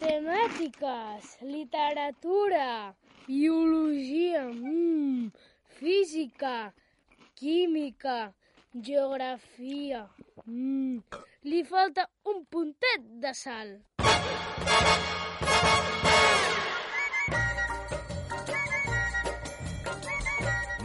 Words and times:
Matemàtiques, 0.00 1.36
literatura, 1.42 2.96
biologia, 3.26 4.48
mm, 4.48 5.30
física, 5.76 6.72
química, 7.36 8.32
geografia. 8.72 10.08
Mm. 10.46 11.02
Li 11.42 11.64
falta 11.64 12.08
un 12.24 12.46
puntet 12.46 13.04
de 13.20 13.34
sal. 13.34 13.76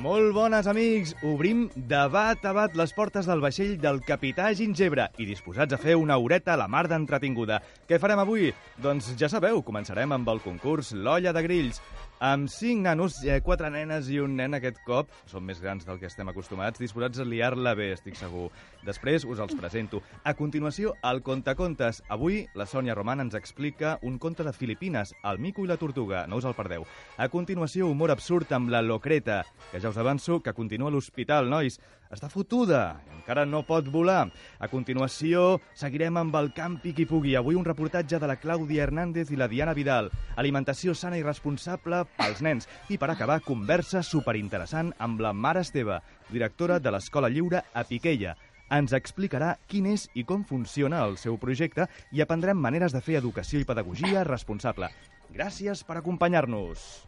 Molt 0.05 0.35
bones, 0.37 0.67
amics! 0.69 1.15
Obrim 1.25 1.63
de 1.89 1.99
bat 2.13 2.43
a 2.45 2.51
bat 2.53 2.75
les 2.77 2.91
portes 2.93 3.25
del 3.25 3.39
vaixell 3.41 3.71
del 3.81 4.03
capità 4.05 4.51
Gingebre 4.53 5.07
i 5.17 5.25
disposats 5.25 5.73
a 5.73 5.79
fer 5.81 5.95
una 5.97 6.19
horeta 6.21 6.53
a 6.53 6.59
la 6.61 6.67
mar 6.69 6.83
d'entretinguda. 6.91 7.57
Què 7.89 7.97
farem 7.97 8.21
avui? 8.21 8.51
Doncs 8.83 9.07
ja 9.17 9.31
sabeu, 9.33 9.63
començarem 9.65 10.13
amb 10.13 10.29
el 10.29 10.43
concurs 10.45 10.91
L'olla 10.93 11.33
de 11.33 11.41
grills. 11.47 11.81
Amb 12.19 12.47
cinc 12.47 12.79
nanos, 12.79 13.17
eh, 13.25 13.41
quatre 13.43 13.67
nenes 13.69 14.07
i 14.07 14.21
un 14.23 14.37
nen 14.39 14.55
aquest 14.55 14.77
cop, 14.87 15.09
són 15.27 15.43
més 15.43 15.59
grans 15.59 15.83
del 15.83 15.97
que 15.99 16.07
estem 16.07 16.29
acostumats, 16.31 16.79
disposats 16.79 17.19
a 17.19 17.25
liar-la 17.27 17.73
bé, 17.75 17.89
estic 17.91 18.15
segur. 18.15 18.45
Després 18.87 19.25
us 19.25 19.41
els 19.43 19.55
presento. 19.59 20.01
A 20.23 20.33
continuació, 20.33 20.93
el 21.03 21.21
Contacontes. 21.21 22.01
Avui, 22.07 22.47
la 22.55 22.65
Sònia 22.65 22.95
Roman 22.95 23.19
ens 23.19 23.35
explica 23.35 23.99
un 24.01 24.17
conte 24.17 24.45
de 24.47 24.53
Filipines, 24.53 25.13
el 25.25 25.39
mico 25.39 25.65
i 25.65 25.67
la 25.67 25.75
tortuga, 25.75 26.25
no 26.25 26.37
us 26.37 26.45
el 26.45 26.55
perdeu. 26.55 26.85
A 27.17 27.27
continuació, 27.27 27.89
humor 27.89 28.11
absurd 28.11 28.53
amb 28.53 28.69
la 28.69 28.81
Locreta, 28.81 29.43
que 29.73 29.81
ja 29.83 29.91
us 29.91 29.97
avanço 29.97 30.39
que 30.39 30.53
continua 30.53 30.87
a 30.87 30.95
l'hospital, 30.95 31.49
nois. 31.49 31.81
Està 32.13 32.29
fotuda, 32.29 33.01
encara 33.15 33.45
no 33.49 33.63
pot 33.65 33.87
volar. 33.89 34.27
A 34.61 34.67
continuació, 34.69 35.59
seguirem 35.73 36.19
amb 36.21 36.35
el 36.37 36.51
Campi 36.53 36.93
qui 36.93 37.07
pugui. 37.09 37.33
Avui 37.35 37.57
un 37.57 37.65
reportatge 37.65 38.19
de 38.21 38.29
la 38.29 38.37
Clàudia 38.37 38.85
Hernández 38.85 39.31
i 39.33 39.39
la 39.39 39.49
Diana 39.49 39.73
Vidal. 39.73 40.11
Alimentació 40.37 40.93
sana 40.93 41.17
i 41.17 41.23
responsable 41.25 42.03
pels 42.19 42.43
nens. 42.45 42.69
I 42.93 42.99
per 43.01 43.09
acabar, 43.09 43.41
conversa 43.41 44.03
superinteressant 44.05 44.93
amb 44.99 45.23
la 45.25 45.33
Mare 45.33 45.65
Esteve, 45.65 46.01
directora 46.29 46.77
de 46.79 46.93
l'Escola 46.93 47.31
Lliure 47.33 47.63
a 47.73 47.83
Piquella. 47.89 48.35
Ens 48.75 48.93
explicarà 48.97 49.55
quin 49.69 49.89
és 49.91 50.07
i 50.13 50.23
com 50.25 50.45
funciona 50.45 51.03
el 51.05 51.17
seu 51.21 51.37
projecte 51.41 51.89
i 52.13 52.21
aprendrem 52.21 52.57
maneres 52.57 52.93
de 52.93 53.01
fer 53.01 53.19
educació 53.19 53.61
i 53.61 53.67
pedagogia 53.67 54.23
responsable. 54.25 54.89
Gràcies 55.33 55.83
per 55.85 55.99
acompanyar-nos. 55.99 57.05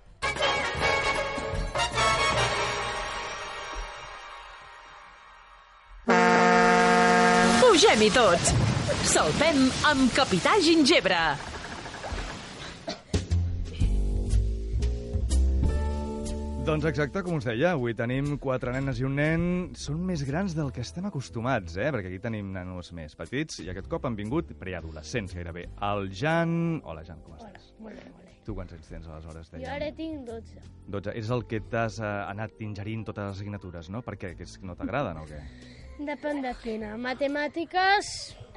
Pugem-hi 7.78 8.08
tots! 8.10 8.48
Saltem 9.06 9.68
amb 9.86 10.08
Capità 10.10 10.56
Gingebre! 10.66 11.20
Doncs 16.66 16.88
exacte, 16.90 17.22
com 17.22 17.38
us 17.38 17.46
deia, 17.46 17.76
avui 17.76 17.94
tenim 17.94 18.34
quatre 18.42 18.74
nenes 18.74 18.98
i 18.98 19.06
un 19.06 19.14
nen. 19.22 19.46
Són 19.78 20.02
més 20.10 20.26
grans 20.26 20.58
del 20.58 20.74
que 20.74 20.82
estem 20.82 21.06
acostumats, 21.06 21.78
eh? 21.78 21.92
Perquè 21.94 22.10
aquí 22.10 22.24
tenim 22.26 22.50
nanos 22.58 22.90
més 22.98 23.14
petits 23.14 23.62
i 23.62 23.70
aquest 23.70 23.94
cop 23.94 24.10
han 24.10 24.18
vingut 24.18 24.58
preadolescents 24.58 25.38
gairebé. 25.38 25.70
El 25.94 26.10
Jan... 26.10 26.82
Hola, 26.82 27.06
Jan, 27.06 27.22
com 27.22 27.38
Hola, 27.38 27.54
estàs? 27.54 27.76
molt 27.78 27.94
bé, 27.94 28.10
molt 28.10 28.26
bé. 28.26 28.40
Tu 28.48 28.58
quants 28.58 28.74
anys 28.74 28.90
tens, 28.90 29.06
aleshores? 29.06 29.54
Jo 29.54 29.74
ara 29.78 29.94
tinc 29.94 30.26
12. 30.26 30.66
12. 30.98 31.20
És 31.22 31.30
el 31.30 31.46
que 31.46 31.62
t'has 31.62 32.02
eh, 32.02 32.16
anat 32.26 32.58
ingerint 32.58 33.06
totes 33.06 33.36
les 33.36 33.38
assignatures, 33.38 33.94
no? 33.94 34.02
Per 34.02 34.18
què? 34.18 34.34
Que 34.34 34.50
és, 34.50 34.64
no 34.66 34.74
t'agraden 34.74 35.22
o 35.22 35.30
què? 35.30 35.46
Depèn 35.98 36.44
de 36.46 36.52
quina. 36.62 36.94
Matemàtiques 37.02 38.10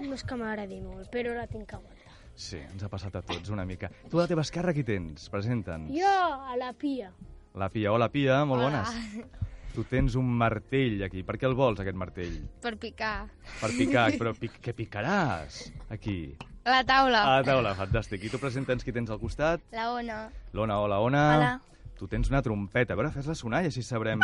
no 0.05 0.15
és 0.17 0.25
que 0.25 0.37
m'agradi 0.37 0.81
molt, 0.85 1.09
però 1.13 1.33
la 1.37 1.47
tinc 1.49 1.69
que 1.71 1.77
aguantar. 1.79 2.17
Sí, 2.41 2.59
ens 2.61 2.83
ha 2.85 2.89
passat 2.93 3.17
a 3.17 3.23
tots 3.27 3.51
una 3.53 3.65
mica. 3.69 3.91
Tu 4.11 4.19
a 4.19 4.23
la 4.23 4.29
teva 4.31 4.45
esquerra 4.45 4.73
qui 4.77 4.85
tens? 4.85 5.29
Presenta'ns. 5.33 5.91
Jo, 5.93 6.13
a 6.53 6.57
la 6.61 6.73
Pia. 6.73 7.11
La 7.57 7.69
Pia. 7.73 7.93
Hola, 7.93 8.09
Pia, 8.13 8.43
molt 8.49 8.63
Hola. 8.65 8.83
bones. 8.85 9.27
Tu 9.75 9.85
tens 9.87 10.15
un 10.19 10.27
martell 10.27 11.03
aquí. 11.07 11.23
Per 11.23 11.37
què 11.39 11.47
el 11.49 11.55
vols, 11.55 11.81
aquest 11.81 11.97
martell? 11.97 12.37
Per 12.63 12.75
picar. 12.81 13.29
Per 13.61 13.71
picar, 13.77 14.07
però 14.21 14.33
pic 14.37 14.57
què 14.65 14.75
picaràs? 14.77 15.61
Aquí. 15.95 16.35
La 16.67 16.83
taula. 16.85 17.23
A 17.25 17.37
la 17.41 17.45
taula, 17.47 17.75
fantàstic. 17.79 18.25
I 18.27 18.33
tu 18.33 18.41
presenta'ns 18.43 18.85
qui 18.85 18.93
tens 18.93 19.11
al 19.11 19.21
costat? 19.21 19.63
La 19.73 19.91
Ona. 19.97 20.25
L'Ona, 20.53 20.81
hola, 20.83 21.01
Ona. 21.01 21.25
Hola. 21.37 21.53
Tu 21.97 22.09
tens 22.09 22.29
una 22.33 22.43
trompeta. 22.43 22.95
A 22.95 22.97
veure, 23.01 23.13
fes-la 23.15 23.35
sonar 23.37 23.63
i 23.65 23.71
així 23.71 23.83
sabrem... 23.85 24.21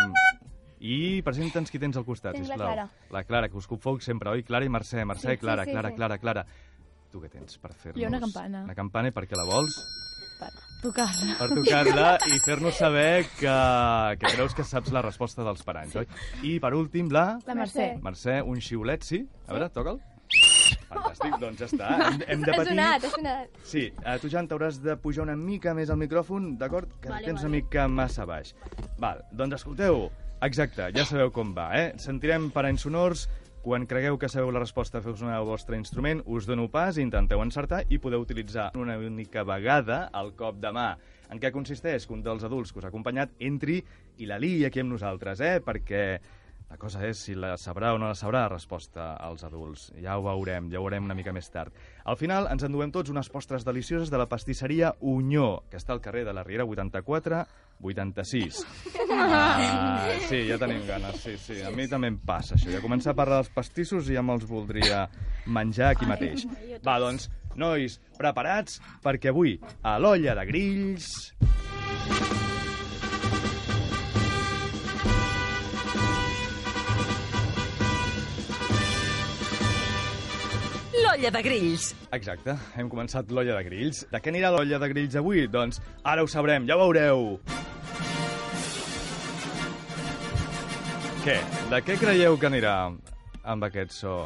I 0.81 1.23
presenta'ns 1.25 1.71
qui 1.73 1.79
tens 1.81 1.97
al 1.97 2.05
costat, 2.05 2.35
Tens 2.37 2.49
la 2.49 2.55
sisplau. 2.55 2.73
Clara. 2.75 2.89
La 3.15 3.25
Clara, 3.25 3.49
que 3.49 3.57
us 3.57 3.67
confoc 3.67 4.03
sempre, 4.05 4.31
oi? 4.31 4.43
Clara 4.45 4.65
i 4.67 4.69
Mercè, 4.69 5.05
Mercè, 5.09 5.31
Sí, 5.31 5.37
sí, 5.37 5.43
Clara, 5.45 5.65
sí, 5.65 5.71
Clara, 5.73 5.89
sí. 5.91 5.97
Clara, 5.97 6.19
Clara. 6.19 6.47
Tu 7.13 7.21
què 7.23 7.31
tens 7.33 7.57
per 7.63 7.73
fer-nos? 7.73 8.03
Jo 8.03 8.09
una 8.11 8.21
campana. 8.21 8.65
Una 8.65 8.75
campana, 8.75 9.09
i 9.09 9.13
per 9.17 9.25
què 9.27 9.37
la 9.39 9.45
vols? 9.49 9.79
per 10.37 10.51
tocar-la. 10.83 11.35
Per 11.39 11.47
tocar-la 11.57 12.09
i 12.29 12.39
fer-nos 12.45 12.77
saber 12.77 13.25
que, 13.39 13.55
que 14.21 14.33
creus 14.35 14.53
que 14.55 14.65
saps 14.69 14.93
la 14.93 15.01
resposta 15.01 15.43
dels 15.47 15.63
paranys, 15.65 15.97
oi? 15.97 16.05
I 16.45 16.59
per 16.61 16.75
últim, 16.77 17.09
la... 17.11 17.39
La 17.47 17.55
Mercè. 17.57 17.95
Mercè, 18.05 18.43
un 18.45 18.61
xiulet, 18.61 19.03
sí? 19.03 19.23
A 19.49 19.55
veure, 19.57 19.71
toca'l. 19.73 19.97
Fantàstic, 20.91 21.39
doncs 21.41 21.63
ja 21.63 21.67
està. 21.71 21.89
Hem, 22.11 22.21
hem 22.35 22.45
de 22.45 22.53
Ha 22.53 22.59
patir... 22.61 22.75
sonat, 22.75 23.05
ha 23.09 23.11
sonat. 23.15 23.57
Sí, 23.65 23.87
eh, 24.05 24.19
tu, 24.21 24.29
Jan, 24.29 24.47
t'hauràs 24.51 24.83
de 24.85 24.99
pujar 25.01 25.25
una 25.25 25.37
mica 25.41 25.73
més 25.75 25.89
al 25.91 25.99
micròfon, 26.05 26.53
d'acord? 26.61 26.93
Que 27.01 27.09
Vale, 27.15 27.25
tens 27.25 27.41
vale. 27.41 27.49
una 27.49 27.57
mica 27.57 27.89
massa 27.89 28.27
baix. 28.29 28.53
Val, 29.01 29.25
doncs 29.33 29.57
escolteu, 29.63 30.11
exacte, 30.43 30.91
ja 30.97 31.05
sabeu 31.09 31.33
com 31.35 31.55
va, 31.57 31.71
eh? 31.79 31.93
Sentirem 32.03 32.51
paranys 32.55 32.85
sonors, 32.87 33.27
quan 33.67 33.87
cregueu 33.91 34.15
que 34.15 34.29
sabeu 34.31 34.53
la 34.55 34.63
resposta, 34.63 35.01
feu 35.03 35.17
sonar 35.19 35.41
el 35.41 35.49
vostre 35.49 35.75
instrument, 35.75 36.21
us 36.31 36.47
dono 36.47 36.69
pas, 36.71 37.01
intenteu 37.03 37.41
encertar 37.43 37.81
i 37.91 37.99
podeu 37.99 38.23
utilitzar 38.23 38.69
una 38.79 38.95
única 38.99 39.43
vegada 39.43 40.05
el 40.15 40.31
cop 40.39 40.61
de 40.63 40.71
mà. 40.71 40.93
En 41.35 41.41
què 41.43 41.51
consisteix? 41.51 42.07
Que 42.07 42.15
un 42.15 42.23
dels 42.23 42.47
adults 42.47 42.71
que 42.71 42.79
us 42.79 42.87
ha 42.87 42.93
acompanyat 42.93 43.33
entri 43.43 43.81
i 44.23 44.29
la 44.31 44.39
liï 44.39 44.69
aquí 44.69 44.85
amb 44.85 44.95
nosaltres, 44.95 45.43
eh? 45.43 45.57
Perquè 45.67 46.05
la 46.71 46.78
cosa 46.81 47.04
és 47.06 47.21
si 47.22 47.37
la 47.38 47.54
sabrà 47.60 47.93
o 47.94 47.99
no 47.99 48.09
la 48.10 48.16
sabrà 48.19 48.47
resposta 48.50 49.12
als 49.22 49.44
adults. 49.47 49.91
Ja 50.03 50.16
ho 50.19 50.25
veurem, 50.27 50.71
ja 50.72 50.81
ho 50.81 50.87
veurem 50.87 51.06
una 51.06 51.15
mica 51.15 51.34
més 51.34 51.49
tard. 51.53 51.75
Al 52.04 52.19
final 52.19 52.49
ens 52.50 52.66
enduem 52.66 52.91
tots 52.94 53.12
unes 53.12 53.31
postres 53.31 53.65
delicioses 53.66 54.10
de 54.10 54.19
la 54.19 54.27
pastisseria 54.31 54.94
Unyó, 55.00 55.62
que 55.71 55.78
està 55.78 55.94
al 55.94 56.03
carrer 56.03 56.25
de 56.27 56.34
la 56.34 56.44
Riera 56.47 56.66
84 56.66 57.44
86. 57.82 58.62
Ah, 59.16 60.09
sí, 60.28 60.43
ja 60.49 60.56
tenim 60.59 60.82
ganes, 60.88 61.21
sí, 61.22 61.37
sí. 61.41 61.60
A 61.62 61.71
mi 61.75 61.87
també 61.88 62.10
em 62.12 62.19
passa 62.19 62.56
això. 62.56 62.71
Ja 62.72 62.83
començar 62.84 63.12
a 63.12 63.19
parlar 63.19 63.43
dels 63.43 63.53
pastissos 63.54 64.10
i 64.10 64.16
ja 64.16 64.25
me'ls 64.25 64.48
voldria 64.48 65.06
menjar 65.47 65.93
aquí 65.93 66.09
mateix. 66.09 66.47
Va, 66.87 66.98
doncs, 67.03 67.28
nois, 67.56 68.00
preparats? 68.19 68.81
Perquè 69.04 69.33
avui, 69.33 69.59
a 69.84 69.98
l'olla 70.00 70.37
de 70.41 70.48
grills... 70.50 72.46
L'olla 81.16 81.31
de 81.32 81.41
grills. 81.41 81.84
Exacte, 82.12 82.53
hem 82.77 82.91
començat 82.93 83.31
l'olla 83.32 83.54
de 83.56 83.62
grills. 83.65 84.03
De 84.12 84.19
què 84.21 84.28
anirà 84.28 84.50
l'olla 84.53 84.77
de 84.82 84.88
grills 84.91 85.15
avui? 85.16 85.47
Doncs 85.49 85.78
ara 86.04 86.21
ho 86.21 86.28
sabrem, 86.28 86.66
ja 86.69 86.77
ho 86.77 86.82
veureu. 86.82 87.22
Què? 91.25 91.38
De 91.72 91.81
què 91.87 91.97
creieu 92.03 92.37
que 92.37 92.50
anirà 92.50 92.75
amb 93.49 93.65
aquest 93.65 93.97
so? 93.97 94.19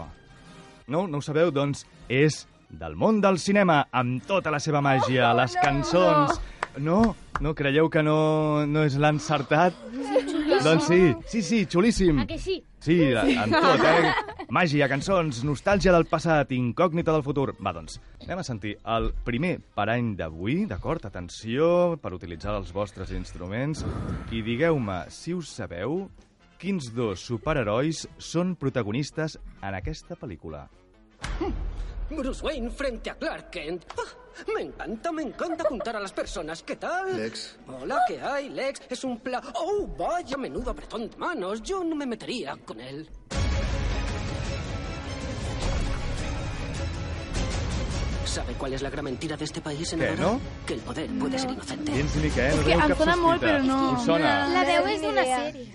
No? 0.90 1.04
No 1.06 1.20
ho 1.20 1.22
sabeu? 1.22 1.54
Doncs 1.54 1.84
és 2.10 2.42
del 2.82 2.98
món 2.98 3.22
del 3.22 3.38
cinema, 3.38 3.84
amb 3.94 4.26
tota 4.26 4.50
la 4.50 4.58
seva 4.58 4.82
màgia, 4.82 5.30
les 5.38 5.54
cançons... 5.62 6.42
No? 6.82 7.14
No? 7.38 7.54
Creieu 7.54 7.86
que 7.90 8.02
no, 8.02 8.66
no 8.66 8.82
és 8.86 8.98
l'encertat? 8.98 9.78
Doncs 10.60 10.86
sí, 10.86 11.14
sí, 11.26 11.40
sí, 11.42 11.58
xulíssim. 11.66 12.18
A 12.20 12.26
que 12.26 12.38
sí? 12.38 12.58
Sí, 12.80 12.98
en 13.12 13.52
tot, 13.52 13.80
eh? 13.84 14.12
Màgia, 14.56 14.88
cançons, 14.90 15.42
nostàlgia 15.46 15.92
del 15.94 16.06
passat, 16.10 16.50
incògnita 16.52 17.14
del 17.14 17.24
futur. 17.24 17.52
Va, 17.62 17.72
doncs, 17.76 18.00
anem 18.24 18.42
a 18.42 18.44
sentir 18.46 18.74
el 18.96 19.10
primer 19.24 19.54
parany 19.76 20.14
d'avui, 20.18 20.64
d'acord? 20.68 21.06
Atenció, 21.08 21.96
per 22.02 22.12
utilitzar 22.16 22.56
els 22.58 22.72
vostres 22.76 23.12
instruments. 23.16 23.84
I 24.34 24.42
digueu-me, 24.44 25.04
si 25.12 25.36
us 25.36 25.52
sabeu, 25.60 26.02
quins 26.60 26.90
dos 26.96 27.22
superherois 27.24 28.04
són 28.18 28.56
protagonistes 28.60 29.38
en 29.62 29.76
aquesta 29.78 30.18
pel·lícula? 30.20 30.66
Bruce 32.10 32.42
Wayne 32.44 32.70
frente 32.74 33.10
a 33.10 33.14
Clark 33.14 33.52
Kent. 33.54 33.86
Ah, 33.96 34.08
me 34.54 34.62
encanta, 34.62 35.12
me 35.12 35.22
encanta 35.22 35.64
juntar 35.64 35.96
a 35.96 36.00
las 36.00 36.12
personas. 36.12 36.62
¿Qué 36.62 36.76
tal? 36.76 37.16
Lex. 37.16 37.56
Hola, 37.66 38.00
¿qué 38.08 38.20
hay? 38.20 38.48
Lex 38.48 38.80
es 38.88 39.04
un 39.04 39.18
pla... 39.20 39.42
Oh, 39.54 39.86
vaya 39.98 40.36
menudo 40.36 40.70
apretón 40.70 41.08
de 41.10 41.16
manos. 41.16 41.62
Yo 41.62 41.82
no 41.84 41.94
me 41.96 42.06
metería 42.06 42.56
con 42.64 42.80
él. 42.80 43.08
¿Sabe 48.24 48.52
cuál 48.54 48.72
es 48.74 48.82
la 48.82 48.90
gran 48.90 49.04
mentira 49.04 49.36
de 49.36 49.44
este 49.44 49.60
país, 49.60 49.88
senadora? 49.88 50.14
no? 50.20 50.40
Que 50.64 50.74
el 50.74 50.80
poder 50.80 51.10
puede 51.18 51.36
ser 51.38 51.50
inocente. 51.50 51.90
Gens 51.92 52.14
ni 52.16 52.28
què, 52.30 52.44
eh? 52.46 52.54
No 52.56 52.62
que 52.64 52.72
em 52.76 52.80
cap 52.92 52.98
sona 53.00 53.16
molt, 53.16 53.40
sospita. 53.40 53.56
però 53.56 53.64
no- 53.66 53.92
Us 53.96 54.04
sona? 54.06 54.34
La 54.52 54.62
veu 54.68 54.86
és 54.92 55.02
d'una 55.02 55.24
sèrie. 55.26 55.66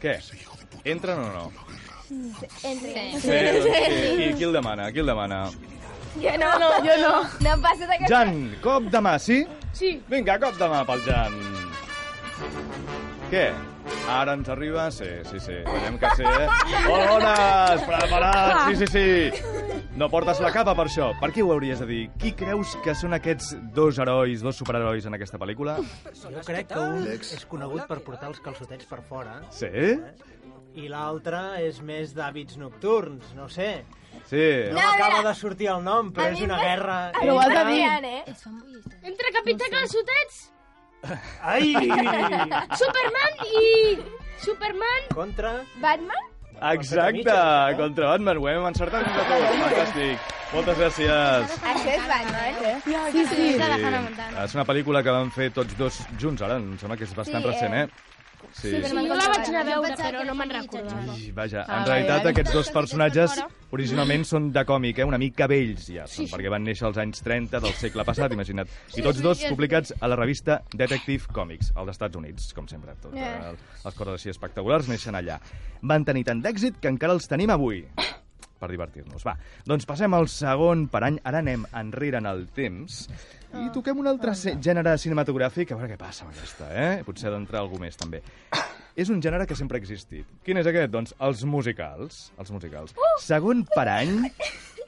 Què? 0.00 0.14
Entren 0.84 1.18
o 1.18 1.32
no? 1.34 1.50
Entre. 2.62 3.02
Sí, 3.20 3.26
doncs, 3.26 3.66
sí. 3.66 4.22
I 4.28 4.30
qui 4.38 4.46
el 4.46 4.54
demana? 4.54 4.86
Qui 4.94 5.02
el 5.02 5.10
demana? 5.10 5.40
Jo 6.18 6.36
no, 6.42 6.50
no, 6.58 6.70
jo 6.84 6.96
no. 6.98 7.14
No 7.40 7.54
em 7.54 7.62
passes 7.62 7.86
aquesta... 7.88 8.10
Jan, 8.10 8.36
cop 8.64 8.88
de 8.90 9.02
mà, 9.04 9.16
sí? 9.22 9.42
Sí. 9.76 9.96
Vinga, 10.10 10.38
cop 10.42 10.56
de 10.58 10.68
mà 10.72 10.82
pel 10.88 11.04
Jan. 11.06 11.36
Què? 13.30 13.50
Ara 14.10 14.34
ens 14.34 14.48
arriba? 14.50 14.88
Sí, 14.90 15.06
sí, 15.28 15.38
sí. 15.42 15.56
Veiem 15.66 15.98
que 16.02 16.10
sí, 16.18 16.24
eh? 16.26 16.48
Molt 16.88 17.06
bones! 17.12 17.84
Preparats! 17.86 18.64
Sí, 18.66 18.86
sí, 18.86 18.88
sí. 18.90 19.78
No 20.00 20.08
portes 20.10 20.40
la 20.42 20.50
capa 20.54 20.74
per 20.78 20.86
això. 20.88 21.10
Per 21.20 21.30
què 21.34 21.44
ho 21.44 21.52
hauries 21.54 21.80
de 21.82 21.86
dir? 21.86 22.00
Qui 22.18 22.32
creus 22.38 22.74
que 22.84 22.94
són 22.98 23.14
aquests 23.16 23.52
dos 23.76 23.98
herois, 24.02 24.42
dos 24.42 24.58
superherois 24.58 25.06
en 25.06 25.14
aquesta 25.18 25.38
pel·lícula? 25.38 25.78
Jo 26.16 26.42
crec 26.46 26.70
que 26.72 26.80
un 26.80 27.06
és 27.10 27.46
conegut 27.50 27.86
per 27.90 28.00
portar 28.06 28.30
els 28.32 28.42
calçotets 28.42 28.88
per 28.90 29.00
fora 29.08 29.40
Sí? 29.54 29.70
I 30.80 30.88
l'altre 30.92 31.40
és 31.66 31.80
més 31.84 32.14
d'hàbits 32.16 32.56
nocturns, 32.60 33.34
no 33.36 33.48
sé. 33.48 33.84
Sí. 34.30 34.46
No 34.74 34.80
m'acaba 34.80 35.20
de 35.28 35.34
sortir 35.38 35.68
el 35.72 35.84
nom, 35.86 36.10
però 36.14 36.30
és 36.32 36.40
una 36.44 36.58
guerra... 36.62 36.96
Però 37.18 37.34
ho 37.36 37.40
has 37.42 37.52
de 37.54 37.64
dir. 37.70 37.82
entre- 37.84 38.16
Eh? 38.20 39.04
Entre 39.10 39.32
Capità 39.36 39.68
Calçotets, 39.72 40.40
Ai! 41.42 41.72
Superman 42.82 43.38
i... 43.46 43.98
Superman... 44.44 45.08
Contra... 45.14 45.54
Batman? 45.80 46.26
Exacte, 46.72 47.32
contra 47.78 48.10
Batman. 48.12 48.36
Ho 48.36 48.48
hem 48.50 48.66
encertat 48.68 49.06
de 49.06 49.22
tot. 49.30 49.46
Fantàstic. 49.62 50.28
Moltes 50.52 50.76
gràcies. 50.82 51.54
Això 51.70 51.92
és 51.94 52.04
Batman, 52.10 52.58
eh? 52.68 52.74
Sí, 53.14 53.24
sí. 53.30 53.46
Montana. 53.56 54.44
És 54.44 54.54
una 54.58 54.66
pel·lícula 54.68 55.00
que 55.06 55.14
van 55.14 55.30
fer 55.32 55.48
tots 55.56 55.76
dos 55.78 56.00
junts, 56.20 56.42
ara. 56.44 56.58
Em 56.60 56.74
sembla 56.82 56.98
que 57.00 57.06
és 57.08 57.14
bastant 57.16 57.40
Sí, 57.40 57.48
recent, 57.48 57.76
eh? 57.80 57.86
Eh? 58.50 58.60
Sí. 58.60 58.70
Sí, 58.70 58.92
jo 58.92 59.14
la 59.16 59.28
vaig 59.30 59.48
anar 59.48 59.60
a 59.62 59.64
veure, 59.70 59.94
però 59.96 60.24
no 60.26 60.34
me'n 60.34 60.50
recordava. 60.56 61.14
Ai, 61.14 61.30
vaja, 61.36 61.64
Ah, 61.68 61.80
en 61.80 61.86
realitat 61.88 62.26
aquests 62.30 62.52
dos 62.52 62.70
personatges 62.74 63.38
originalment 63.70 64.24
són 64.26 64.50
de 64.52 64.64
còmic, 64.66 64.98
eh? 64.98 65.04
una 65.06 65.18
mica 65.18 65.46
vells 65.50 65.86
ja, 65.88 66.06
són, 66.10 66.26
perquè 66.32 66.50
van 66.50 66.64
néixer 66.66 66.86
als 66.88 66.98
anys 66.98 67.22
30 67.22 67.60
del 67.62 67.72
segle 67.78 68.04
passat, 68.04 68.32
imagina't. 68.34 68.68
I 68.98 69.02
tots 69.06 69.20
dos 69.22 69.44
publicats 69.48 69.94
a 70.00 70.08
la 70.10 70.16
revista 70.18 70.60
Detective 70.74 71.30
Comics, 71.32 71.72
als 71.76 71.90
Estats 71.94 72.16
Units, 72.18 72.52
com 72.56 72.66
sempre. 72.68 72.96
Tot, 73.00 73.14
eh, 73.14 73.52
les 73.84 73.94
coses 73.94 74.14
així 74.14 74.30
espectaculars 74.34 74.88
neixen 74.90 75.14
allà. 75.14 75.38
Van 75.82 76.04
tenir 76.04 76.24
tant 76.26 76.42
d'èxit 76.42 76.80
que 76.82 76.88
encara 76.90 77.12
els 77.14 77.28
tenim 77.30 77.50
avui 77.54 77.84
per 78.60 78.68
divertir-nos. 78.68 79.22
Va, 79.24 79.36
doncs 79.64 79.86
passem 79.88 80.12
al 80.14 80.26
segon 80.28 80.88
per 80.92 81.04
any. 81.06 81.18
Ara 81.24 81.38
anem 81.40 81.62
enrere 81.72 82.18
en 82.18 82.26
el 82.26 82.46
temps 82.52 83.06
i 83.58 83.70
toquem 83.74 83.98
un 83.98 84.06
altre 84.06 84.34
ce- 84.38 84.56
gènere 84.62 84.96
cinematogràfic. 84.98 85.72
A 85.72 85.76
veure 85.80 85.92
què 85.94 85.98
passa 85.98 86.24
amb 86.24 86.32
aquesta, 86.34 86.68
eh? 86.70 87.02
Potser 87.04 87.28
ha 87.28 87.34
d'entrar 87.34 87.60
algú 87.64 87.78
més, 87.82 87.96
també. 87.96 88.22
És 88.96 89.08
un 89.10 89.20
gènere 89.22 89.46
que 89.46 89.54
sempre 89.56 89.78
ha 89.78 89.80
existit. 89.80 90.26
Quin 90.44 90.58
és 90.60 90.66
aquest? 90.66 90.90
Doncs 90.92 91.14
els 91.20 91.44
musicals. 91.44 92.32
Els 92.38 92.50
musicals. 92.50 92.94
Segon 93.24 93.64
per 93.74 93.88
any, 93.88 94.30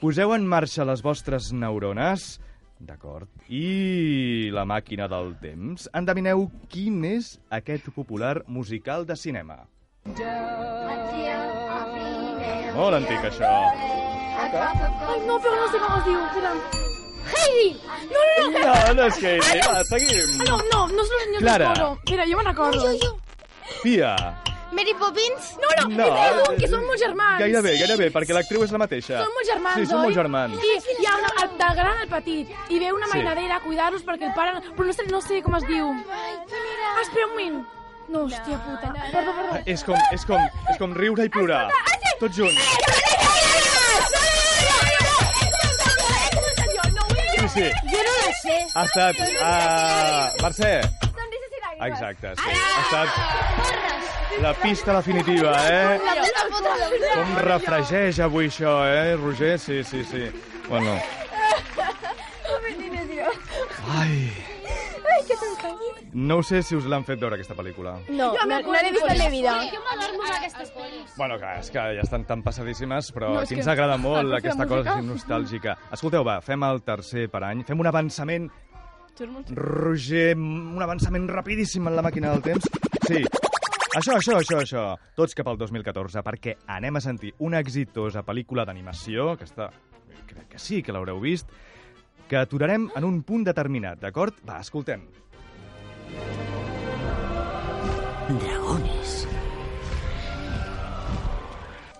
poseu 0.00 0.34
en 0.34 0.46
marxa 0.46 0.84
les 0.84 1.02
vostres 1.02 1.52
neurones, 1.52 2.40
d'acord, 2.82 3.28
i 3.48 4.50
la 4.52 4.64
màquina 4.66 5.06
del 5.08 5.34
temps. 5.40 5.88
Endevineu 5.94 6.48
quin 6.68 7.04
és 7.04 7.38
aquest 7.50 7.90
popular 7.94 8.42
musical 8.48 9.06
de 9.06 9.16
cinema. 9.16 9.60
Molt 12.74 12.94
antic, 12.96 13.20
això. 13.28 13.52
Ai, 14.42 15.18
no, 15.26 15.38
però 15.38 15.58
no 15.60 15.68
sé 15.70 15.78
com 15.78 15.98
es 15.98 16.04
diu. 16.08 16.91
Heidi! 17.32 17.80
No, 18.12 18.22
no, 18.36 18.50
no. 18.50 18.62
No, 18.62 18.94
no 18.98 19.06
és 19.08 19.18
que... 19.22 19.34
Va, 19.66 19.82
seguim. 19.88 20.38
No, 20.46 20.56
no, 20.72 20.80
no 20.92 21.04
són 21.04 21.18
els 21.18 21.26
senyors 21.26 21.44
Clara. 21.44 21.68
de 21.68 21.80
Toro. 21.80 21.98
Mira, 22.10 22.26
jo 22.30 22.38
me'n 22.40 22.48
recordo. 22.52 23.12
Pia. 23.82 24.14
Mary 24.72 24.94
Poppins? 24.96 25.50
No, 25.60 25.68
no, 25.76 25.88
No, 25.96 26.06
no, 26.08 26.44
eh, 26.52 26.56
que 26.56 26.68
són 26.72 26.80
molts 26.88 27.02
germans. 27.02 27.38
Gairebé, 27.42 27.74
gairebé, 27.76 28.06
perquè 28.14 28.32
l'actriu 28.32 28.62
és 28.64 28.72
la 28.72 28.78
mateixa. 28.80 29.18
Són 29.20 29.34
molts 29.36 29.50
germans, 29.50 29.76
Sí, 29.76 29.86
són 29.90 30.00
molts 30.00 30.16
germans. 30.16 30.54
I 30.64 30.78
hi 31.02 31.06
ha 31.10 31.16
una, 31.18 31.32
el, 31.42 31.50
del 31.60 31.76
gran 31.76 32.00
al 32.06 32.08
petit. 32.08 32.54
I 32.72 32.78
ve 32.80 32.92
una 32.96 33.06
Sí. 33.10 33.18
mainadera 33.18 33.56
a 33.56 33.60
cuidar-los 33.60 34.02
perquè 34.08 34.30
el 34.30 34.34
pare... 34.34 34.54
Però 34.72 34.86
no 34.88 34.92
sé, 34.96 35.04
no 35.12 35.20
sé 35.20 35.42
com 35.44 35.56
es 35.60 35.66
diu. 35.68 35.92
Ah, 36.08 37.02
espera 37.02 37.26
un 37.26 37.34
moment. 37.36 37.60
No, 38.08 38.24
hòstia 38.26 38.58
puta. 38.64 38.94
Perdó, 39.12 39.32
perdó. 39.36 39.60
És 39.66 39.84
com, 39.84 39.96
és 40.12 40.24
com, 40.24 40.40
és 40.72 40.78
com 40.80 40.92
riure 40.96 41.24
i 41.28 41.28
plorar. 41.32 41.66
Tots 42.20 42.36
junts. 42.36 43.11
Sí. 47.52 47.64
Jo 47.90 47.98
no 48.06 48.12
la 48.16 48.32
sé. 48.40 48.56
Ha 48.74 48.82
estat... 48.88 49.16
Uh, 49.20 50.42
Mercè. 50.42 50.74
Exacte, 51.82 52.28
sí. 52.38 52.50
Ha 52.52 52.80
estat 52.84 53.08
la 54.40 54.54
pista 54.54 54.94
definitiva, 54.96 55.52
eh? 55.68 56.00
Com 57.12 57.36
refregeix 57.44 58.20
avui 58.24 58.46
això, 58.48 58.84
eh, 58.88 59.16
Roger? 59.20 59.58
Sí, 59.58 59.84
sí, 59.84 60.04
sí. 60.08 60.30
Bueno. 60.68 60.96
Ai. 63.98 64.51
No 66.12 66.36
ho 66.38 66.42
sé 66.44 66.62
si 66.62 66.76
us 66.76 66.84
l'han 66.84 67.04
fet 67.08 67.18
veure, 67.20 67.36
aquesta 67.38 67.54
pel·lícula. 67.56 67.94
No, 68.10 68.32
no, 68.46 68.58
no 68.60 68.72
l'he 68.74 68.90
vist 68.92 69.06
en 69.08 69.18
la 69.18 69.28
vida. 69.32 69.54
Jo 69.72 69.80
m'adormo 69.86 70.26
amb 70.26 70.34
aquestes 70.36 70.72
pel·lis. 70.74 71.14
Bueno, 71.16 71.38
clar, 71.40 71.54
és 71.62 71.70
que 71.72 71.84
ja 71.96 72.02
estan 72.04 72.26
tan 72.28 72.42
passadíssimes, 72.44 73.08
però 73.14 73.30
No, 73.32 73.38
aquí 73.40 73.54
que- 73.54 73.60
ens 73.62 73.68
agrada 73.72 73.96
molt 73.96 74.32
Ah, 74.32 74.36
aquesta 74.42 74.66
cosa 74.68 74.98
nostàlgica. 75.00 75.76
Escolteu, 75.92 76.22
va, 76.24 76.40
fem 76.44 76.62
el 76.68 76.82
tercer 76.82 77.30
per 77.30 77.44
any, 77.44 77.64
fem 77.64 77.80
un 77.80 77.86
avançament, 77.86 78.50
Roger, 79.50 80.36
un 80.36 80.82
avançament 80.82 81.28
rapidíssim 81.28 81.86
en 81.88 81.96
la 81.96 82.02
màquina 82.02 82.30
del 82.32 82.42
temps. 82.42 82.68
Sí, 83.06 83.22
això, 83.94 84.16
això, 84.16 84.38
això, 84.38 84.58
això. 84.62 84.84
Tots 85.14 85.34
cap 85.34 85.48
al 85.48 85.58
2014, 85.58 86.22
perquè 86.24 86.56
anem 86.66 86.96
a 86.96 87.00
sentir 87.00 87.34
una 87.40 87.58
exitosa 87.60 88.22
pel·lícula 88.22 88.64
d'animació, 88.64 89.36
que 89.36 89.44
està... 89.44 89.70
crec 90.26 90.48
que 90.48 90.58
sí 90.58 90.82
que 90.82 90.92
l'haureu 90.92 91.20
vist, 91.20 91.48
que 92.28 92.36
aturarem 92.38 92.90
en 92.96 93.04
un 93.04 93.22
punt 93.22 93.44
determinat, 93.44 93.98
d'acord? 94.00 94.34
Va, 94.48 94.60
escoltem. 94.60 95.02
Dragones. 98.28 99.28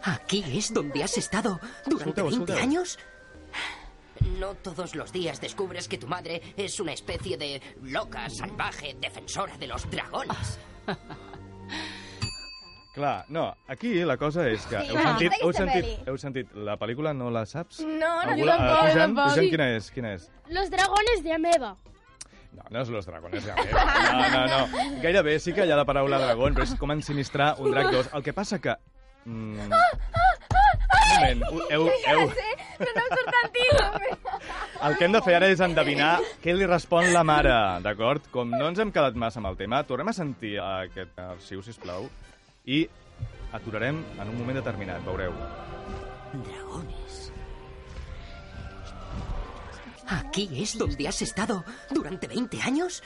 ¿Aquí 0.05 0.44
es 0.56 0.73
donde 0.73 1.03
has 1.05 1.17
estado 1.19 1.61
durante 1.87 2.20
Escolteu, 2.20 2.26
20 2.26 2.53
escolteu. 2.53 2.56
años? 2.59 2.99
No 4.38 4.55
todos 4.55 4.94
los 4.94 5.12
días 5.12 5.41
descubres 5.41 5.88
que 5.88 5.99
tu 5.99 6.06
madre 6.06 6.41
es 6.56 6.79
una 6.81 6.93
especie 6.93 7.37
de 7.37 7.61
loca, 7.82 8.29
salvaje, 8.31 8.97
defensora 9.00 9.56
de 9.59 9.67
los 9.67 9.88
dragones. 9.91 10.58
Clar, 12.94 13.25
no, 13.31 13.56
aquí 13.69 14.05
la 14.05 14.19
cosa 14.19 14.44
és 14.50 14.67
que... 14.69 14.76
Heu 14.76 14.93
m'agrada 14.93 15.17
sentit, 15.17 15.32
heu 15.41 15.49
aquesta 15.49 15.65
sentit, 15.65 15.85
pel·li. 15.87 16.08
heu 16.11 16.19
sentit, 16.20 16.50
la 16.69 16.75
pel·lícula 16.76 17.15
no 17.17 17.31
la 17.32 17.47
saps? 17.49 17.79
No, 17.81 17.97
no, 17.97 18.35
Algú 18.35 18.44
no. 18.44 18.50
la- 18.50 18.56
tampoc, 18.58 18.81
Pujant, 18.82 18.99
tampoc. 19.00 19.25
Pujant, 19.31 19.47
Sí. 19.47 19.50
quina 19.55 19.69
és? 19.79 19.89
Quina 19.94 20.10
és? 20.19 20.27
Los 20.53 20.69
dragones 20.70 21.22
de 21.25 21.32
Ameba. 21.32 21.70
No, 22.53 22.65
no 22.69 22.82
és 22.82 22.91
los 22.93 23.06
dragones 23.09 23.47
Ameba. 23.49 23.85
No, 24.13 24.29
no, 24.29 24.43
no. 24.47 25.01
Gairebé 25.03 25.39
sí 25.41 25.55
que 25.56 25.65
hi 25.67 25.73
ha 25.73 25.79
la 25.79 25.87
paraula 25.89 26.21
dragón, 26.21 26.56
però 26.56 26.67
és 26.69 26.75
com 26.81 26.93
ensinistrar 26.93 27.55
un 27.59 27.73
drac 27.73 27.91
dos. 27.94 28.11
El 28.13 28.25
que 28.27 28.35
passa 28.37 28.61
que... 28.61 28.77
Mm, 29.25 29.71
un 29.73 31.09
moment, 31.15 31.44
heu, 31.73 31.89
heu... 31.89 32.27
Però 32.79 32.94
no 32.97 33.05
em 33.05 33.17
surt 33.17 33.39
el 33.41 33.51
títol. 33.56 34.17
El 34.82 34.97
que 34.99 35.06
hem 35.06 35.13
de 35.15 35.23
fer 35.23 35.37
ara 35.39 35.51
és 35.53 35.61
endevinar 35.65 36.13
què 36.43 36.56
li 36.56 36.67
respon 36.67 37.13
la 37.15 37.23
mare, 37.27 37.55
d'acord? 37.85 38.25
Com 38.35 38.51
no 38.53 38.67
ens 38.69 38.82
hem 38.82 38.91
quedat 38.94 39.19
massa 39.19 39.41
amb 39.41 39.53
el 39.53 39.61
tema, 39.61 39.85
tornem 39.89 40.11
a 40.11 40.17
sentir 40.17 40.56
aquest 40.63 41.23
arxiu, 41.23 41.63
sisplau, 41.63 42.09
i 42.67 42.82
aturarem 43.55 44.03
en 44.19 44.27
un 44.27 44.35
moment 44.41 44.59
determinat, 44.59 45.05
veureu. 45.06 45.37
Dragones. 46.32 47.02
¿Aquí 50.06 50.49
es 50.55 50.77
donde 50.77 51.09
has 51.09 51.23
estado 51.23 51.65
durante 51.91 52.27
20 52.27 52.61
años? 52.63 53.03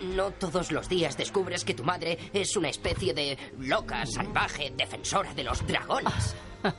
No 0.00 0.30
todos 0.32 0.72
los 0.72 0.88
días 0.88 1.16
descubres 1.16 1.64
que 1.64 1.74
tu 1.74 1.84
madre 1.84 2.18
es 2.32 2.56
una 2.56 2.68
especie 2.68 3.14
de 3.14 3.38
loca, 3.58 4.04
salvaje, 4.06 4.72
defensora 4.76 5.32
de 5.34 5.44
los 5.44 5.66
dragones. 5.66 6.34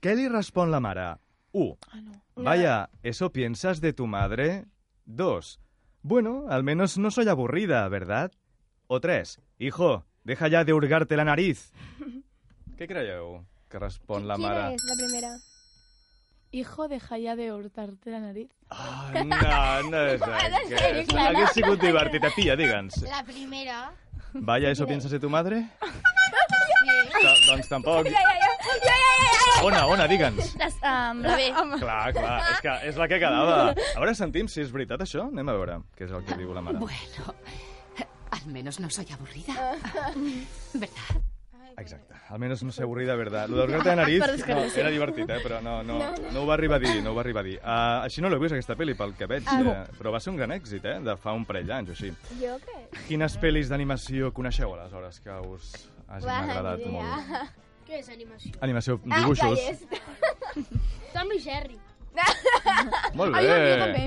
¿Qué 0.00 0.14
le 0.14 0.28
responde 0.28 0.72
la 0.72 0.80
Mara? 0.80 1.20
1. 1.52 1.78
Vaya, 2.36 2.90
¿eso 3.02 3.32
piensas 3.32 3.80
de 3.80 3.92
tu 3.92 4.06
madre? 4.06 4.64
2. 5.06 5.60
Bueno, 6.02 6.46
al 6.48 6.64
menos 6.64 6.98
no 6.98 7.10
soy 7.10 7.28
aburrida, 7.28 7.88
¿verdad? 7.88 8.32
O 8.86 9.00
3. 9.00 9.40
Hijo, 9.58 10.04
deja 10.24 10.48
ya 10.48 10.64
de 10.64 10.72
hurgarte 10.72 11.16
la 11.16 11.24
nariz. 11.24 11.72
Què 12.74 12.88
creieu 12.90 13.44
que 13.70 13.78
respon 13.78 14.24
la 14.26 14.34
és 14.74 14.82
la 14.88 14.96
primera? 14.98 15.30
Hijo, 16.54 16.86
deja 16.86 17.18
ya 17.18 17.34
de 17.34 17.52
hurtarte 17.52 18.12
la 18.12 18.20
nariz. 18.20 18.48
Ah, 18.70 19.10
no, 19.14 19.90
no 19.90 20.02
és 20.06 20.22
aquest. 20.22 21.10
Hauria 21.18 21.48
sigut 21.50 21.82
divertit. 21.82 22.22
Pia, 22.36 22.54
digue'ns. 22.54 23.00
La 23.10 23.24
primera. 23.26 23.90
Vaya, 24.34 24.70
¿eso 24.70 24.86
piensas 24.86 25.10
de 25.10 25.18
tu 25.18 25.28
madre? 25.28 25.64
Ta 27.24 27.34
doncs 27.48 27.68
tampoc. 27.68 28.06
Ja, 28.06 28.22
ja, 28.22 28.38
ja. 28.38 28.52
Ja, 28.70 28.86
ja, 28.86 28.94
ja, 28.94 29.34
ja. 29.34 29.58
Ona, 29.66 29.82
ona, 29.96 30.06
digue'ns. 30.06 30.54
Um, 30.54 31.26
la 31.26 31.34
B. 31.34 31.50
Clar, 31.82 32.14
clar, 32.20 32.38
és 32.52 32.62
que 32.62 32.78
és 32.92 33.02
la 33.02 33.10
que 33.10 33.18
quedava. 33.18 33.60
A 33.74 33.98
veure, 33.98 34.14
sentim 34.14 34.46
si 34.46 34.62
és 34.62 34.70
veritat 34.70 35.02
això. 35.02 35.26
Anem 35.34 35.50
a 35.50 35.58
veure 35.58 35.82
què 35.98 36.06
és 36.06 36.14
el 36.14 36.22
que 36.22 36.38
diu 36.38 36.54
la 36.54 36.62
mare. 36.62 36.78
Bueno, 36.78 37.34
al 38.30 38.46
menos 38.46 38.78
no 38.78 38.94
soy 38.94 39.10
aburrida. 39.10 39.72
¿Verdad? 40.74 41.33
Exacte. 41.76 42.14
Almenys 42.30 42.62
no 42.62 42.72
sé 42.72 42.82
avorrida, 42.84 43.14
verdad. 43.16 43.48
Lo 43.48 43.56
del 43.58 43.72
gato 43.72 43.88
de 43.88 43.96
nariz 43.96 44.22
no, 44.46 44.58
era 44.64 44.90
divertit, 44.90 45.28
eh? 45.30 45.40
però 45.42 45.60
no, 45.60 45.82
no, 45.82 45.98
no 46.32 46.42
ho 46.42 46.46
va 46.46 46.54
arribar 46.54 46.76
a 46.76 46.84
dir, 46.84 47.02
no 47.02 47.10
ho 47.10 47.14
va 47.16 47.22
arribar 47.24 47.42
a 47.42 47.48
dir. 47.48 47.56
Uh, 47.58 48.04
així 48.06 48.22
no 48.22 48.30
l'heu 48.30 48.38
vist, 48.40 48.54
aquesta 48.54 48.76
pel·li, 48.78 48.94
pel 48.96 49.14
que 49.18 49.26
veig, 49.26 49.42
eh? 49.48 49.74
però 49.98 50.12
va 50.14 50.20
ser 50.22 50.30
un 50.30 50.38
gran 50.38 50.54
èxit, 50.54 50.84
eh? 50.86 51.00
de 51.04 51.16
fa 51.20 51.34
un 51.34 51.44
parell 51.48 51.66
d'anys 51.66 51.90
o 51.90 51.96
així. 51.96 52.12
Jo 52.40 52.54
què? 52.62 52.78
Quines 53.08 53.36
pel·lis 53.42 53.72
d'animació 53.72 54.30
coneixeu, 54.36 54.74
aleshores, 54.76 55.18
que 55.24 55.40
us 55.50 55.72
hagin 56.08 56.30
agradat 56.30 56.84
idea. 56.84 56.92
molt? 56.94 57.60
Què 57.84 57.98
és 58.00 58.08
animació? 58.08 58.52
Animació, 58.64 59.00
Ah, 59.10 59.18
dibuixos. 59.18 59.58
Ballesta. 59.58 59.96
Tom 61.12 61.32
i 61.34 61.40
Jerry. 61.42 61.78
Molt 63.18 63.34
Ai, 63.34 63.44
bé. 63.46 63.58
jo 63.58 63.80
també. 63.84 64.04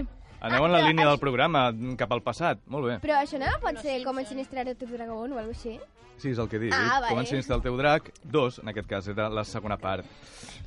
Aneu 0.48 0.66
en 0.68 0.72
la 0.72 0.82
línia 0.86 1.06
del 1.10 1.20
programa, 1.20 1.68
cap 1.98 2.12
al 2.14 2.22
passat. 2.24 2.60
Molt 2.72 2.86
bé. 2.88 2.96
Però 3.04 3.16
això 3.20 3.40
no 3.42 3.50
pot 3.62 3.80
ser 3.82 4.00
com 4.06 4.20
ensinistrar 4.22 4.66
tu 4.78 4.86
dragón 4.90 5.34
o 5.34 5.40
alguna 5.42 5.54
així? 5.54 5.80
Sí, 6.18 6.32
és 6.34 6.40
el 6.42 6.50
que 6.50 6.60
dit. 6.62 6.74
Ah, 6.74 6.98
vale. 6.98 7.12
Com 7.14 7.22
ensenyes 7.22 7.50
el 7.54 7.62
teu 7.62 7.78
drac? 7.78 8.10
Dos, 8.24 8.58
en 8.64 8.72
aquest 8.74 8.90
cas, 8.90 9.10
era 9.14 9.30
la 9.30 9.46
segona 9.46 9.78
part. 9.82 10.06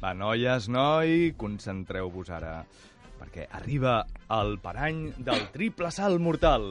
Va, 0.02 0.14
noies, 0.14 0.70
noi, 0.70 1.32
concentreu-vos 1.40 2.30
ara. 2.32 2.60
Perquè 3.20 3.48
arriba 3.58 3.98
el 4.32 4.56
parany 4.62 5.08
del 5.18 5.48
triple 5.52 5.90
salt 5.92 6.22
mortal. 6.22 6.70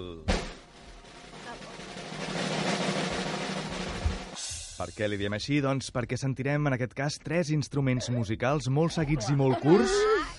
Per 4.80 4.94
què 4.96 5.10
li 5.10 5.18
diem 5.20 5.34
així? 5.36 5.58
Doncs 5.60 5.90
perquè 5.92 6.16
sentirem, 6.16 6.70
en 6.70 6.76
aquest 6.78 6.94
cas, 6.96 7.18
tres 7.20 7.50
instruments 7.52 8.06
musicals 8.16 8.70
molt 8.72 8.94
seguits 8.96 9.28
i 9.28 9.34
molt 9.36 9.60
curts. 9.60 9.92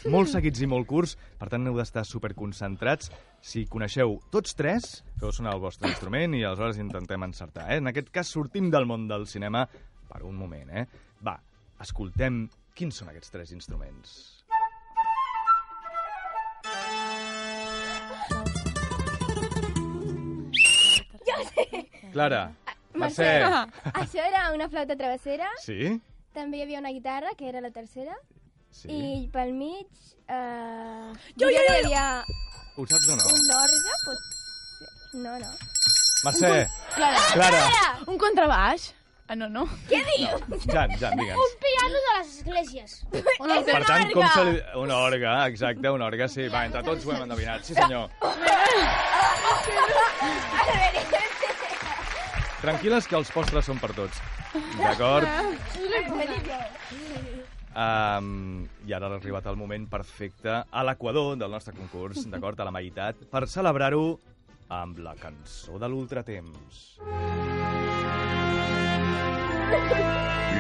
Molt 0.09 0.31
seguits 0.33 0.63
i 0.65 0.69
molt 0.71 0.87
curts. 0.89 1.13
Per 1.37 1.51
tant, 1.53 1.67
heu 1.69 1.77
d'estar 1.77 2.07
superconcentrats. 2.09 3.11
Si 3.45 3.67
coneixeu 3.69 4.17
tots 4.33 4.57
tres, 4.57 5.03
feu 5.21 5.35
sonar 5.37 5.53
el 5.59 5.61
vostre 5.61 5.93
instrument 5.93 6.39
i 6.39 6.41
aleshores 6.41 6.81
intentem 6.81 7.29
encertar. 7.29 7.67
Eh? 7.69 7.83
En 7.83 7.93
aquest 7.93 8.09
cas, 8.15 8.33
sortim 8.33 8.73
del 8.73 8.89
món 8.89 9.05
del 9.13 9.29
cinema 9.29 9.67
per 10.09 10.23
un 10.25 10.41
moment. 10.41 10.73
Eh? 10.73 10.87
Va, 11.21 11.37
escoltem 11.85 12.47
quins 12.73 12.97
són 12.97 13.13
aquests 13.13 13.37
tres 13.37 13.53
instruments. 13.53 14.17
Clara, 22.11 22.47
Mercè, 22.95 23.43
Això 23.95 24.19
era 24.27 24.51
una 24.55 24.69
flauta 24.69 24.97
travessera, 24.99 25.47
sí? 25.63 26.01
també 26.35 26.57
hi 26.59 26.63
havia 26.63 26.79
una 26.81 26.91
guitarra, 26.91 27.29
que 27.39 27.49
era 27.49 27.61
la 27.61 27.71
tercera, 27.71 28.17
Sí? 28.71 28.89
i 28.91 29.29
pel 29.33 29.53
mig... 29.53 29.87
Uh, 30.31 31.11
Jo, 31.35 31.49
jo, 31.49 31.51
jo, 31.51 31.59
hi 31.59 31.67
jo. 31.67 31.73
havia 31.75 32.23
Ho 32.79 32.87
saps 32.87 33.09
o 33.11 33.17
no? 33.19 33.25
un 33.35 33.51
orgue, 33.59 33.93
potser... 34.07 34.89
No, 35.25 35.33
no. 35.43 35.51
Mercè, 36.25 36.69
Clara, 36.95 37.19
Clara, 37.33 37.99
un 38.07 38.19
contrabaix? 38.19 38.95
Ah, 39.31 39.37
no, 39.39 39.47
no. 39.49 39.63
Jan, 39.91 40.05
Jan, 40.99 41.17
digue'ns. 41.19 41.53
Piano 41.63 41.95
de 41.95 42.01
les 42.19 42.29
esglésies. 42.39 42.91
Un 43.39 43.51
altre. 43.55 43.73
Per 43.77 43.85
tant, 43.87 44.11
com 44.11 44.27
se 44.35 44.43
li... 44.49 44.55
Una 44.83 44.97
orga, 45.07 45.31
exacte, 45.47 45.87
una 45.95 46.05
orga, 46.11 46.27
sí. 46.29 46.49
Va, 46.51 46.65
entre 46.67 46.83
tots 46.83 47.07
ho 47.07 47.13
hem 47.15 47.23
endevinat, 47.29 47.63
sí 47.63 47.75
senyor. 47.79 48.11
Tranquil·les 52.61 53.07
que 53.09 53.17
els 53.17 53.31
postres 53.33 53.65
són 53.65 53.79
per 53.81 53.93
tots. 53.97 54.21
D'acord? 54.77 55.27
Um, 57.71 58.67
I 58.89 58.93
ara 58.97 59.07
ha 59.07 59.17
arribat 59.17 59.47
el 59.47 59.57
moment 59.57 59.87
perfecte 59.89 60.57
a 60.69 60.83
l'equador 60.85 61.37
del 61.41 61.51
nostre 61.55 61.73
concurs, 61.77 62.27
d'acord? 62.29 62.61
A 62.61 62.67
la 62.69 62.75
meitat, 62.75 63.17
per 63.31 63.47
celebrar-ho 63.49 64.19
amb 64.71 64.99
la 65.03 65.15
cançó 65.19 65.79
de 65.79 65.89
l'ultratemps. 65.89 66.99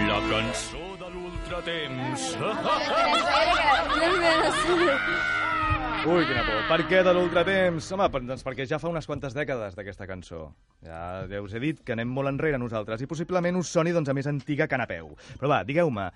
La 0.09 0.21
cançó 0.31 0.87
de 1.03 1.09
l'ultratemps. 1.13 2.21
Ui, 6.01 6.25
quina 6.25 6.41
por. 6.47 6.61
Per 6.71 6.85
què 6.89 7.01
de 7.05 7.13
l'ultratemps? 7.13 7.91
Home, 7.93 8.07
per, 8.13 8.23
doncs 8.25 8.45
perquè 8.47 8.65
ja 8.69 8.79
fa 8.81 8.89
unes 8.89 9.05
quantes 9.05 9.35
dècades 9.37 9.75
d'aquesta 9.77 10.07
cançó. 10.09 10.47
Ja, 10.87 11.27
ja 11.29 11.43
us 11.45 11.53
he 11.53 11.61
dit 11.61 11.83
que 11.85 11.93
anem 11.93 12.09
molt 12.09 12.31
enrere 12.31 12.61
nosaltres 12.61 13.05
i 13.05 13.09
possiblement 13.11 13.59
us 13.61 13.69
soni 13.75 13.93
doncs, 13.93 14.09
a 14.09 14.17
més 14.17 14.29
antiga 14.31 14.69
que 14.71 14.79
Napeu. 14.81 15.13
Però 15.37 15.51
va, 15.53 15.61
digueu-me, 15.69 16.07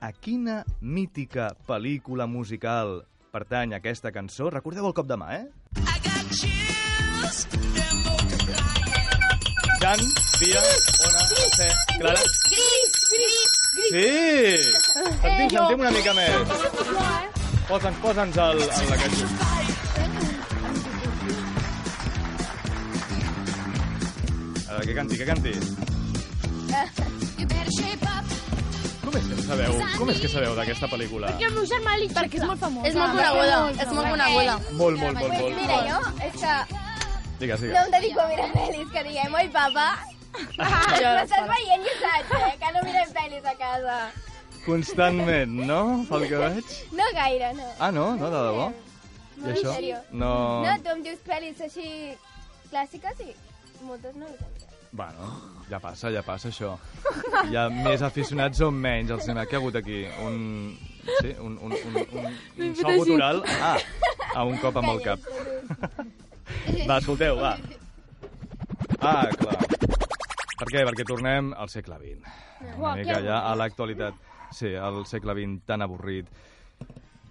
a 0.00 0.12
quina 0.12 0.60
mítica 0.80 1.54
pel·lícula 1.68 2.28
musical 2.28 3.00
pertany 3.32 3.72
aquesta 3.78 4.12
cançó? 4.12 4.50
Recordeu 4.52 4.90
el 4.90 4.96
cop 4.96 5.08
de 5.08 5.16
mà, 5.16 5.32
eh? 5.38 5.46
Jan, 9.80 10.04
Pia, 10.36 10.60
Ona, 11.08 11.26
Mercè, 11.32 11.72
Clara... 11.96 12.28
Sí! 12.50 12.68
Sentim, 13.90 15.48
sentim 15.48 15.80
una 15.80 15.90
mica 15.96 16.12
més. 16.14 17.29
Posa'ns, 17.70 17.98
posa'ns 18.02 18.36
el, 18.42 18.60
el, 18.66 18.88
la 18.90 18.96
cançó. 18.98 19.26
A 24.66 24.72
veure, 24.72 24.86
que 24.86 24.94
canti, 24.94 25.18
que 25.20 25.26
canti. 25.28 25.52
Com 29.04 29.16
és 29.18 29.26
que 29.26 29.34
en 29.36 29.42
sabeu? 29.46 29.76
Com 29.98 30.10
és 30.10 30.18
que 30.22 30.30
sabeu 30.30 30.56
d'aquesta 30.58 30.88
pel·lícula? 30.90 31.30
I 31.38 31.46
el 31.46 31.54
meu 31.56 31.66
germà 31.70 31.94
li 31.98 32.08
Perquè 32.14 32.40
és 32.40 32.46
molt 32.46 32.60
famosa. 32.62 32.88
És 32.90 32.98
molt 32.98 33.14
coneguda, 33.16 33.60
és 33.84 33.92
molt 33.94 34.10
coneguda. 34.14 34.56
Molt, 34.80 34.98
molt, 35.04 35.20
molt, 35.22 35.36
molt. 35.38 35.58
Mira, 35.60 35.78
jo, 35.90 36.00
és 36.26 36.40
que 36.42 36.56
Digues, 37.40 37.62
no 37.62 37.66
digues. 37.66 37.84
em 37.84 37.94
dedico 37.94 38.20
a 38.20 38.26
mirar 38.32 38.48
pel·lis, 38.56 38.90
que 38.94 39.04
diguem, 39.06 39.38
oi, 39.42 39.46
papa, 39.54 39.86
m'estàs 40.58 41.46
veient 41.54 41.86
i 41.86 41.94
saps, 42.02 42.34
eh, 42.40 42.52
que 42.60 42.74
no 42.74 42.82
mirem 42.90 43.14
pel·lis 43.16 43.46
a 43.46 43.56
casa. 43.62 44.00
Constantment, 44.64 45.52
no? 45.66 45.80
Pel 46.08 46.26
que 46.30 46.40
veig. 46.40 46.72
No 46.96 47.06
gaire, 47.16 47.52
no. 47.56 47.68
Ah, 47.78 47.90
no? 47.94 48.10
No, 48.20 48.30
de 48.32 48.42
debò? 48.48 48.66
I 49.40 49.44
En 49.44 49.54
això? 49.54 49.74
No... 50.12 50.32
No, 50.66 50.74
tu 50.84 50.92
em 50.92 51.04
dius 51.06 51.22
pel·lis 51.26 51.62
així 51.64 51.86
clàssiques 52.70 53.22
i 53.24 53.30
moltes 53.86 54.14
no 54.16 54.28
les 54.28 54.42
hem 54.42 54.52
mirat. 54.58 54.76
Bueno, 54.92 55.30
ja 55.70 55.78
passa, 55.80 56.10
ja 56.10 56.20
passa 56.26 56.50
això. 56.50 56.74
Hi 57.46 57.56
ha 57.56 57.68
més 57.72 58.02
aficionats 58.02 58.60
o 58.66 58.70
menys 58.74 59.12
al 59.14 59.22
cinema. 59.24 59.46
Què 59.48 59.56
ha 59.56 59.60
hagut 59.62 59.78
aquí? 59.80 60.02
Un... 60.26 60.76
Sí, 61.22 61.32
un, 61.40 61.56
un, 61.64 61.72
un, 61.72 61.96
un, 62.20 62.38
un 62.60 62.74
so 62.76 62.90
gutural? 62.98 63.40
Ah, 63.62 63.78
a 64.34 64.44
un 64.44 64.58
cop 64.60 64.76
amb 64.82 64.92
el 64.92 65.00
cap. 65.06 65.30
Va, 66.86 66.98
escolteu, 66.98 67.38
va. 67.40 67.54
Ah, 69.00 69.24
clar. 69.40 69.56
Per 70.60 70.68
què? 70.68 70.82
Perquè 70.90 71.06
tornem 71.08 71.54
al 71.56 71.70
segle 71.72 71.96
XX. 72.02 72.34
Una 72.76 72.92
mica 72.98 73.22
ja 73.24 73.40
a 73.48 73.54
l'actualitat. 73.56 74.18
Sí, 74.52 74.74
al 74.74 75.04
segle 75.06 75.34
XX 75.36 75.66
tan 75.66 75.82
avorrit. 75.82 76.30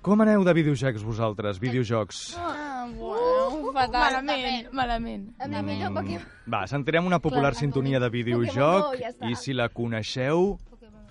Com 0.02 0.22
aneu 0.24 0.46
de 0.48 0.54
videojocs 0.56 1.04
vosaltres? 1.04 1.60
Videojocs. 1.60 2.38
Ah, 2.40 2.88
bueno, 2.88 3.74
fatal. 3.76 4.22
Malament, 4.24 4.70
malament. 4.72 5.26
Amb 5.44 5.58
la 5.58 5.64
millor 5.66 5.92
Pokémon. 5.98 6.24
Va, 6.48 6.64
sentirem 6.72 7.06
una 7.06 7.20
popular 7.20 7.52
sintonia 7.56 8.00
de 8.00 8.10
videojoc 8.14 8.94
Pokémon 8.94 9.20
ja 9.20 9.30
i 9.30 9.36
si 9.36 9.54
la 9.54 9.68
coneixeu, 9.70 10.56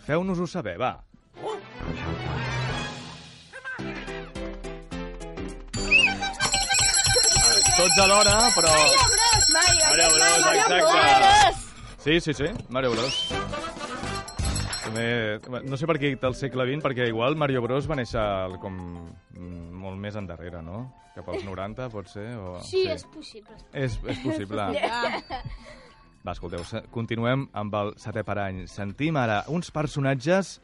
feu-nos-ho 0.09 0.49
saber, 0.49 0.79
va. 0.81 0.97
Tots 7.79 7.99
alhora, 8.03 8.39
però... 8.57 8.73
Mario 9.53 10.09
Bros, 10.17 10.47
exacte. 10.57 11.69
Sí, 11.99 12.21
sí, 12.21 12.35
sí, 12.35 12.51
Mario 12.69 12.91
Bros. 12.97 13.68
També, 14.89 15.61
no 15.69 15.77
sé 15.77 15.87
per 15.89 15.99
què 16.01 16.15
del 16.17 16.37
segle 16.39 16.65
XX, 16.65 16.81
perquè 16.87 17.09
igual 17.11 17.37
Mario 17.37 17.61
Bros 17.65 17.89
va 17.91 17.99
néixer 17.99 18.23
com 18.63 18.79
molt 19.79 20.01
més 20.01 20.17
endarrere, 20.17 20.63
no? 20.65 20.87
Cap 21.17 21.29
als 21.33 21.45
90, 21.45 21.89
pot 21.93 22.09
ser? 22.09 22.29
O... 22.41 22.57
Sí, 22.65 22.87
és 22.89 23.05
possible. 23.13 23.57
És, 23.77 23.99
és 24.07 24.23
possible. 24.23 24.69
Va, 26.25 26.33
escolteu, 26.35 26.65
continuem 26.93 27.47
amb 27.57 27.77
el 27.79 27.93
setè 28.01 28.25
parany. 28.27 28.65
Sentim 28.71 29.17
ara 29.21 29.43
uns 29.53 29.71
personatges 29.75 30.57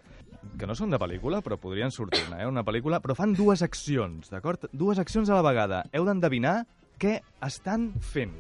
que 0.59 0.69
no 0.69 0.77
són 0.77 0.93
de 0.93 1.01
pel·lícula, 1.01 1.41
però 1.45 1.57
podrien 1.61 1.93
sortir-ne, 1.95 2.43
eh? 2.43 2.49
Una 2.49 2.65
pel·lícula, 2.67 3.01
però 3.05 3.17
fan 3.17 3.37
dues 3.37 3.63
accions, 3.65 4.33
d'acord? 4.33 4.69
Dues 4.73 5.01
accions 5.01 5.31
a 5.31 5.39
la 5.39 5.47
vegada. 5.47 5.85
Heu 5.93 6.09
d'endevinar 6.09 6.63
què 7.01 7.19
estan 7.45 7.93
fent. 8.01 8.35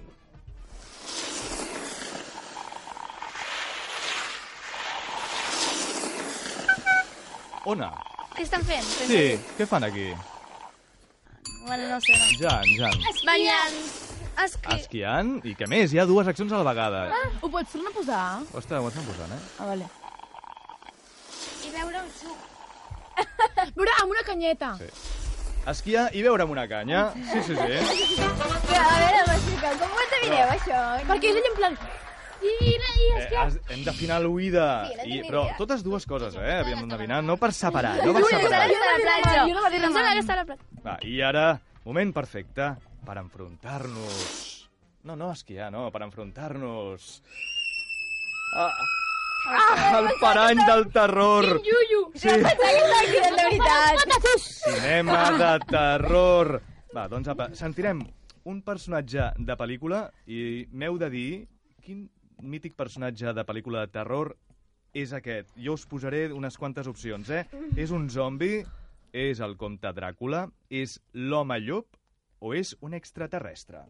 Ona. 7.71 7.90
Què 8.35 8.42
estan 8.44 8.64
fent? 8.66 8.85
Sí, 9.09 9.21
què 9.59 9.66
fan 9.68 9.87
aquí? 9.87 10.09
Bueno, 11.64 11.88
no 11.88 12.00
sé. 12.04 12.16
No. 12.18 12.26
Jan, 12.42 12.66
Jan. 12.76 12.99
Banyant. 13.25 13.78
Esqui. 14.44 14.75
Esquiant, 14.75 15.30
i 15.47 15.54
què 15.56 15.68
més? 15.71 15.94
Hi 15.94 16.00
ha 16.02 16.06
dues 16.11 16.28
accions 16.28 16.52
a 16.52 16.59
la 16.61 16.66
vegada. 16.66 17.04
Ho 17.40 17.49
pots 17.49 17.73
tornar 17.73 17.92
a 17.92 17.97
posar? 17.97 18.25
Ostres, 18.52 18.80
ho 18.83 18.90
estan 18.90 19.06
posant, 19.06 19.33
eh? 19.37 19.40
Ah, 19.62 19.68
vale. 19.71 19.87
I 21.64 21.73
veure 21.76 22.02
un 22.02 22.11
suc. 22.18 22.50
Veure, 23.78 23.92
amb 24.02 24.11
una 24.11 24.25
canyeta. 24.26 24.73
Sí. 24.80 24.88
Esquiar 25.71 26.09
i 26.12 26.23
beure 26.26 26.44
amb 26.44 26.52
una 26.52 26.66
canya. 26.68 27.04
Sí, 27.30 27.44
sí, 27.47 27.54
sí. 27.54 28.18
A 28.75 28.97
veure, 28.99 29.23
m'explica, 29.30 29.71
com 29.80 29.94
ho 29.94 30.02
endevineu, 30.02 30.50
això? 30.59 30.80
Perquè 31.09 31.30
és 31.30 31.38
ell 31.40 31.52
en 31.52 31.61
plan... 31.61 31.78
I, 32.44 32.73
i, 32.94 33.02
i 33.04 33.10
és 33.18 33.24
Eh, 33.24 33.28
que... 33.30 33.36
has, 33.42 33.58
hem 33.74 33.84
d'afinar 33.86 34.20
l'oïda. 34.22 34.66
Sí, 34.88 34.96
no 34.98 35.04
I, 35.14 35.20
però 35.28 35.42
idea. 35.48 35.56
totes 35.58 35.82
dues 35.86 36.06
coses, 36.06 36.34
eh? 36.38 36.56
Havíem 36.62 36.80
d'endevinar, 36.84 37.22
no 37.24 37.36
per 37.40 37.52
separar, 37.52 37.96
no 38.04 38.14
per 38.16 38.24
separar. 38.30 38.62
aquesta 38.64 38.88
a 38.88 38.96
la 38.96 39.04
platja. 39.04 39.44
Jo 39.48 39.54
no 39.54 39.62
la 40.40 40.44
platja. 40.50 40.82
Va, 40.86 40.96
I 41.02 41.20
ara, 41.22 41.46
moment 41.84 42.12
perfecte 42.16 42.70
per 43.04 43.18
enfrontar-nos. 43.20 44.68
No, 45.04 45.16
no, 45.20 45.30
esquiar, 45.32 45.70
no, 45.72 45.90
per 45.92 46.02
enfrontar-nos. 46.06 47.22
Ah, 48.56 48.70
ah, 49.50 49.98
el 49.98 50.08
parany 50.20 50.60
del 50.66 50.86
terror. 50.94 51.44
Yuyu! 51.60 52.04
Sí, 52.14 52.28
de 52.28 53.42
veritat. 53.42 54.04
cinema 54.38 55.24
de 55.36 55.50
terror. 55.68 56.52
Va, 56.94 57.08
doncs 57.10 57.28
apa, 57.28 57.50
sentirem 57.58 58.00
un 58.48 58.60
personatge 58.62 59.32
de 59.38 59.56
pel·lícula 59.58 60.06
i 60.30 60.66
m'heu 60.72 60.96
de 61.00 61.08
dir 61.10 61.28
quin 61.84 62.06
mític 62.42 62.74
personatge 62.76 63.32
de 63.34 63.44
pel·lícula 63.44 63.84
de 63.86 63.92
terror 63.92 64.34
és 64.94 65.12
aquest. 65.12 65.50
Jo 65.56 65.74
us 65.74 65.86
posaré 65.86 66.26
unes 66.32 66.56
quantes 66.58 66.86
opcions, 66.86 67.30
eh? 67.30 67.44
És 67.76 67.90
un 67.90 68.08
zombi, 68.10 68.62
és 69.12 69.40
el 69.40 69.56
comte 69.56 69.90
Dràcula, 69.94 70.48
és 70.70 71.00
l'home 71.14 71.58
llop 71.60 71.86
o 72.40 72.54
és 72.54 72.76
un 72.80 72.94
extraterrestre? 72.94 73.84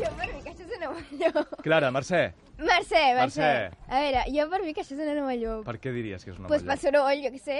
Jo 0.00 0.08
per 0.16 0.28
mi 0.32 0.40
que 0.42 0.52
això 0.52 0.64
és 0.64 0.72
una 0.78 0.86
nova 0.86 1.02
llum. 1.10 1.50
Clara, 1.66 1.90
Mercè, 1.94 2.22
Mercè, 2.62 3.02
Mercè. 3.18 3.18
Mercè. 3.18 3.50
A 3.88 4.00
veure, 4.04 4.22
jo 4.32 4.46
per 4.52 4.60
mi 4.64 4.72
que 4.76 4.82
això 4.84 4.94
és 4.96 5.02
una 5.04 5.16
nova 5.18 5.34
llum. 5.36 5.62
per 5.66 5.76
què 5.82 5.92
diries 5.94 6.24
que 6.24 6.30
és 6.32 6.38
un 6.38 6.44
home 6.46 6.52
Pues 6.52 6.62
per 6.64 6.76
llop? 6.76 6.84
soroll, 6.86 7.22
jo 7.26 7.32
què 7.34 7.40
sé. 7.42 7.58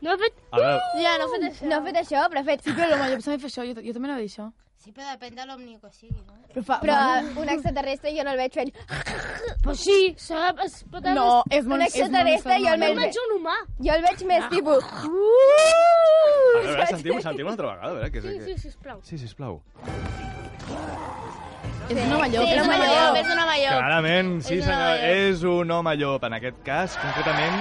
No 0.00 0.12
ha 0.14 0.18
fet... 0.20 0.34
A 0.52 0.60
veure, 0.62 0.78
Ja, 1.02 1.16
no 1.18 1.26
he 1.26 1.34
fet 1.34 1.44
això. 1.50 1.66
No 1.68 1.76
ha 1.80 1.84
fet 1.88 1.96
això, 2.04 2.24
però 2.30 2.40
ha 2.40 2.46
fet... 2.46 2.62
Sí, 2.64 2.72
però 2.76 2.88
l'home 2.92 3.10
també 3.18 3.38
fa 3.44 3.48
això, 3.52 3.64
jo, 3.66 3.74
jo 3.82 3.92
també 3.96 4.08
no 4.08 4.16
he 4.16 4.22
dit 4.24 4.32
això. 4.32 4.48
Sí, 4.78 4.92
però 4.94 5.08
depèn 5.10 5.34
de 5.34 5.42
l'òmni 5.44 5.74
que 5.82 5.88
sigui, 5.90 6.20
no? 6.22 6.36
Però 6.54 6.62
fa... 6.64 6.76
Però 6.84 6.96
un 7.42 7.48
extraterrestre 7.50 8.12
jo 8.14 8.22
no 8.24 8.30
el 8.36 8.38
veig 8.44 8.54
fent... 8.54 8.70
Pues 9.64 9.80
sí, 9.82 10.14
sap, 10.22 10.60
es 10.64 10.76
pot... 10.88 11.02
No, 11.16 11.42
és 11.50 11.66
molt... 11.66 11.80
Un 11.80 11.86
extraterrestre 11.88 12.60
i 12.62 12.68
el 12.70 12.78
No 12.78 12.86
meu... 12.86 13.00
veig 13.02 13.18
un 13.24 13.34
humà. 13.40 13.56
Jo 13.82 13.96
el 13.98 14.04
veig 14.06 14.22
més 14.30 14.46
tipus... 14.52 14.86
a 14.94 16.62
veure, 16.62 16.86
sentim, 16.92 17.18
sentim 17.26 17.44
una 17.50 17.56
altra 17.56 17.72
vegada, 17.72 17.90
a 17.90 17.96
veure, 17.98 18.12
què 18.14 18.22
és 18.22 18.24
Sí, 18.28 18.36
aquest? 18.36 18.46
sí, 18.48 18.68
sisplau. 18.70 19.02
Sí, 19.10 19.18
sisplau. 19.18 19.58
És 21.88 21.98
un 22.04 22.12
home 22.14 22.28
llop. 22.28 22.44
Sí, 22.44 22.52
És 22.52 22.60
és 22.60 22.62
un 22.62 22.70
home 22.70 22.86
llop, 22.86 22.96
llop. 23.02 23.18
és 23.18 23.28
un 23.34 23.38
home 23.42 23.58
llop. 23.64 23.74
Clarament, 23.74 24.32
sí 24.44 24.54
És 24.58 24.62
un 24.62 24.66
senyor, 24.70 25.04
és 25.18 25.44
un 25.48 25.70
home 25.78 25.94
llop, 25.96 26.24
en 26.28 26.36
aquest 26.38 26.58
cas, 26.66 26.96
concretament, 27.02 27.56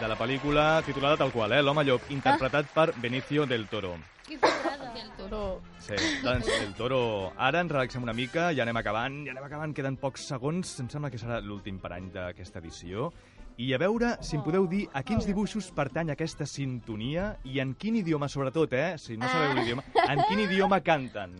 de 0.00 0.08
la 0.08 0.16
pel·lícula 0.18 0.82
titulada 0.84 1.16
tal 1.16 1.32
qual, 1.32 1.52
eh? 1.56 1.62
L'home 1.64 1.84
llop, 1.86 2.10
interpretat 2.12 2.68
per 2.74 2.90
Benicio 3.00 3.46
del 3.46 3.66
Toro. 3.68 3.94
El 4.28 5.10
toro. 5.16 5.60
Sí, 5.78 5.96
doncs 6.24 6.48
el 6.48 6.74
Toro. 6.74 7.32
Ara 7.36 7.60
ens 7.62 7.72
relaxem 7.72 8.02
una 8.04 8.14
mica, 8.16 8.50
ja 8.56 8.64
anem 8.64 8.80
acabant, 8.80 9.22
ja 9.26 9.32
anem 9.34 9.44
acabant, 9.46 9.74
queden 9.76 9.98
pocs 10.00 10.26
segons, 10.32 10.72
em 10.82 10.88
sembla 10.92 11.10
que 11.12 11.20
serà 11.20 11.40
l'últim 11.44 11.78
parany 11.82 12.10
d'aquesta 12.14 12.60
edició. 12.64 13.10
I 13.56 13.70
a 13.72 13.80
veure 13.80 14.16
si 14.20 14.36
em 14.36 14.42
podeu 14.44 14.66
dir 14.68 14.86
a 14.92 15.02
quins 15.06 15.28
dibuixos 15.28 15.70
pertany 15.76 16.10
aquesta 16.12 16.44
sintonia 16.48 17.30
i 17.44 17.60
en 17.62 17.72
quin 17.80 17.96
idioma, 18.02 18.28
sobretot, 18.28 18.72
eh? 18.76 18.96
Si 19.00 19.16
no 19.16 19.28
sabeu 19.28 19.56
l'idioma, 19.56 19.84
en 20.08 20.24
quin 20.28 20.44
idioma 20.44 20.82
canten. 20.84 21.36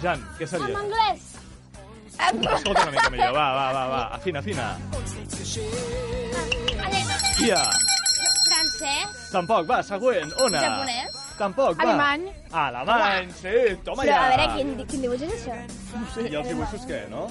Jan, 0.00 0.22
què 0.38 0.46
seria? 0.48 0.70
En 0.70 0.78
anglès. 0.80 1.26
Escolta 2.20 2.82
una 2.86 2.92
mica 2.94 3.10
millor, 3.12 3.32
va, 3.36 3.46
va, 3.56 3.66
va, 3.74 3.82
va, 3.90 4.00
afina, 4.16 4.40
afina. 4.40 4.66
Ia, 7.40 7.60
Francès. 8.48 9.20
tampoc, 9.32 9.68
va, 9.68 9.82
següent, 9.86 10.32
Ona. 10.44 10.60
Japonès. 10.64 11.20
Tampoc, 11.38 11.76
va. 11.78 11.84
Alemany. 11.86 12.26
Alemany, 12.52 13.30
sí, 13.40 13.54
toma 13.84 14.02
Però 14.04 14.12
ja. 14.12 14.24
a 14.24 14.32
veure, 14.32 14.48
quin, 14.56 14.74
quin 14.90 15.04
dibuix 15.06 15.22
és 15.28 15.36
això? 15.38 15.56
I 16.26 16.34
els 16.36 16.48
dibuixos 16.52 16.84
què, 16.88 17.02
no? 17.12 17.26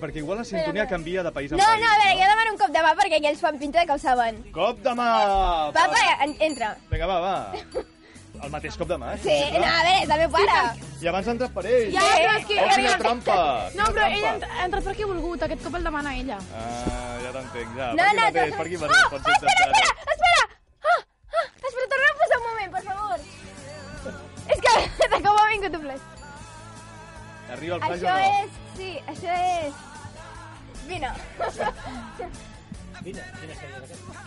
Perquè 0.00 0.22
igual 0.22 0.38
la 0.38 0.46
sintonia 0.46 0.86
canvia 0.86 1.22
de 1.26 1.32
país 1.34 1.50
en 1.52 1.58
No, 1.58 1.66
país. 1.66 1.82
no, 1.82 1.88
a 1.90 1.96
veure, 1.98 2.12
jo 2.20 2.28
demano 2.30 2.52
un 2.54 2.58
cop 2.60 2.70
de 2.74 2.82
mà 2.86 2.92
perquè 2.98 3.18
ells 3.22 3.40
fan 3.42 3.58
pinta 3.58 3.80
de 3.82 3.86
que 3.90 3.96
ho 3.96 4.02
saben. 4.02 4.38
Cop 4.54 4.78
de 4.86 4.92
mà! 4.94 5.08
Papa, 5.74 6.04
en, 6.26 6.36
entra. 6.50 6.76
Vinga, 6.92 7.06
va, 7.10 7.18
va. 7.26 7.36
El 8.40 8.50
mateix 8.54 8.76
cop 8.80 8.88
de 8.88 8.96
mà. 9.00 9.10
Sí, 9.20 9.34
no, 9.52 9.60
a 9.60 9.82
veure, 9.82 9.92
és 10.02 10.10
el 10.14 10.20
meu 10.22 10.30
pare. 10.34 10.58
I 11.00 11.08
abans 11.10 11.26
ha 11.28 11.32
entrat 11.34 11.52
per 11.56 11.64
ell. 11.68 11.90
Ja, 11.94 12.04
però 12.14 12.32
és 12.38 12.44
que... 12.48 12.56
Oh, 12.60 12.68
quina 12.76 12.94
trampa! 13.02 13.36
No, 13.76 13.84
però 13.96 14.06
ell 14.08 14.24
ha 14.30 14.64
entrat 14.64 14.86
perquè 14.88 15.04
ha 15.04 15.10
volgut, 15.10 15.44
aquest 15.46 15.62
cop 15.66 15.74
el 15.80 15.84
demana 15.88 16.10
ella. 16.20 16.38
Ah, 16.56 17.16
ja 17.24 17.30
t'entenc, 17.36 17.70
ja. 17.76 17.88
No, 17.98 18.06
per 18.06 18.06
aquí 18.08 18.16
no, 18.16 18.22
mateix, 18.24 18.54
per 18.56 18.66
aquí 18.66 18.76
Oh, 18.76 18.82
mateix. 18.86 19.02
pots 19.12 19.24
ser 19.26 19.34
espera, 19.36 19.52
espera, 19.66 19.90
espera! 20.14 20.42
Ah, 20.90 21.00
ah, 21.36 21.46
espera, 21.70 21.86
torna 21.94 22.08
a 22.08 22.16
posar 22.22 22.38
un 22.40 22.44
moment, 22.48 22.70
per 22.76 22.82
favor. 22.88 23.18
És 24.50 24.58
que 24.66 24.72
de 25.14 25.18
com 25.28 25.34
ha 25.36 25.48
vingut 25.52 25.78
un 25.80 25.84
flash. 25.88 26.04
Arriba 27.58 27.74
el 27.76 27.82
flash 27.84 27.98
Això 27.98 28.08
o 28.08 28.16
no? 28.16 28.20
és... 28.40 28.50
Sí, 28.80 28.90
això 29.14 29.30
és... 29.44 29.74
Vine. 33.04 33.22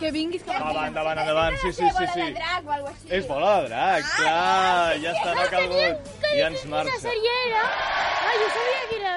Que 0.00 0.10
vinguis 0.10 0.42
que... 0.42 0.50
Endavant, 0.50 0.88
endavant, 0.88 1.18
endavant. 1.22 1.56
Sí, 1.62 1.72
sí, 1.72 1.86
sí, 1.98 2.06
sí. 2.14 2.24
És 3.14 3.28
bola 3.28 3.52
de 3.62 3.68
drac, 3.70 4.08
clar. 4.16 4.96
Ja 5.02 5.12
està, 5.14 5.34
no 5.34 5.44
ha 5.44 5.50
calgut. 5.52 6.10
I 6.34 6.42
ens 6.48 6.64
Quina 6.64 6.72
marxa. 6.74 6.98
sèrie 7.04 7.36
era? 7.46 7.62
Ah, 7.64 8.34
jo 8.40 8.48
sabia 8.56 8.82
que 8.90 8.96
era... 8.98 9.14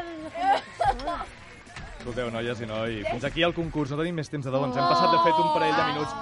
Escolteu, 1.98 2.30
noies 2.32 2.62
i 2.62 2.68
noi, 2.70 3.00
fins 3.10 3.26
aquí 3.28 3.44
el 3.44 3.56
concurs. 3.58 3.92
No 3.92 3.98
tenim 4.00 4.16
més 4.22 4.30
temps 4.32 4.46
de 4.46 4.54
deu. 4.54 4.68
Ens 4.70 4.78
hem 4.78 4.86
passat, 4.86 5.10
de 5.12 5.24
fet, 5.26 5.42
un 5.42 5.50
parell 5.56 5.76
de 5.76 5.88
minuts. 5.92 6.14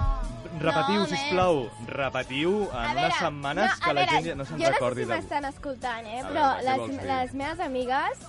Repetiu, 0.56 1.02
No, 1.02 1.06
sisplau. 1.10 1.58
Repetiu 1.92 2.54
en 2.72 2.96
unes 2.96 3.18
setmanes 3.20 3.70
no, 3.74 3.80
que 3.84 3.92
la 3.92 4.06
veure, 4.06 4.22
gent 4.24 4.40
no 4.40 4.46
se'n 4.48 4.62
Jo 4.62 4.70
recordi 4.72 5.04
no 5.04 5.10
sé 5.10 5.18
si 5.18 5.20
m'estan 5.20 5.44
escoltant, 5.50 6.06
eh? 6.08 6.22
A 6.22 6.30
però 6.30 6.46
veure, 6.56 6.86
les, 6.88 7.02
les 7.10 7.34
meves 7.36 7.60
amigues, 7.66 8.24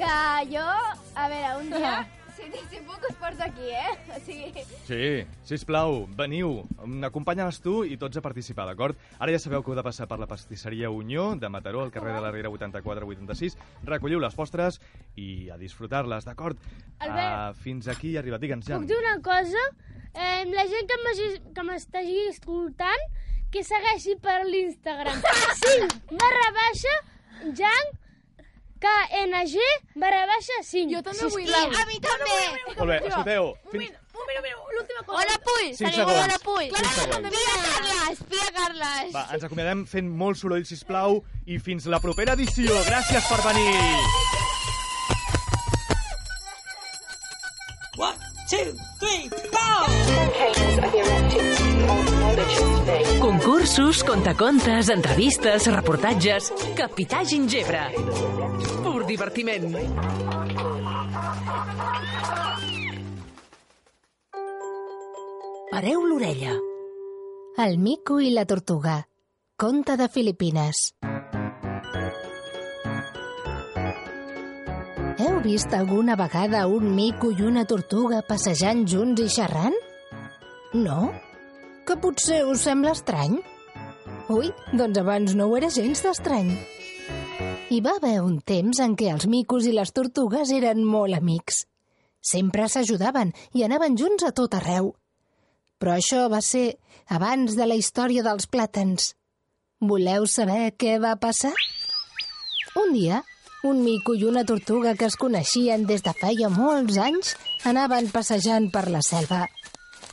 que 0.00 0.16
jo, 0.50 0.66
a 1.14 1.28
veure, 1.30 1.52
un 1.60 1.70
dia, 1.76 1.92
si, 2.40 2.62
si 2.70 2.80
puc 2.86 3.04
us 3.08 3.16
porto 3.20 3.42
aquí, 3.44 3.68
eh? 3.70 3.92
O 4.16 4.20
sigui, 4.24 4.64
Sí, 4.88 5.02
sisplau, 5.46 6.06
veniu, 6.18 6.64
acompanya-les 7.06 7.60
tu 7.64 7.80
i 7.84 7.96
tots 8.00 8.18
a 8.18 8.22
participar, 8.24 8.66
d'acord? 8.70 8.98
Ara 9.18 9.34
ja 9.34 9.40
sabeu 9.42 9.62
que 9.62 9.70
heu 9.72 9.78
de 9.78 9.84
passar 9.86 10.08
per 10.10 10.18
la 10.20 10.28
pastisseria 10.30 10.90
Unió 10.90 11.34
de 11.38 11.48
Mataró, 11.52 11.84
al 11.84 11.92
carrer 11.94 12.14
de 12.16 12.24
la 12.24 12.32
Riera 12.34 12.50
84-86. 12.50 13.56
Recolliu 13.88 14.20
les 14.22 14.34
postres 14.34 14.80
i 15.16 15.48
a 15.50 15.58
disfrutar-les, 15.60 16.26
d'acord? 16.26 16.58
Albert. 16.98 17.56
Uh, 17.56 17.62
fins 17.62 17.88
aquí 17.88 18.16
ha 18.16 18.24
arribat. 18.24 18.42
Digue'ns, 18.42 18.66
Jan. 18.68 18.82
Puc 18.82 18.90
dir 18.90 18.98
una 18.98 19.16
cosa? 19.24 19.64
Eh, 20.10 20.44
la 20.50 20.66
gent 20.66 20.90
que 21.54 21.64
m'estagi 21.66 22.18
escoltant, 22.32 23.08
que 23.50 23.62
segueixi 23.66 24.16
per 24.22 24.40
l'Instagram. 24.46 25.22
5 25.64 26.18
barra 26.18 26.48
baixa, 26.56 26.96
Jan, 27.58 27.92
KNG 28.80 29.56
barra 30.00 30.24
baixa 30.30 30.56
5. 30.64 30.92
Jo 30.94 31.02
també 31.04 31.28
vull... 31.34 31.50
A 31.52 31.84
mi 31.88 31.98
també. 32.04 32.38
Molt 32.78 32.88
bé, 32.88 32.96
escolteu. 33.10 33.50
Un 33.52 33.74
Fins... 33.74 33.82
minut, 33.84 33.96
un 34.16 34.24
minut, 34.30 34.40
un 34.40 34.46
minut, 34.48 34.72
l'última 34.76 35.04
cosa. 35.04 35.18
Hola, 35.20 35.36
Puy. 35.48 35.64
Tenim 35.76 35.98
segons. 36.00 36.20
hola, 36.24 36.38
Puy. 36.46 36.64
Pia 37.36 37.56
Carles, 37.66 38.24
Pia 38.32 38.48
Carles. 38.56 39.12
Va, 39.16 39.26
ens 39.36 39.44
acomiadem 39.50 39.84
fent 39.90 40.08
molt 40.24 40.40
soroll, 40.40 40.64
sisplau, 40.68 41.20
i 41.46 41.60
fins 41.60 41.88
la 41.92 42.00
propera 42.00 42.38
edició. 42.38 42.80
Gràcies 42.88 43.28
per 43.28 43.40
venir. 43.50 44.40
Concursos, 53.20 54.02
contacontes, 54.04 54.88
entrevistes, 54.88 55.66
reportatges... 55.66 56.50
Capità 56.74 57.22
Gingebre. 57.24 57.82
Pur 58.82 59.04
divertiment. 59.06 59.68
Pareu 65.70 66.02
l'orella. 66.04 66.56
El 67.64 67.78
mico 67.78 68.18
i 68.18 68.32
la 68.34 68.44
tortuga. 68.44 68.98
Conte 69.56 69.96
de 70.00 70.08
Filipines. 70.08 70.82
Heu 75.20 75.40
vist 75.44 75.72
alguna 75.76 76.16
vegada 76.16 76.66
un 76.66 76.94
mico 76.96 77.30
i 77.30 77.42
una 77.44 77.66
tortuga 77.68 78.24
passejant 78.26 78.86
junts 78.88 79.22
i 79.22 79.28
xerrant? 79.28 79.76
No? 80.72 81.12
Potser 82.00 82.44
us 82.48 82.62
sembla 82.64 82.94
estrany? 82.96 83.34
Ui, 84.32 84.48
doncs 84.72 85.00
abans 85.00 85.34
no 85.36 85.50
ho 85.50 85.56
era 85.58 85.68
gens 85.74 86.00
d'estrany. 86.04 86.48
Hi 87.70 87.80
va 87.84 87.96
haver 87.98 88.16
un 88.24 88.38
temps 88.52 88.80
en 88.80 88.94
què 88.98 89.10
els 89.12 89.26
micos 89.30 89.66
i 89.68 89.74
les 89.76 89.92
tortugues 89.92 90.52
eren 90.56 90.80
molt 90.84 91.18
amics. 91.18 91.66
Sempre 92.20 92.68
s'ajudaven 92.72 93.34
i 93.52 93.64
anaven 93.66 93.98
junts 94.00 94.24
a 94.24 94.32
tot 94.32 94.56
arreu. 94.56 94.94
Però 95.80 95.96
això 95.96 96.26
va 96.32 96.40
ser 96.44 96.78
abans 97.08 97.56
de 97.58 97.68
la 97.68 97.76
història 97.76 98.24
dels 98.24 98.48
plàtans. 98.48 99.12
Voleu 99.80 100.26
saber 100.28 100.72
què 100.80 100.96
va 101.04 101.16
passar? 101.20 101.52
Un 102.80 102.96
dia, 102.96 103.22
Un 103.62 103.82
mico 103.84 104.14
i 104.16 104.22
una 104.24 104.40
tortuga 104.48 104.94
que 104.96 105.04
es 105.04 105.18
coneixien 105.20 105.82
des 105.88 106.00
de 106.00 106.14
feia 106.16 106.48
molts 106.48 106.96
anys 106.96 107.34
anaven 107.68 108.06
passejant 108.08 108.70
per 108.72 108.86
la 108.88 109.02
selva. 109.04 109.42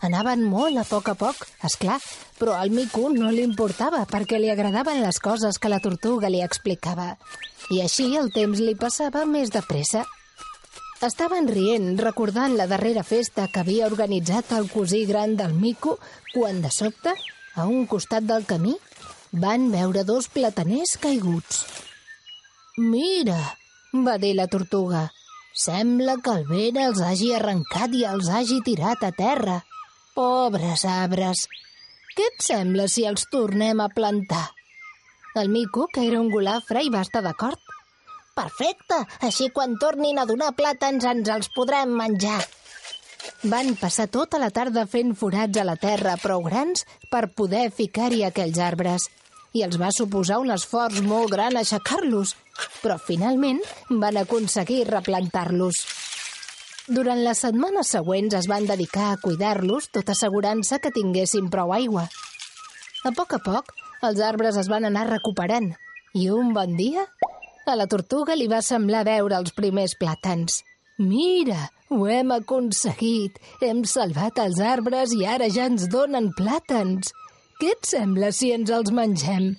Anaven 0.05 0.43
molt 0.45 0.77
a 0.77 0.83
poc 0.85 1.09
a 1.09 1.15
poc, 1.17 1.39
és 1.65 1.75
clar, 1.81 1.97
però 2.37 2.53
al 2.57 2.69
mico 2.69 3.07
no 3.13 3.31
li 3.33 3.41
importava 3.45 4.03
perquè 4.09 4.37
li 4.37 4.51
agradaven 4.53 5.01
les 5.01 5.17
coses 5.19 5.57
que 5.57 5.71
la 5.73 5.81
tortuga 5.81 6.29
li 6.29 6.43
explicava. 6.45 7.15
I 7.73 7.81
així 7.81 8.11
el 8.15 8.29
temps 8.35 8.61
li 8.61 8.75
passava 8.77 9.25
més 9.25 9.49
de 9.53 9.63
pressa. 9.65 10.05
Estaven 11.03 11.49
rient, 11.49 11.91
recordant 12.01 12.55
la 12.57 12.67
darrera 12.69 13.03
festa 13.03 13.47
que 13.53 13.61
havia 13.61 13.89
organitzat 13.89 14.53
el 14.57 14.69
cosí 14.69 15.03
gran 15.05 15.35
del 15.37 15.53
mico, 15.53 15.97
quan 16.33 16.61
de 16.61 16.71
sobte, 16.73 17.13
a 17.55 17.65
un 17.65 17.85
costat 17.89 18.25
del 18.25 18.45
camí, 18.45 18.77
van 19.31 19.69
veure 19.73 20.03
dos 20.05 20.29
plataners 20.33 20.95
caiguts. 21.01 21.65
Mira, 22.77 23.37
va 24.05 24.17
dir 24.21 24.35
la 24.37 24.47
tortuga, 24.47 25.07
sembla 25.53 26.17
que 26.21 26.33
el 26.37 26.45
vent 26.49 26.77
els 26.81 27.01
hagi 27.01 27.31
arrencat 27.33 27.93
i 27.97 28.03
els 28.05 28.29
hagi 28.29 28.61
tirat 28.65 29.03
a 29.03 29.11
terra. 29.11 29.63
Pobres 30.17 30.81
arbres, 30.89 31.43
què 32.17 32.23
et 32.25 32.39
sembla 32.41 32.87
si 32.89 33.03
els 33.05 33.27
tornem 33.29 33.83
a 33.83 33.85
plantar? 33.93 34.47
El 35.37 35.51
mico, 35.53 35.85
que 35.93 36.07
era 36.07 36.17
un 36.17 36.31
golafre, 36.33 36.81
hi 36.81 36.89
va 36.89 37.03
estar 37.05 37.21
d'acord. 37.21 37.61
Perfecte, 38.33 38.97
així 39.27 39.51
quan 39.53 39.75
tornin 39.77 40.17
a 40.17 40.25
donar 40.25 40.55
plàtans 40.57 41.05
ens 41.11 41.29
els 41.35 41.51
podrem 41.53 41.93
menjar. 41.99 42.39
Van 43.43 43.69
passar 43.77 44.07
tota 44.17 44.41
la 44.41 44.49
tarda 44.49 44.87
fent 44.89 45.13
forats 45.21 45.61
a 45.61 45.67
la 45.69 45.77
terra 45.77 46.17
prou 46.23 46.41
grans 46.49 46.87
per 47.13 47.27
poder 47.37 47.67
ficar-hi 47.69 48.25
aquells 48.25 48.57
arbres. 48.71 49.05
I 49.53 49.67
els 49.69 49.77
va 49.77 49.93
suposar 49.93 50.41
un 50.41 50.49
esforç 50.57 51.03
molt 51.05 51.29
gran 51.37 51.61
aixecar-los, 51.61 52.33
però 52.81 52.97
finalment 52.97 53.61
van 54.01 54.17
aconseguir 54.25 54.87
replantar-los. 54.89 55.85
Durant 56.87 57.19
les 57.19 57.41
setmanes 57.43 57.89
següents 57.91 58.35
es 58.37 58.45
van 58.47 58.67
dedicar 58.67 59.09
a 59.11 59.17
cuidar-los, 59.19 59.89
tot 59.91 60.07
assegurant-se 60.13 60.79
que 60.79 60.93
tinguessin 60.95 61.49
prou 61.51 61.73
aigua. 61.75 62.05
A 63.03 63.11
poc 63.11 63.35
a 63.35 63.41
poc, 63.43 63.73
els 64.07 64.21
arbres 64.23 64.55
es 64.61 64.69
van 64.71 64.87
anar 64.87 65.09
recuperant 65.09 65.73
i 66.15 66.29
un 66.31 66.53
bon 66.55 66.77
dia 66.79 67.03
a 67.67 67.75
la 67.75 67.89
tortuga 67.91 68.37
li 68.39 68.47
va 68.47 68.61
semblar 68.63 69.03
veure 69.03 69.35
els 69.35 69.51
primers 69.51 69.97
plàtans. 69.99 70.61
Mira, 71.03 71.67
ho 71.91 72.07
hem 72.07 72.31
aconseguit. 72.37 73.35
Hem 73.59 73.83
salvat 73.83 74.39
els 74.39 74.63
arbres 74.63 75.11
i 75.17 75.25
ara 75.27 75.51
ja 75.51 75.67
ens 75.67 75.89
donen 75.91 76.31
plàtans. 76.39 77.11
Què 77.59 77.73
et 77.75 77.89
sembla 77.91 78.31
si 78.31 78.53
ens 78.55 78.71
els 78.71 78.93
mengem? 78.95 79.57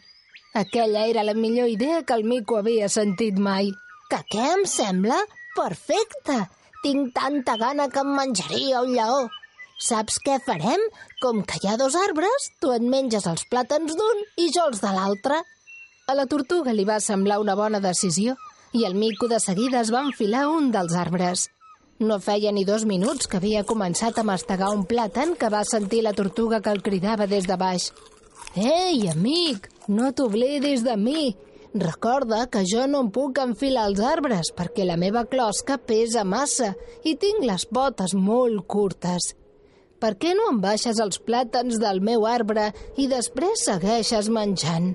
Aquella 0.56 1.04
era 1.12 1.26
la 1.28 1.36
millor 1.36 1.68
idea 1.68 2.00
que 2.08 2.16
el 2.16 2.24
mico 2.24 2.56
havia 2.56 2.88
sentit 2.88 3.36
mai. 3.36 3.68
Que 4.08 4.24
què 4.32 4.52
em 4.54 4.64
sembla? 4.64 5.20
Perfecte! 5.58 6.46
Tinc 6.82 7.12
tanta 7.14 7.56
gana 7.58 7.88
que 7.90 8.02
em 8.04 8.14
menjaria 8.14 8.82
un 8.86 8.94
lleó. 8.94 9.26
Saps 9.82 10.18
què 10.24 10.38
farem? 10.42 10.82
Com 11.22 11.44
que 11.46 11.58
hi 11.62 11.68
ha 11.70 11.76
dos 11.78 11.94
arbres, 11.98 12.48
tu 12.62 12.72
et 12.74 12.82
menges 12.82 13.26
els 13.30 13.44
plàtans 13.50 13.94
d'un 13.98 14.24
i 14.42 14.48
jo 14.54 14.66
els 14.70 14.82
de 14.82 14.90
l'altre. 14.94 15.38
A 16.08 16.14
la 16.18 16.26
tortuga 16.26 16.74
li 16.74 16.86
va 16.88 16.98
semblar 17.04 17.38
una 17.42 17.54
bona 17.58 17.82
decisió 17.84 18.34
i 18.72 18.84
el 18.84 18.94
mico 18.94 19.28
de 19.28 19.40
seguida 19.40 19.80
es 19.80 19.92
va 19.94 20.04
enfilar 20.06 20.48
un 20.50 20.70
dels 20.74 20.94
arbres. 20.94 21.48
No 21.98 22.20
feia 22.22 22.52
ni 22.54 22.64
dos 22.64 22.84
minuts 22.86 23.26
que 23.26 23.38
havia 23.40 23.64
començat 23.66 24.18
a 24.18 24.26
mastegar 24.26 24.70
un 24.74 24.84
plàtan 24.86 25.34
que 25.38 25.50
va 25.50 25.64
sentir 25.66 26.04
la 26.06 26.14
tortuga 26.14 26.60
que 26.62 26.70
el 26.70 26.82
cridava 26.82 27.26
des 27.26 27.46
de 27.50 27.56
baix. 27.58 27.90
Ei, 28.54 29.08
amic, 29.10 29.66
no 29.88 30.12
t'oblidis 30.12 30.84
de 30.86 30.94
mi. 30.96 31.34
Recorda 31.74 32.46
que 32.48 32.62
jo 32.64 32.86
no 32.88 33.02
em 33.04 33.10
puc 33.12 33.38
enfilar 33.42 33.84
als 33.88 34.00
arbres 34.00 34.48
perquè 34.56 34.86
la 34.88 34.96
meva 34.96 35.26
closca 35.28 35.76
pesa 35.76 36.24
massa 36.24 36.72
i 37.04 37.12
tinc 37.20 37.44
les 37.44 37.66
potes 37.68 38.14
molt 38.16 38.64
curtes. 38.66 39.34
Per 40.00 40.14
què 40.16 40.32
no 40.38 40.46
em 40.52 40.60
baixes 40.62 41.00
els 41.02 41.18
plàtans 41.20 41.76
del 41.82 42.00
meu 42.00 42.24
arbre 42.26 42.70
i 42.96 43.08
després 43.10 43.66
segueixes 43.66 44.30
menjant? 44.32 44.94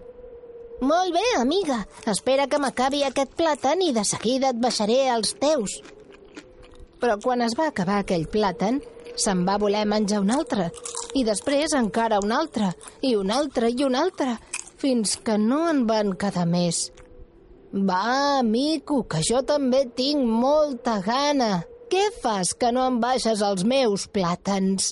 Molt 0.81 1.13
bé, 1.13 1.25
amiga. 1.37 1.83
Espera 2.09 2.47
que 2.49 2.59
m'acabi 2.59 3.03
aquest 3.05 3.35
plàtan 3.37 3.83
i 3.83 3.91
de 3.93 4.03
seguida 4.03 4.49
et 4.49 4.59
baixaré 4.59 5.03
els 5.13 5.35
teus. 5.39 5.77
Però 6.99 7.19
quan 7.21 7.43
es 7.45 7.53
va 7.59 7.67
acabar 7.69 7.99
aquell 8.01 8.25
plàtan, 8.31 8.81
se'n 9.15 9.45
va 9.45 9.59
voler 9.61 9.85
menjar 9.85 10.23
un 10.23 10.31
altre, 10.33 10.71
i 11.13 11.23
després 11.27 11.75
encara 11.77 12.19
un 12.23 12.31
altre, 12.33 12.71
i 13.01 13.13
un 13.19 13.29
altre, 13.31 13.69
i 13.69 13.85
un 13.85 13.95
altre, 13.95 14.37
fins 14.83 15.15
que 15.23 15.37
no 15.39 15.61
en 15.71 15.85
van 15.87 16.11
quedar 16.19 16.43
més. 16.49 16.89
Va, 17.73 18.43
mico, 18.43 18.99
que 19.07 19.21
jo 19.23 19.39
també 19.47 19.85
tinc 19.95 20.25
molta 20.27 20.97
gana. 21.05 21.63
Què 21.89 22.09
fas 22.19 22.51
que 22.57 22.73
no 22.75 22.83
em 22.89 22.99
baixes 22.99 23.41
els 23.45 23.63
meus 23.69 24.05
plàtans? 24.11 24.91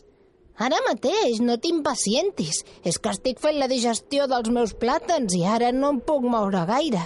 Ara 0.61 0.79
mateix, 0.87 1.41
no 1.43 1.57
t'impacientis. 1.59 2.61
És 2.87 3.01
que 3.01 3.11
estic 3.11 3.41
fent 3.43 3.59
la 3.59 3.69
digestió 3.71 4.29
dels 4.31 4.51
meus 4.53 4.75
plàtans 4.77 5.35
i 5.35 5.43
ara 5.43 5.73
no 5.75 5.91
em 5.95 6.01
puc 6.07 6.23
moure 6.23 6.63
gaire. 6.69 7.03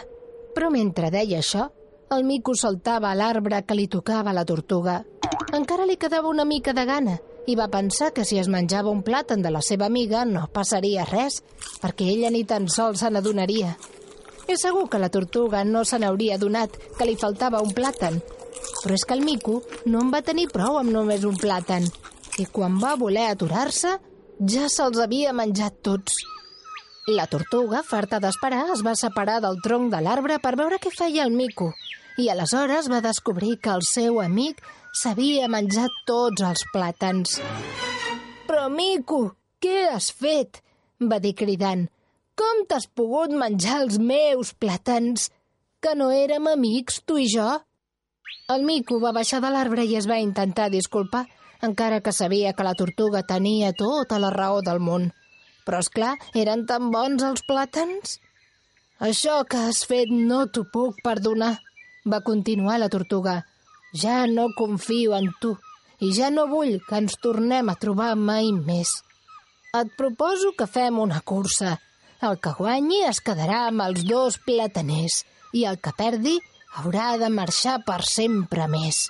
Però 0.55 0.69
mentre 0.71 1.09
deia 1.11 1.41
això, 1.41 1.69
el 2.15 2.27
mico 2.27 2.53
saltava 2.53 3.09
a 3.11 3.17
l'arbre 3.17 3.63
que 3.65 3.79
li 3.79 3.87
tocava 3.91 4.35
la 4.35 4.45
tortuga. 4.45 5.01
Encara 5.57 5.87
li 5.89 5.97
quedava 5.97 6.29
una 6.29 6.45
mica 6.45 6.75
de 6.75 6.85
gana 6.85 7.17
i 7.47 7.55
va 7.55 7.67
pensar 7.69 8.11
que 8.13 8.25
si 8.25 8.39
es 8.41 8.49
menjava 8.49 8.91
un 8.91 9.03
plàtan 9.05 9.43
de 9.45 9.51
la 9.53 9.61
seva 9.61 9.85
amiga 9.85 10.23
no 10.25 10.47
passaria 10.53 11.05
res, 11.09 11.41
perquè 11.81 12.07
ella 12.13 12.31
ni 12.33 12.43
tan 12.45 12.67
sols 12.69 13.03
se 13.03 13.11
n'adonaria. 13.11 13.75
És 14.47 14.61
segur 14.61 14.87
que 14.89 15.01
la 15.01 15.09
tortuga 15.13 15.63
no 15.65 15.83
se 15.85 15.99
n'hauria 16.01 16.35
adonat 16.39 16.77
que 16.97 17.05
li 17.05 17.17
faltava 17.21 17.61
un 17.65 17.73
plàtan, 17.73 18.19
però 18.83 18.93
és 18.93 19.05
que 19.05 19.17
el 19.17 19.25
mico 19.25 19.61
no 19.85 20.01
en 20.01 20.11
va 20.13 20.21
tenir 20.25 20.47
prou 20.53 20.79
amb 20.79 20.93
només 20.93 21.25
un 21.25 21.37
plàtan, 21.37 21.85
i 22.37 22.45
quan 22.51 22.79
va 22.81 22.95
voler 22.99 23.29
aturar-se, 23.31 23.95
ja 24.51 24.69
se'ls 24.69 25.01
havia 25.01 25.33
menjat 25.33 25.81
tots. 25.85 26.17
La 27.07 27.27
tortuga, 27.29 27.83
farta 27.85 28.19
d'esperar, 28.19 28.63
es 28.73 28.81
va 28.85 28.95
separar 28.97 29.37
del 29.43 29.61
tronc 29.61 29.91
de 29.93 30.01
l'arbre 30.01 30.39
per 30.41 30.55
veure 30.57 30.81
què 30.81 30.89
feia 30.93 31.25
el 31.25 31.35
mico, 31.37 31.69
i 32.17 32.29
aleshores 32.29 32.89
va 32.89 33.03
descobrir 33.05 33.59
que 33.61 33.73
el 33.73 33.85
seu 33.85 34.21
amic 34.23 34.61
s'havia 34.95 35.49
menjat 35.51 35.91
tots 36.07 36.43
els 36.49 36.63
plàtans. 36.73 37.39
Però, 38.47 38.69
mico, 38.71 39.35
què 39.59 39.89
has 39.91 40.11
fet? 40.13 40.61
va 41.11 41.19
dir 41.19 41.33
cridant. 41.35 41.87
Com 42.39 42.63
t'has 42.69 42.87
pogut 42.87 43.33
menjar 43.35 43.81
els 43.83 43.97
meus 43.99 44.53
plàtans? 44.55 45.29
Que 45.83 45.95
no 45.99 46.09
érem 46.11 46.47
amics, 46.51 47.01
tu 47.07 47.17
i 47.19 47.27
jo? 47.31 47.47
El 48.55 48.63
mico 48.67 48.99
va 49.01 49.13
baixar 49.15 49.41
de 49.43 49.51
l'arbre 49.51 49.83
i 49.83 49.95
es 49.99 50.07
va 50.07 50.21
intentar 50.23 50.69
disculpar, 50.71 51.25
encara 51.65 52.01
que 52.01 52.13
sabia 52.13 52.53
que 52.53 52.65
la 52.67 52.75
tortuga 52.77 53.23
tenia 53.27 53.73
tota 53.73 54.19
la 54.19 54.31
raó 54.33 54.61
del 54.65 54.79
món. 54.79 55.09
Però, 55.65 55.79
és 55.81 55.89
clar, 55.89 56.13
eren 56.37 56.65
tan 56.69 56.91
bons 56.93 57.23
els 57.25 57.43
plàtans? 57.47 58.19
Això 59.01 59.41
que 59.49 59.65
has 59.67 59.81
fet 59.89 60.11
no 60.11 60.45
t'ho 60.47 60.63
puc 60.71 61.01
perdonar, 61.03 61.55
va 62.05 62.21
continuar 62.23 62.77
la 62.79 62.91
tortuga. 62.93 63.41
Ja 63.95 64.25
no 64.27 64.49
confio 64.57 65.15
en 65.15 65.29
tu 65.39 65.53
i 66.03 66.11
ja 66.15 66.29
no 66.33 66.47
vull 66.51 66.79
que 66.87 66.97
ens 66.99 67.15
tornem 67.23 67.69
a 67.71 67.77
trobar 67.79 68.13
mai 68.19 68.51
més. 68.51 68.91
Et 69.79 69.91
proposo 69.99 70.51
que 70.57 70.67
fem 70.67 70.99
una 70.99 71.21
cursa. 71.21 71.77
El 72.27 72.39
que 72.43 72.51
guanyi 72.57 73.03
es 73.07 73.21
quedarà 73.23 73.65
amb 73.69 73.85
els 73.85 74.03
dos 74.07 74.37
plataners 74.47 75.21
i 75.55 75.63
el 75.69 75.79
que 75.79 75.95
perdi 75.95 76.35
haurà 76.79 77.15
de 77.21 77.31
marxar 77.31 77.77
per 77.87 78.01
sempre 78.03 78.67
més. 78.71 79.05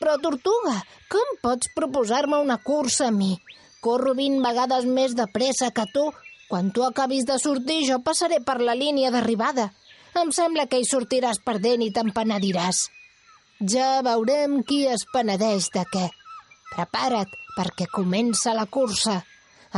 Però, 0.00 0.18
Tortuga, 0.20 0.76
com 1.12 1.36
pots 1.44 1.72
proposar-me 1.76 2.40
una 2.42 2.58
cursa 2.58 3.08
a 3.08 3.16
mi? 3.16 3.36
Corro 3.80 4.16
20 4.18 4.44
vegades 4.44 4.88
més 4.88 5.16
de 5.18 5.28
pressa 5.32 5.70
que 5.74 5.86
tu. 5.94 6.08
Quan 6.50 6.72
tu 6.76 6.84
acabis 6.84 7.24
de 7.24 7.38
sortir, 7.40 7.84
jo 7.88 8.02
passaré 8.04 8.42
per 8.44 8.60
la 8.60 8.76
línia 8.76 9.12
d'arribada. 9.14 9.70
Em 10.20 10.32
sembla 10.36 10.66
que 10.68 10.80
hi 10.80 10.88
sortiràs 10.88 11.40
perdent 11.44 11.84
i 11.86 11.92
te'n 11.94 12.12
penediràs. 12.12 12.90
Ja 13.62 14.00
veurem 14.02 14.56
qui 14.66 14.80
es 14.90 15.04
penedeix 15.12 15.68
de 15.70 15.84
què. 15.86 16.08
Prepara't, 16.72 17.30
perquè 17.54 17.86
comença 17.94 18.56
la 18.58 18.64
cursa. 18.66 19.20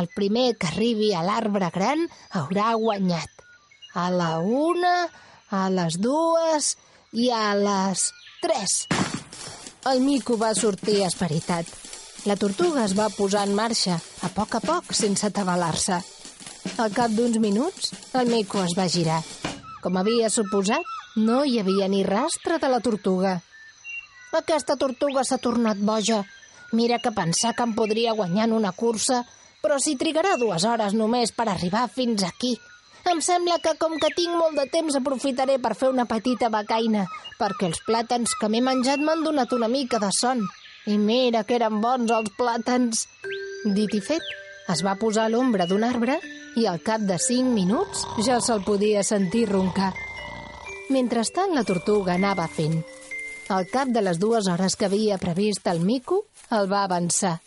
El 0.00 0.08
primer 0.16 0.54
que 0.56 0.70
arribi 0.70 1.10
a 1.12 1.20
l'arbre 1.26 1.68
gran 1.74 2.06
haurà 2.32 2.72
guanyat. 2.80 3.28
A 3.92 4.08
la 4.08 4.38
una, 4.40 4.94
a 5.50 5.68
les 5.68 6.00
dues 6.00 6.70
i 7.12 7.28
a 7.28 7.52
les 7.60 8.08
tres. 8.40 8.88
El 9.92 10.00
mico 10.00 10.40
va 10.40 10.54
sortir 10.56 11.02
esperitat. 11.04 11.68
La 12.24 12.40
tortuga 12.40 12.86
es 12.88 12.96
va 12.96 13.12
posar 13.12 13.44
en 13.44 13.52
marxa, 13.54 14.00
a 14.24 14.32
poc 14.32 14.56
a 14.56 14.64
poc, 14.64 14.94
sense 14.96 15.28
atabalar-se. 15.28 16.00
Al 16.80 16.94
cap 16.96 17.12
d'uns 17.12 17.36
minuts, 17.36 17.92
el 18.16 18.32
mico 18.32 18.64
es 18.64 18.72
va 18.78 18.88
girar. 18.88 19.20
Com 19.84 20.00
havia 20.00 20.32
suposat, 20.32 20.94
no 21.20 21.44
hi 21.44 21.60
havia 21.60 21.92
ni 21.92 22.00
rastre 22.02 22.56
de 22.56 22.72
la 22.72 22.80
tortuga. 22.80 23.42
Aquesta 24.34 24.74
tortuga 24.74 25.22
s'ha 25.22 25.38
tornat 25.38 25.78
boja. 25.78 26.24
Mira 26.74 26.98
que 26.98 27.12
pensar 27.14 27.52
que 27.54 27.62
em 27.62 27.74
podria 27.74 28.14
guanyar 28.18 28.48
en 28.48 28.54
una 28.56 28.72
cursa, 28.74 29.20
però 29.62 29.78
si 29.78 29.94
trigarà 30.00 30.34
dues 30.40 30.64
hores 30.66 30.94
només 30.98 31.30
per 31.32 31.46
arribar 31.48 31.84
fins 31.88 32.24
aquí. 32.26 32.56
Em 33.10 33.20
sembla 33.22 33.60
que 33.62 33.74
com 33.78 33.94
que 34.00 34.10
tinc 34.16 34.32
molt 34.34 34.56
de 34.58 34.64
temps 34.72 34.96
aprofitaré 34.98 35.58
per 35.62 35.74
fer 35.78 35.90
una 35.92 36.06
petita 36.10 36.48
becaina, 36.50 37.04
perquè 37.38 37.68
els 37.68 37.82
plàtans 37.86 38.32
que 38.40 38.48
m'he 38.48 38.62
menjat 38.64 38.98
m'han 39.04 39.22
donat 39.22 39.52
una 39.52 39.68
mica 39.68 40.00
de 40.02 40.10
son. 40.18 40.42
I 40.90 40.96
mira 40.98 41.44
que 41.44 41.58
eren 41.60 41.78
bons 41.84 42.10
els 42.10 42.32
plàtans. 42.38 43.04
Dit 43.76 43.94
i 43.94 44.00
fet, 44.00 44.24
es 44.72 44.82
va 44.82 44.96
posar 44.98 45.28
a 45.28 45.32
l'ombra 45.32 45.68
d'un 45.68 45.84
arbre 45.84 46.18
i 46.56 46.66
al 46.66 46.82
cap 46.82 47.04
de 47.06 47.20
cinc 47.20 47.54
minuts 47.54 48.02
ja 48.26 48.40
se'l 48.40 48.66
podia 48.66 49.06
sentir 49.06 49.46
roncar. 49.52 49.92
Mentrestant, 50.90 51.54
la 51.54 51.64
tortuga 51.64 52.18
anava 52.18 52.48
fent. 52.48 52.82
Al 53.52 53.66
cap 53.68 53.90
de 53.92 54.00
les 54.00 54.18
dues 54.18 54.46
hores 54.48 54.76
que 54.76 54.86
havia 54.86 55.18
previst 55.20 55.66
el 55.68 55.80
mico, 55.84 56.24
el 56.50 56.70
va 56.70 56.84
avançar. 56.84 57.40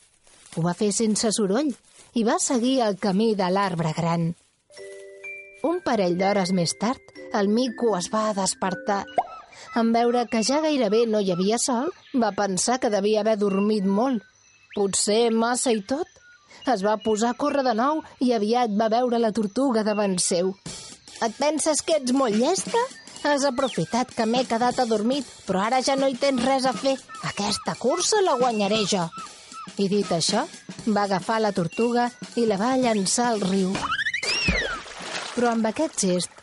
Ho 0.55 0.61
va 0.65 0.75
fer 0.77 0.91
sense 0.93 1.31
soroll 1.33 1.71
i 2.13 2.23
va 2.25 2.37
seguir 2.41 2.81
el 2.85 2.99
camí 3.01 3.33
de 3.39 3.47
l'arbre 3.49 3.93
gran. 3.97 4.27
Un 5.65 5.79
parell 5.85 6.17
d'hores 6.19 6.53
més 6.53 6.75
tard, 6.77 7.01
el 7.33 7.49
mico 7.49 7.95
es 7.97 8.11
va 8.13 8.29
despertar. 8.37 9.03
En 9.77 9.89
veure 9.93 10.27
que 10.29 10.43
ja 10.45 10.61
gairebé 10.61 11.05
no 11.09 11.19
hi 11.19 11.33
havia 11.33 11.57
sol, 11.61 11.89
va 12.13 12.31
pensar 12.37 12.77
que 12.79 12.93
devia 12.93 13.21
haver 13.21 13.37
dormit 13.41 13.85
molt. 13.85 14.21
Potser 14.75 15.31
massa 15.33 15.73
i 15.73 15.81
tot. 15.81 16.07
Es 16.69 16.83
va 16.85 16.97
posar 17.01 17.33
a 17.33 17.39
córrer 17.41 17.63
de 17.65 17.73
nou 17.73 18.03
i 18.21 18.33
aviat 18.37 18.73
va 18.77 18.91
veure 18.93 19.17
la 19.21 19.33
tortuga 19.33 19.83
davant 19.87 20.17
seu. 20.21 20.53
Et 21.25 21.33
penses 21.41 21.81
que 21.81 21.97
ets 21.97 22.13
molt 22.13 22.37
llesta? 22.37 22.81
Has 23.23 23.43
aprofitat 23.43 24.13
que 24.15 24.25
m'he 24.25 24.43
quedat 24.47 24.77
adormit, 24.79 25.25
però 25.47 25.65
ara 25.65 25.81
ja 25.83 25.97
no 25.99 26.07
hi 26.07 26.15
tens 26.19 26.43
res 26.45 26.65
a 26.65 26.73
fer. 26.73 26.95
Aquesta 27.27 27.73
cursa 27.75 28.21
la 28.23 28.37
guanyaré 28.39 28.83
jo. 28.87 29.03
I 29.77 29.87
dit 29.91 30.11
això, 30.13 30.45
va 30.87 31.03
agafar 31.03 31.41
la 31.41 31.51
tortuga 31.51 32.07
i 32.35 32.45
la 32.47 32.57
va 32.61 32.77
llançar 32.77 33.31
al 33.33 33.41
riu. 33.41 33.73
Però 35.35 35.51
amb 35.51 35.67
aquest 35.69 35.99
gest 36.05 36.37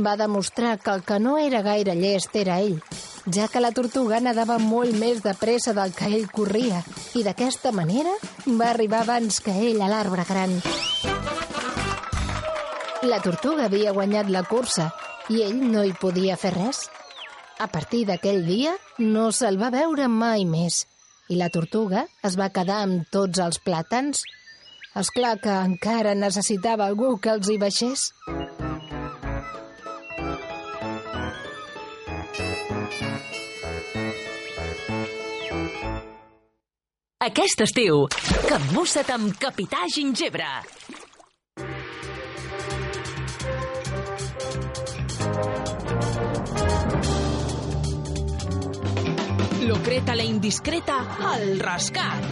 va 0.00 0.16
demostrar 0.16 0.78
que 0.78 0.94
el 0.94 1.04
que 1.04 1.18
no 1.20 1.36
era 1.38 1.60
gaire 1.62 1.94
llest 1.98 2.34
era 2.36 2.58
ell, 2.60 2.80
ja 3.28 3.48
que 3.48 3.60
la 3.60 3.72
tortuga 3.76 4.20
nadava 4.24 4.56
molt 4.58 4.96
més 4.96 5.20
de 5.22 5.34
pressa 5.36 5.74
del 5.76 5.92
que 5.92 6.08
ell 6.08 6.30
corria 6.32 6.80
i 7.14 7.22
d'aquesta 7.26 7.74
manera 7.76 8.14
va 8.46 8.70
arribar 8.70 9.04
abans 9.04 9.42
que 9.44 9.52
ell 9.68 9.82
a 9.82 9.90
l'arbre 9.92 10.24
gran. 10.28 10.56
La 13.02 13.20
tortuga 13.20 13.68
havia 13.68 13.92
guanyat 13.92 14.28
la 14.32 14.42
cursa 14.48 14.90
i 15.30 15.44
ell 15.46 15.60
no 15.72 15.84
hi 15.86 15.92
podia 16.00 16.36
fer 16.40 16.52
res. 16.56 16.84
A 17.60 17.68
partir 17.70 18.06
d'aquell 18.08 18.42
dia 18.46 18.74
no 18.98 19.30
se'l 19.36 19.60
va 19.60 19.70
veure 19.74 20.08
mai 20.10 20.46
més 20.48 20.84
i 21.30 21.38
la 21.38 21.50
tortuga 21.54 22.04
es 22.26 22.36
va 22.40 22.50
quedar 22.54 22.80
amb 22.84 23.06
tots 23.14 23.38
els 23.44 23.60
plàtans. 23.62 24.24
És 24.98 25.10
clar 25.14 25.36
que 25.38 25.52
encara 25.70 26.16
necessitava 26.18 26.88
algú 26.90 27.14
que 27.22 27.36
els 27.36 27.50
hi 27.50 27.58
baixés. 27.62 28.08
Aquest 37.30 37.62
estiu, 37.62 38.06
capbussa't 38.48 39.12
amb 39.14 39.36
Capità 39.38 39.84
Gingebre. 39.94 40.48
Locreta 49.66 50.14
la 50.16 50.24
indiscreta 50.24 50.96
al 51.20 51.58
rescat. 51.60 52.24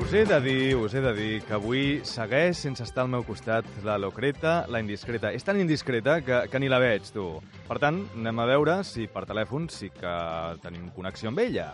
Us 0.00 0.12
he 0.14 0.24
de 0.24 0.38
dir, 0.40 0.76
us 0.76 0.94
he 0.94 1.00
de 1.02 1.12
dir 1.16 1.32
que 1.44 1.54
avui 1.56 2.00
segueix 2.06 2.56
sense 2.62 2.84
estar 2.86 3.02
al 3.04 3.10
meu 3.12 3.24
costat 3.26 3.66
la 3.84 3.98
Locreta, 3.98 4.62
la 4.70 4.80
indiscreta. 4.80 5.32
És 5.34 5.44
tan 5.44 5.58
indiscreta 5.60 6.20
que, 6.24 6.38
que 6.48 6.60
ni 6.62 6.70
la 6.70 6.78
veig, 6.82 7.10
tu. 7.12 7.26
Per 7.68 7.78
tant, 7.82 8.02
anem 8.16 8.40
a 8.44 8.46
veure 8.52 8.78
si 8.88 9.08
per 9.10 9.24
telèfon 9.28 9.66
sí 9.72 9.90
que 9.92 10.14
tenim 10.62 10.88
connexió 10.96 11.32
amb 11.32 11.42
ella. 11.42 11.72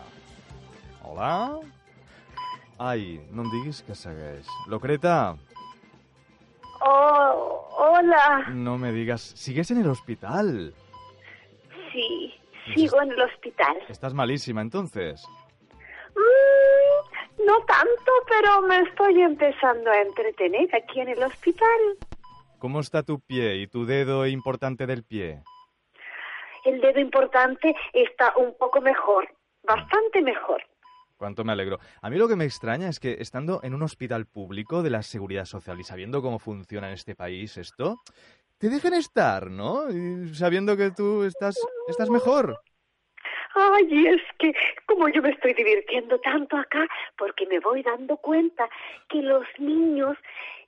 Hola? 1.05 1.33
Ai, 2.79 3.19
no 3.35 3.45
em 3.45 3.53
diguis 3.53 3.83
que 3.87 3.95
segueix. 3.99 4.49
Locreta, 4.73 5.37
Oh, 6.81 7.67
hola. 7.77 8.47
no 8.55 8.77
me 8.79 8.93
digas... 8.93 9.33
¿Sigues 9.35 9.73
en 9.73 9.81
el 9.81 9.89
hospital? 9.91 10.73
Sí, 11.93 12.33
sigo 12.74 13.02
en 13.02 13.12
el 13.12 13.20
hospital. 13.20 13.76
Estás 13.88 14.14
malísima, 14.14 14.61
entonces. 14.61 15.26
Mm, 16.14 17.44
no 17.46 17.61
tanto, 17.64 18.12
pero 18.28 18.62
me 18.62 18.81
estoy 18.81 19.22
empezando 19.22 19.90
a 19.90 20.00
entretener 20.00 20.74
aquí 20.74 21.00
en 21.00 21.09
el 21.09 21.22
hospital. 21.22 21.98
¿Cómo 22.59 22.81
está 22.81 23.02
tu 23.02 23.20
pie 23.20 23.57
y 23.57 23.66
tu 23.68 23.87
dedo 23.87 24.26
importante 24.26 24.87
del 24.87 25.04
pie? 25.04 25.42
El 26.64 26.81
dedo 26.81 27.00
importante 27.00 27.74
está 27.92 28.35
un 28.37 28.57
poco 28.59 28.81
mejor, 28.81 29.28
bastante 29.62 30.20
mejor. 30.22 30.62
Cuánto 31.16 31.44
me 31.44 31.52
alegro. 31.52 31.78
A 32.00 32.11
mí 32.11 32.16
lo 32.16 32.28
que 32.28 32.37
me 32.37 32.44
extraña 32.44 32.88
es 32.88 33.00
que 33.00 33.16
estando 33.20 33.61
en 33.62 33.74
un 33.74 33.83
hospital 33.83 34.26
público 34.26 34.83
de 34.83 34.90
la 34.90 35.02
seguridad 35.02 35.46
social 35.46 35.81
y 35.81 35.85
sabiendo 35.85 36.22
cómo 36.22 36.38
funciona 36.38 36.88
en 36.88 36.94
este 36.94 37.16
país 37.16 37.57
esto, 37.57 37.96
te 38.59 38.68
dejen 38.68 38.94
estar, 38.94 39.51
¿no? 39.51 39.90
Y 39.90 40.35
sabiendo 40.35 40.77
que 40.77 40.90
tú 40.90 41.23
estás, 41.25 41.57
estás 41.88 42.11
mejor. 42.11 42.61
Ay, 43.55 44.07
es 44.07 44.23
que 44.38 44.53
como 44.87 45.09
yo 45.09 45.23
me 45.23 45.31
estoy 45.31 45.55
divirtiendo 45.55 46.18
tanto 46.21 46.57
acá, 46.57 46.87
porque 47.16 47.47
me 47.47 47.59
voy 47.61 47.83
dando 47.83 48.16
cuenta 48.18 48.68
que 49.09 49.23
los 49.23 49.44
niños 49.59 50.16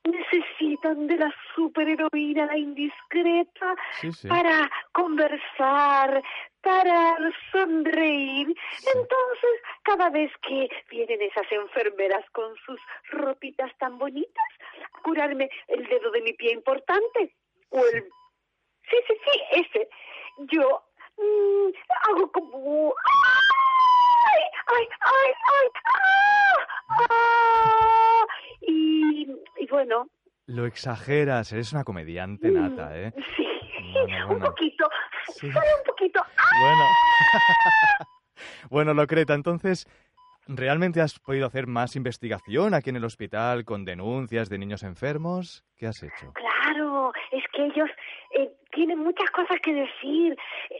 necesitan 0.04 1.06
de 1.06 1.16
la 1.16 1.34
superheroína, 1.54 2.46
la 2.46 2.56
indiscreta, 2.56 3.76
Sí, 4.00 4.10
sí. 4.12 4.28
para 4.28 4.70
conversar, 4.92 6.22
para 6.62 7.16
sonreír. 7.52 8.48
Entonces, 8.48 9.50
cada 9.82 10.08
vez 10.10 10.32
que 10.42 10.68
vienen 10.90 11.20
esas 11.22 11.50
enfermeras 11.52 12.24
con 12.30 12.56
sus 12.64 12.80
ropitas 13.10 13.70
tan 13.78 13.98
bonitas, 13.98 14.44
a 14.82 15.02
curarme 15.02 15.50
el 15.68 15.86
dedo 15.86 16.10
de 16.10 16.22
mi 16.22 16.32
pie 16.32 16.52
importante, 16.52 17.34
o 17.70 17.78
el... 17.86 18.02
Sí, 18.88 18.96
sí, 19.06 19.14
sí, 19.24 19.40
ese. 19.60 19.88
Yo 20.52 20.82
mm, 21.16 21.70
hago 22.08 22.30
como... 22.32 22.94
¡Ay! 24.26 24.42
¡Ay! 24.66 24.88
¡Ay! 25.00 25.32
¡Ay! 25.52 25.68
¡Ah! 25.84 27.06
¡Ah! 27.10 28.26
Y, 28.62 29.26
y 29.58 29.66
bueno, 29.70 30.08
Lo 30.46 30.66
exageras, 30.66 31.52
eres 31.52 31.72
una 31.72 31.84
comediante 31.84 32.50
nata, 32.50 32.96
¿eh? 32.98 33.12
sí, 33.36 33.46
Bueno, 33.92 34.18
un 34.22 34.28
bueno. 34.28 34.46
poquito, 34.46 34.88
Sí. 35.34 35.50
solo 35.52 35.66
un 35.78 35.84
poquito. 35.86 36.20
Bueno. 36.60 36.84
bueno, 38.70 38.94
Locreta, 38.94 39.34
entonces, 39.34 39.86
¿realmente 40.48 41.00
has 41.00 41.18
podido 41.20 41.46
hacer 41.46 41.66
más 41.66 41.94
investigación 41.96 42.74
aquí 42.74 42.90
en 42.90 42.96
el 42.96 43.04
hospital 43.04 43.64
con 43.64 43.84
denuncias 43.84 44.48
de 44.48 44.58
niños 44.58 44.82
enfermos? 44.82 45.64
¿Qué 45.76 45.86
has 45.86 46.02
hecho? 46.02 46.32
Claro, 46.32 46.59
es 47.32 47.44
que 47.52 47.64
ellos 47.64 47.90
eh, 48.32 48.50
tienen 48.72 48.98
muchas 48.98 49.30
cosas 49.30 49.58
que 49.62 49.72
decir. 49.72 50.36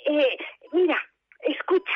Eh, 0.06 0.36
mira, 0.72 0.98
escucha. 1.42 1.92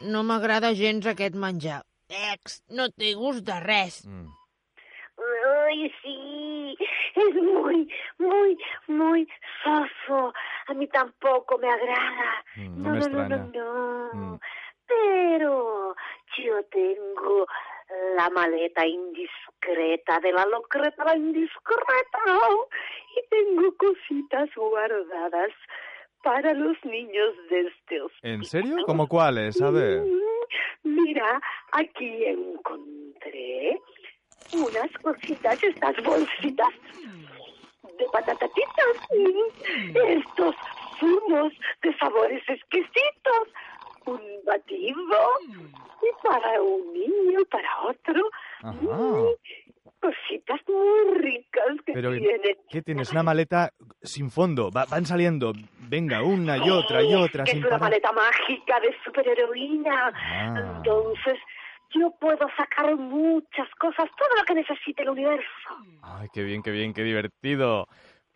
No 0.00 0.22
m'agrada 0.22 0.74
gens 0.74 1.06
aquest 1.06 1.34
menjar. 1.34 1.84
Ex, 2.08 2.62
no 2.68 2.90
té 2.90 3.14
gust 3.14 3.44
de 3.46 3.60
res. 3.60 4.02
Mm. 4.06 4.28
Ay, 5.64 5.92
sí, 6.02 6.76
es 7.14 7.34
muy, 7.34 7.88
muy, 8.18 8.58
muy 8.88 9.28
sofo. 9.62 10.32
A 10.66 10.74
mí 10.74 10.86
tampoco 10.88 11.58
me 11.58 11.70
agrada. 11.70 12.44
Mm, 12.56 12.82
no, 12.82 12.88
no 12.88 12.94
me 12.94 12.98
no, 12.98 13.08
no, 13.08 13.20
extraña. 13.22 13.50
no, 13.54 14.12
no. 14.12 14.34
Mm. 14.34 14.40
Pero 14.86 15.96
yo 16.36 16.62
tengo 16.64 17.46
la 18.16 18.28
maleta 18.30 18.86
indiscreta 18.86 20.20
de 20.20 20.32
la 20.32 20.44
locreta 20.46 21.16
indiscreta 21.16 22.18
y 23.16 23.28
tengo 23.28 23.74
cositas 23.76 24.48
guardadas 24.56 25.50
para 26.22 26.54
los 26.54 26.76
niños 26.84 27.34
de 27.50 27.60
este 27.62 28.00
hospital. 28.00 28.30
¿En 28.32 28.44
serio? 28.44 28.76
¿Cómo 28.86 29.06
cuáles? 29.06 29.60
A 29.60 29.70
ver. 29.70 30.00
Mm, 30.02 30.20
Mira, 30.84 31.40
aquí 31.72 32.24
encontré 32.24 33.80
unas 34.52 34.90
cositas, 35.02 35.62
estas 35.62 35.96
bolsitas 36.02 36.68
de 37.98 38.04
patatitas. 38.12 38.96
Mm, 39.16 39.96
Estos 40.18 40.54
zumos 40.98 41.52
de 41.82 41.96
sabores 41.98 42.42
exquisitos. 42.48 43.48
Un 44.06 44.20
batido. 44.44 45.18
Y 46.02 46.26
para 46.28 46.60
un 46.60 46.92
niño, 46.92 47.40
para 47.50 47.82
otro. 47.88 48.22
Ajá. 48.62 49.10
Cositas 50.00 50.60
muy 50.68 51.18
ricas 51.18 51.64
que 51.86 51.92
Pero, 51.94 52.10
tienen. 52.12 52.56
¿qué 52.68 52.82
tienes? 52.82 53.10
Una 53.12 53.22
maleta 53.22 53.70
sin 54.02 54.30
fondo. 54.30 54.70
Va- 54.70 54.84
van 54.84 55.06
saliendo. 55.06 55.52
Venga, 55.88 56.22
una 56.22 56.58
y 56.58 56.68
otra 56.70 57.02
y 57.02 57.14
otra 57.14 57.44
que 57.44 57.52
sin 57.52 57.60
es 57.60 57.66
una 57.66 57.78
parar. 57.78 57.90
maleta 57.90 58.12
mágica 58.12 58.80
de 58.80 58.94
superheroína. 59.04 60.12
Ah. 60.14 60.74
Entonces, 60.76 61.38
yo 61.94 62.10
puedo 62.20 62.46
sacar 62.56 62.94
muchas 62.96 63.68
cosas, 63.78 64.10
todo 64.18 64.28
lo 64.38 64.44
que 64.44 64.54
necesite 64.54 65.02
el 65.02 65.10
universo. 65.10 65.46
Ay, 66.02 66.28
qué 66.32 66.42
bien, 66.42 66.62
qué 66.62 66.70
bien, 66.70 66.92
qué 66.92 67.02
divertido. 67.02 67.86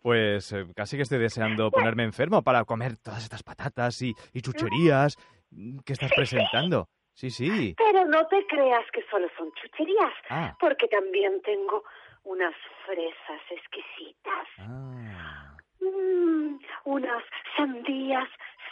Pues 0.01 0.51
eh, 0.53 0.65
casi 0.75 0.95
que 0.95 1.03
estoy 1.03 1.19
deseando 1.19 1.69
ponerme 1.71 2.03
enfermo 2.03 2.41
para 2.41 2.63
comer 2.63 2.97
todas 2.97 3.21
estas 3.21 3.43
patatas 3.43 4.01
y, 4.01 4.15
y 4.33 4.41
chucherías 4.41 5.17
mm, 5.51 5.79
que 5.85 5.91
estás 5.93 6.11
presentando. 6.15 6.87
Sí, 7.19 7.29
sí. 7.29 7.75
Pero 7.77 8.05
no 8.05 8.25
te 8.27 8.45
creas 8.47 8.89
que 8.91 9.03
solo 9.11 9.27
son 9.37 9.51
chucherías, 9.55 10.13
Ah. 10.29 10.55
porque 10.57 10.87
también 10.87 11.41
tengo 11.41 11.83
unas 12.23 12.55
fresas 12.85 13.41
exquisitas. 13.49 14.47
Ah. 14.59 15.53
Mm, 15.81 16.59
unas 16.85 17.23
sandías 17.57 18.27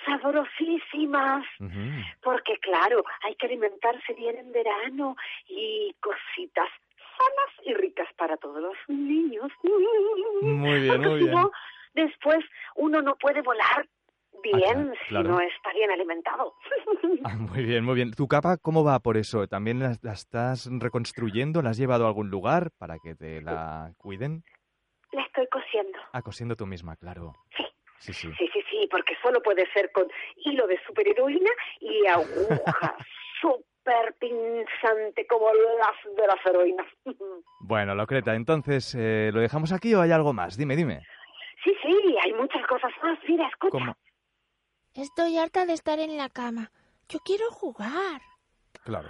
sabrosísimas. 0.06 1.46
Porque 2.24 2.58
claro, 2.60 3.04
hay 3.24 3.36
que 3.36 3.48
alimentarse 3.48 4.14
bien 4.14 4.38
en 4.38 4.52
verano 4.54 5.18
y 5.48 5.94
cositas 6.00 6.70
sanas 7.18 7.66
y 7.66 7.74
ricas 7.74 8.08
para 8.16 8.38
todos 8.38 8.62
los 8.62 8.78
niños. 8.88 9.52
Muy 9.64 10.80
bien, 10.80 10.88
Porque 10.88 11.08
muy 11.08 11.20
si 11.20 11.26
bien. 11.26 11.36
no, 11.36 11.52
después 11.96 12.40
uno 12.76 13.02
no 13.02 13.16
puede 13.16 13.42
volar 13.42 13.88
bien 14.44 14.94
si 15.02 15.10
claro. 15.10 15.30
no 15.30 15.40
está 15.40 15.74
bien 15.74 15.92
alimentado. 15.92 16.54
Ah, 17.24 17.36
muy 17.36 17.64
bien, 17.64 17.84
muy 17.84 17.96
bien. 17.96 18.12
¿Tu 18.12 18.28
capa 18.28 18.58
cómo 18.58 18.84
va 18.84 19.00
por 19.00 19.18
eso? 19.18 19.48
¿También 19.48 19.80
la, 19.80 19.96
la 20.02 20.14
estás 20.14 20.70
reconstruyendo? 20.72 21.62
¿La 21.62 21.72
has 21.72 21.78
llevado 21.78 22.06
a 22.06 22.08
algún 22.08 22.30
lugar 22.30 22.70
para 22.78 23.00
que 23.00 23.16
te 23.16 23.42
la 23.42 23.92
cuiden? 23.98 24.44
La 25.12 25.24
estoy 25.24 25.48
cosiendo. 25.48 25.98
Ah, 26.14 26.22
cosiendo 26.22 26.56
tú 26.56 26.66
misma, 26.66 26.96
claro. 26.96 27.34
Sí, 28.00 28.14
sí. 28.14 28.30
Sí, 28.38 28.48
sí, 28.54 28.62
sí, 28.70 28.88
porque 28.92 29.16
solo 29.22 29.42
puede 29.42 29.66
ser 29.74 29.92
con 29.92 30.06
hilo 30.38 30.68
de 30.68 30.80
superheroína 30.86 31.50
y 31.82 32.06
aguja 32.08 32.96
súper 33.42 34.14
pinzante 34.20 35.26
como 35.28 35.48
las 35.54 36.16
de 36.16 36.28
las 36.28 36.46
heroínas. 36.46 36.88
Bueno, 37.60 37.96
Locreta, 37.96 38.36
entonces, 38.36 38.96
eh, 38.98 39.32
¿lo 39.34 39.42
dejamos 39.42 39.74
aquí 39.74 39.94
o 39.96 40.02
hay 40.02 40.12
algo 40.12 40.32
más? 40.32 40.56
Dime, 40.58 40.76
dime. 40.76 41.02
Sí, 41.64 41.76
sí, 41.82 42.16
hay 42.24 42.32
muchas 42.34 42.66
cosas 42.68 42.92
más. 43.04 43.18
Mira, 43.28 43.48
escucha. 43.48 43.72
¿Cómo? 43.72 43.98
Estoy 44.98 45.38
harta 45.38 45.68
de 45.68 45.74
estar 45.74 46.00
en 46.00 46.18
la 46.18 46.28
cama. 46.28 46.72
Yo 47.08 47.20
quiero 47.20 47.52
jugar. 47.52 48.20
Claro. 48.84 49.10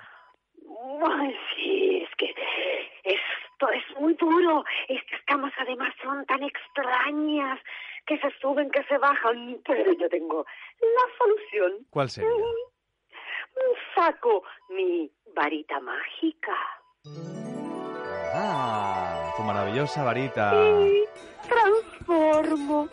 Ay, 1.05 1.33
sí, 1.55 2.03
es 2.03 2.09
que 2.17 2.35
esto 3.05 3.69
es 3.71 3.97
muy 3.97 4.13
duro. 4.15 4.65
Estas 4.89 5.21
camas 5.27 5.53
además 5.57 5.93
son 6.03 6.25
tan 6.25 6.43
extrañas 6.43 7.57
que 8.05 8.19
se 8.19 8.29
suben, 8.41 8.69
que 8.69 8.83
se 8.83 8.97
bajan. 8.97 9.61
Pero 9.65 9.93
yo 9.93 10.09
tengo 10.09 10.45
la 10.81 11.17
solución. 11.17 11.87
¿Cuál 11.89 12.09
sería? 12.09 12.31
Saco 13.95 14.43
mi 14.69 15.09
varita 15.33 15.79
mágica. 15.79 16.57
Ah, 18.33 19.33
tu 19.37 19.43
maravillosa 19.43 20.03
varita. 20.03 20.51
y 20.53 21.05
transformo 21.47 22.89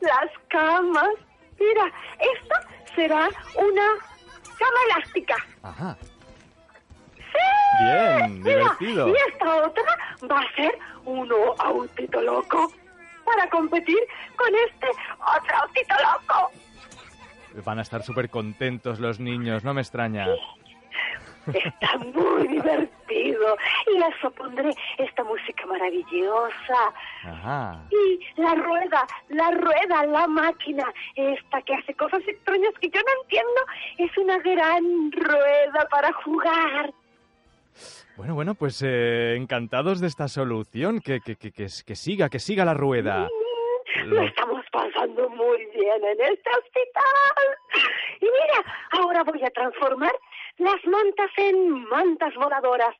las 0.00 0.30
camas. 0.48 1.31
Mira, 1.68 1.92
esta 2.18 2.94
será 2.94 3.28
una 3.56 3.88
cama 4.58 4.78
elástica. 4.90 5.36
Ajá. 5.62 5.96
¡Sí! 7.16 7.84
Bien, 7.84 8.42
Mira, 8.42 8.58
divertido. 8.58 9.08
Y 9.08 9.14
esta 9.30 9.56
otra 9.66 9.82
va 10.30 10.40
a 10.40 10.54
ser 10.54 10.78
uno 11.04 11.36
autito 11.58 12.20
loco 12.20 12.72
para 13.24 13.48
competir 13.48 13.98
con 14.36 14.48
este 14.66 14.88
otro 14.88 15.56
autito 15.62 15.94
loco. 15.94 16.50
Van 17.64 17.78
a 17.78 17.82
estar 17.82 18.02
súper 18.02 18.30
contentos 18.30 18.98
los 18.98 19.20
niños, 19.20 19.62
no 19.62 19.74
me 19.74 19.82
extraña. 19.82 20.26
Está 21.52 21.98
muy 21.98 22.46
divertido. 22.48 23.56
Y 23.94 23.98
les 23.98 24.32
pondré 24.36 24.70
esta 24.98 25.24
música 25.24 25.66
maravillosa. 25.66 26.94
Ajá. 27.24 27.82
Y 27.90 28.40
la 28.40 28.54
rueda, 28.54 29.06
la 29.28 29.50
rueda, 29.50 30.06
la 30.06 30.26
máquina, 30.26 30.84
esta 31.16 31.62
que 31.62 31.74
hace 31.74 31.94
cosas 31.94 32.20
extrañas 32.26 32.72
que 32.80 32.88
yo 32.88 33.00
no 33.00 33.22
entiendo, 33.22 33.60
es 33.98 34.16
una 34.18 34.38
gran 34.38 35.12
rueda 35.12 35.88
para 35.90 36.12
jugar. 36.12 36.92
Bueno, 38.16 38.34
bueno, 38.34 38.54
pues 38.54 38.82
eh, 38.86 39.34
encantados 39.36 40.00
de 40.00 40.06
esta 40.06 40.28
solución. 40.28 41.00
Que, 41.00 41.20
que, 41.20 41.36
que, 41.36 41.50
que, 41.50 41.66
que 41.86 41.96
siga, 41.96 42.28
que 42.28 42.38
siga 42.38 42.64
la 42.64 42.74
rueda. 42.74 43.28
Lo 44.04 44.16
Lo- 44.16 44.22
estamos 44.22 44.64
pasando 44.70 45.28
muy 45.30 45.58
bien 45.74 46.04
en 46.04 46.20
este 46.32 46.50
hospital. 46.50 47.86
Y 48.20 48.24
mira, 48.24 48.64
ahora 48.92 49.22
voy 49.24 49.42
a 49.44 49.50
transformar 49.50 50.12
las 50.58 50.84
mantas 50.86 51.30
en 51.36 51.84
mantas 51.88 52.34
voladoras 52.34 52.94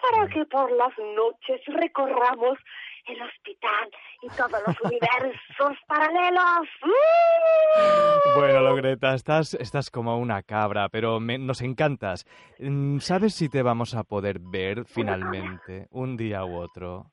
para 0.00 0.26
que 0.28 0.44
por 0.46 0.70
las 0.72 0.92
noches 0.98 1.60
recorramos 1.66 2.58
el 3.06 3.20
hospital 3.22 3.90
y 4.22 4.30
todos 4.30 4.52
los 4.66 4.80
universos 4.90 5.78
paralelos. 5.86 6.68
¡Uh! 6.84 8.38
Bueno, 8.38 8.60
Logreta, 8.60 9.14
estás, 9.14 9.54
estás 9.54 9.90
como 9.90 10.18
una 10.18 10.42
cabra, 10.42 10.88
pero 10.88 11.18
me- 11.20 11.38
nos 11.38 11.60
encantas. 11.62 12.24
Mm, 12.58 12.98
¿Sabes 12.98 13.34
si 13.34 13.48
te 13.48 13.62
vamos 13.62 13.94
a 13.94 14.04
poder 14.04 14.38
ver 14.40 14.84
finalmente, 14.86 15.86
un 15.90 16.16
día 16.16 16.44
u 16.44 16.54
otro? 16.56 17.06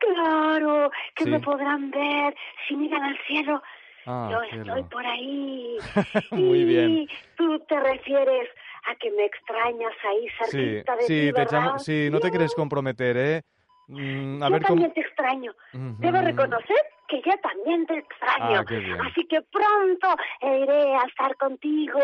Claro, 0.00 0.90
que 1.16 1.24
Sí. 1.24 1.30
me 1.30 1.40
podrán 1.40 1.90
ver 1.90 2.34
si 2.68 2.76
miran 2.76 3.02
al 3.02 3.18
cielo. 3.26 3.62
Ah, 4.06 4.28
Yo 4.30 4.40
cielo. 4.50 4.76
estoy 4.76 4.82
por 4.90 5.06
ahí. 5.06 5.78
Muy 6.32 6.60
Y 6.60 6.64
bien. 6.64 7.08
Tú 7.36 7.58
te 7.68 7.80
refieres 7.80 8.48
a 8.86 8.96
que 8.96 9.10
me 9.10 9.24
extrañas 9.24 9.92
ahí 10.04 10.28
Sí, 10.50 10.58
cerquita 10.58 10.96
de 10.96 11.02
sí, 11.02 11.06
ti, 11.28 11.32
te 11.32 11.78
sí, 11.78 12.08
no 12.10 12.20
te 12.20 12.30
quieres 12.30 12.54
comprometer, 12.54 13.16
¿eh? 13.16 13.42
Mm, 13.88 14.42
a 14.42 14.46
yo 14.48 14.52
ver 14.52 14.62
cómo... 14.62 14.68
también 14.68 14.92
te 14.94 15.00
extraño. 15.00 15.54
Debo 15.72 16.20
reconocer 16.20 16.76
que 17.08 17.20
yo 17.24 17.32
también 17.42 17.86
te 17.86 17.98
extraño. 17.98 18.60
Ah. 18.60 19.08
Así 19.10 19.24
que 19.26 19.40
pronto 19.42 20.16
iré 20.42 20.94
a 20.94 21.02
estar 21.06 21.36
contigo 21.36 22.00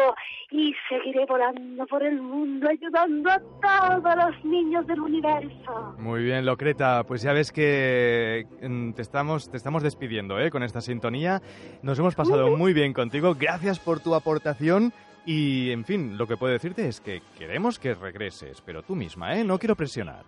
y 0.51 0.75
seguiré 0.89 1.25
volando 1.27 1.87
por 1.87 2.03
el 2.03 2.21
mundo 2.21 2.69
ayudando 2.69 3.31
a 3.31 3.39
todos 3.39 4.17
los 4.17 4.45
niños 4.45 4.87
del 4.87 5.01
universo. 5.01 5.95
Muy 5.99 6.23
bien, 6.23 6.45
Locreta, 6.45 7.05
pues 7.05 7.23
ya 7.23 7.33
ves 7.33 7.53
que 7.53 8.47
mm, 8.63 8.93
te 8.93 9.03
estamos, 9.03 9.51
te 9.51 9.57
estamos 9.57 9.83
despidiendo 9.83 10.39
¿eh? 10.39 10.51
con 10.51 10.63
esta 10.63 10.81
sintonía. 10.81 11.41
Nos 11.83 11.99
hemos 11.99 12.15
pasado 12.15 12.57
muy 12.57 12.73
bien 12.73 12.93
contigo. 12.93 13.35
Gracias 13.39 13.79
por 13.79 14.01
tu 14.01 14.15
aportación. 14.15 14.93
Y, 15.27 15.71
en 15.71 15.85
fin, 15.85 16.17
lo 16.17 16.27
que 16.27 16.37
puedo 16.37 16.53
decirte 16.53 16.89
es 16.89 17.01
que 17.01 17.21
queremos 17.39 17.79
que 17.79 17.95
regreses, 17.95 18.63
pero 18.63 18.83
tú 18.83 18.97
misma, 18.97 19.37
¿eh? 19.37 19.45
No 19.45 19.59
quiero 19.59 19.77
presionar. 19.77 20.25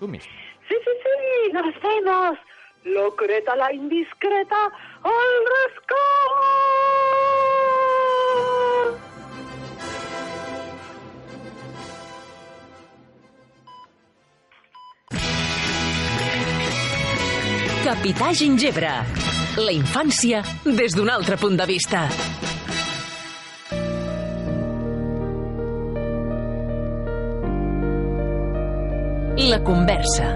Tú 0.00 0.08
misma. 0.08 0.32
Sí, 0.68 0.74
sí, 0.84 0.90
sí, 1.02 1.52
nos 1.52 1.80
vemos. 1.80 2.38
Locreta 2.84 3.56
la 3.56 3.72
indiscreta 3.72 4.62
al 5.02 5.32
rescate. 5.54 6.96
Capità 17.86 18.32
Gingebre. 18.32 18.90
La 19.62 19.70
infància 19.70 20.40
des 20.64 20.94
d'un 20.98 21.08
altre 21.08 21.36
punt 21.38 21.54
de 21.54 21.66
vista. 21.70 22.00
La 29.46 29.62
conversa. 29.62 30.32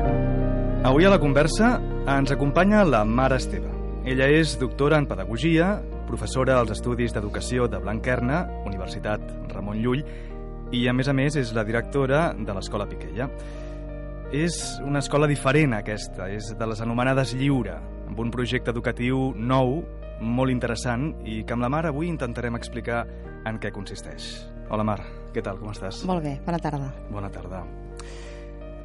Avui 0.87 1.05
a 1.05 1.11
la 1.11 1.19
conversa 1.19 1.81
ens 2.07 2.31
acompanya 2.31 2.85
la 2.85 3.05
Mare 3.05 3.37
Esteve. 3.37 3.71
Ella 4.05 4.27
és 4.33 4.57
doctora 4.59 4.99
en 4.99 5.07
Pedagogia, 5.07 5.81
professora 6.09 6.57
als 6.59 6.73
Estudis 6.73 7.13
d'Educació 7.13 7.67
de 7.69 7.79
Blanquerna, 7.79 8.43
Universitat 8.67 9.23
Ramon 9.53 9.83
Llull, 9.85 10.03
i 10.73 10.87
a 10.89 10.95
més 10.95 11.11
a 11.11 11.15
més 11.15 11.37
és 11.37 11.53
la 11.55 11.65
directora 11.67 12.31
de 12.35 12.55
l'Escola 12.57 12.89
Piquella. 12.89 13.29
És 14.33 14.79
una 14.87 15.03
escola 15.03 15.29
diferent 15.29 15.75
aquesta, 15.77 16.31
és 16.31 16.53
de 16.57 16.71
les 16.71 16.81
anomenades 16.81 17.35
Lliure, 17.35 17.77
amb 18.09 18.23
un 18.23 18.31
projecte 18.31 18.73
educatiu 18.73 19.31
nou, 19.37 19.81
molt 20.21 20.55
interessant, 20.55 21.13
i 21.27 21.43
que 21.45 21.57
amb 21.57 21.67
la 21.67 21.73
Mar 21.73 21.85
avui 21.91 22.09
intentarem 22.09 22.57
explicar 22.57 23.05
en 23.47 23.61
què 23.61 23.75
consisteix. 23.75 24.33
Hola 24.71 24.87
Mar, 24.87 25.01
què 25.35 25.43
tal, 25.43 25.59
com 25.61 25.75
estàs? 25.75 26.05
Molt 26.09 26.25
bé, 26.25 26.39
bona 26.47 26.63
tarda. 26.63 26.93
Bona 27.11 27.31
tarda. 27.35 27.65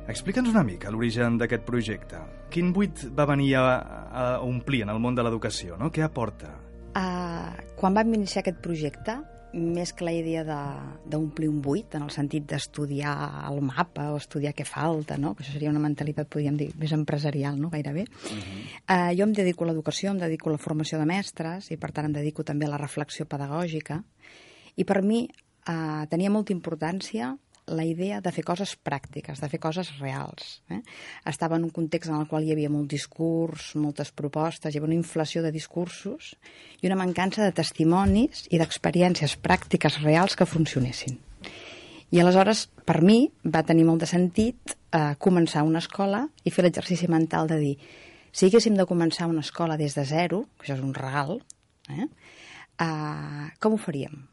Explica'ns 0.05 0.51
una 0.51 0.61
mica 0.63 0.91
l'origen 0.93 1.39
d'aquest 1.41 1.63
projecte. 1.65 2.19
Quin 2.53 2.69
buit 2.75 3.07
va 3.17 3.25
venir 3.25 3.55
a, 3.57 3.63
a 3.65 4.25
omplir 4.45 4.83
en 4.85 4.91
el 4.93 4.99
món 5.01 5.15
de 5.17 5.23
l'educació, 5.25 5.79
no? 5.81 5.89
Què 5.91 6.03
aporta? 6.05 6.51
Uh, 6.95 7.55
quan 7.75 7.95
vam 7.97 8.13
iniciar 8.13 8.43
aquest 8.43 8.59
projecte, 8.63 9.17
més 9.55 9.93
que 9.95 10.03
la 10.05 10.11
idea 10.13 10.43
de- 10.43 11.09
d'omplir 11.09 11.47
un 11.49 11.61
buit, 11.63 11.95
en 11.95 12.03
el 12.05 12.11
sentit 12.11 12.45
d'estudiar 12.45 13.13
el 13.49 13.61
mapa 13.63 14.09
o 14.13 14.17
estudiar 14.19 14.51
què 14.53 14.65
falta, 14.67 15.17
no? 15.17 15.33
que 15.33 15.43
això 15.43 15.53
seria 15.55 15.71
una 15.71 15.79
mentalitat, 15.79 16.27
podríem 16.29 16.57
dir, 16.59 16.69
més 16.77 16.91
empresarial, 16.91 17.57
no? 17.59 17.69
gairebé, 17.71 18.03
uh, 18.05 19.11
jo 19.15 19.23
em 19.25 19.33
dedico 19.33 19.63
a 19.63 19.69
l'educació, 19.71 20.11
em 20.11 20.19
dedico 20.19 20.51
a 20.51 20.55
la 20.57 20.61
formació 20.61 20.99
de 20.99 21.07
mestres 21.09 21.71
i, 21.71 21.77
per 21.79 21.91
tant, 21.95 22.09
em 22.11 22.17
dedico 22.19 22.43
també 22.43 22.67
a 22.67 22.73
la 22.75 22.81
reflexió 22.81 23.25
pedagògica. 23.25 24.01
I 24.75 24.83
per 24.83 25.01
mi 25.01 25.23
uh, 25.25 26.03
tenia 26.11 26.29
molta 26.29 26.51
importància 26.53 27.31
la 27.68 27.84
idea 27.84 28.20
de 28.22 28.32
fer 28.32 28.43
coses 28.45 28.76
pràctiques, 28.78 29.39
de 29.41 29.49
fer 29.49 29.59
coses 29.59 29.89
reals. 29.97 30.59
Eh? 30.70 30.82
Estava 31.26 31.57
en 31.57 31.66
un 31.66 31.74
context 31.74 32.11
en 32.11 32.20
el 32.20 32.28
qual 32.30 32.45
hi 32.45 32.53
havia 32.53 32.70
molt 32.70 32.89
discurs, 32.91 33.74
moltes 33.82 34.11
propostes, 34.13 34.74
hi 34.74 34.78
havia 34.78 34.91
una 34.91 34.99
inflació 34.99 35.41
de 35.41 35.51
discursos 35.55 36.36
i 36.82 36.89
una 36.89 36.99
mancança 36.99 37.43
de 37.43 37.55
testimonis 37.57 38.45
i 38.51 38.61
d'experiències 38.61 39.38
pràctiques 39.41 40.01
reals 40.03 40.38
que 40.38 40.45
funcionessin. 40.49 41.18
I 42.13 42.22
aleshores, 42.22 42.68
per 42.86 43.01
mi, 43.01 43.26
va 43.49 43.66
tenir 43.66 43.88
molt 43.88 44.05
de 44.05 44.09
sentit 44.09 44.76
eh, 44.76 45.16
començar 45.18 45.66
una 45.66 45.82
escola 45.82 46.28
i 46.45 46.53
fer 46.53 46.68
l'exercici 46.68 47.09
mental 47.09 47.49
de 47.49 47.59
dir 47.63 47.76
si 48.36 48.45
haguéssim 48.45 48.76
de 48.78 48.86
començar 48.86 49.30
una 49.32 49.41
escola 49.41 49.78
des 49.80 49.95
de 49.95 50.03
zero, 50.05 50.43
que 50.59 50.68
això 50.68 50.76
és 50.76 50.84
un 50.84 50.93
regal, 50.93 51.39
eh, 51.89 52.05
eh, 52.84 53.45
com 53.59 53.74
ho 53.74 53.80
faríem? 53.80 54.26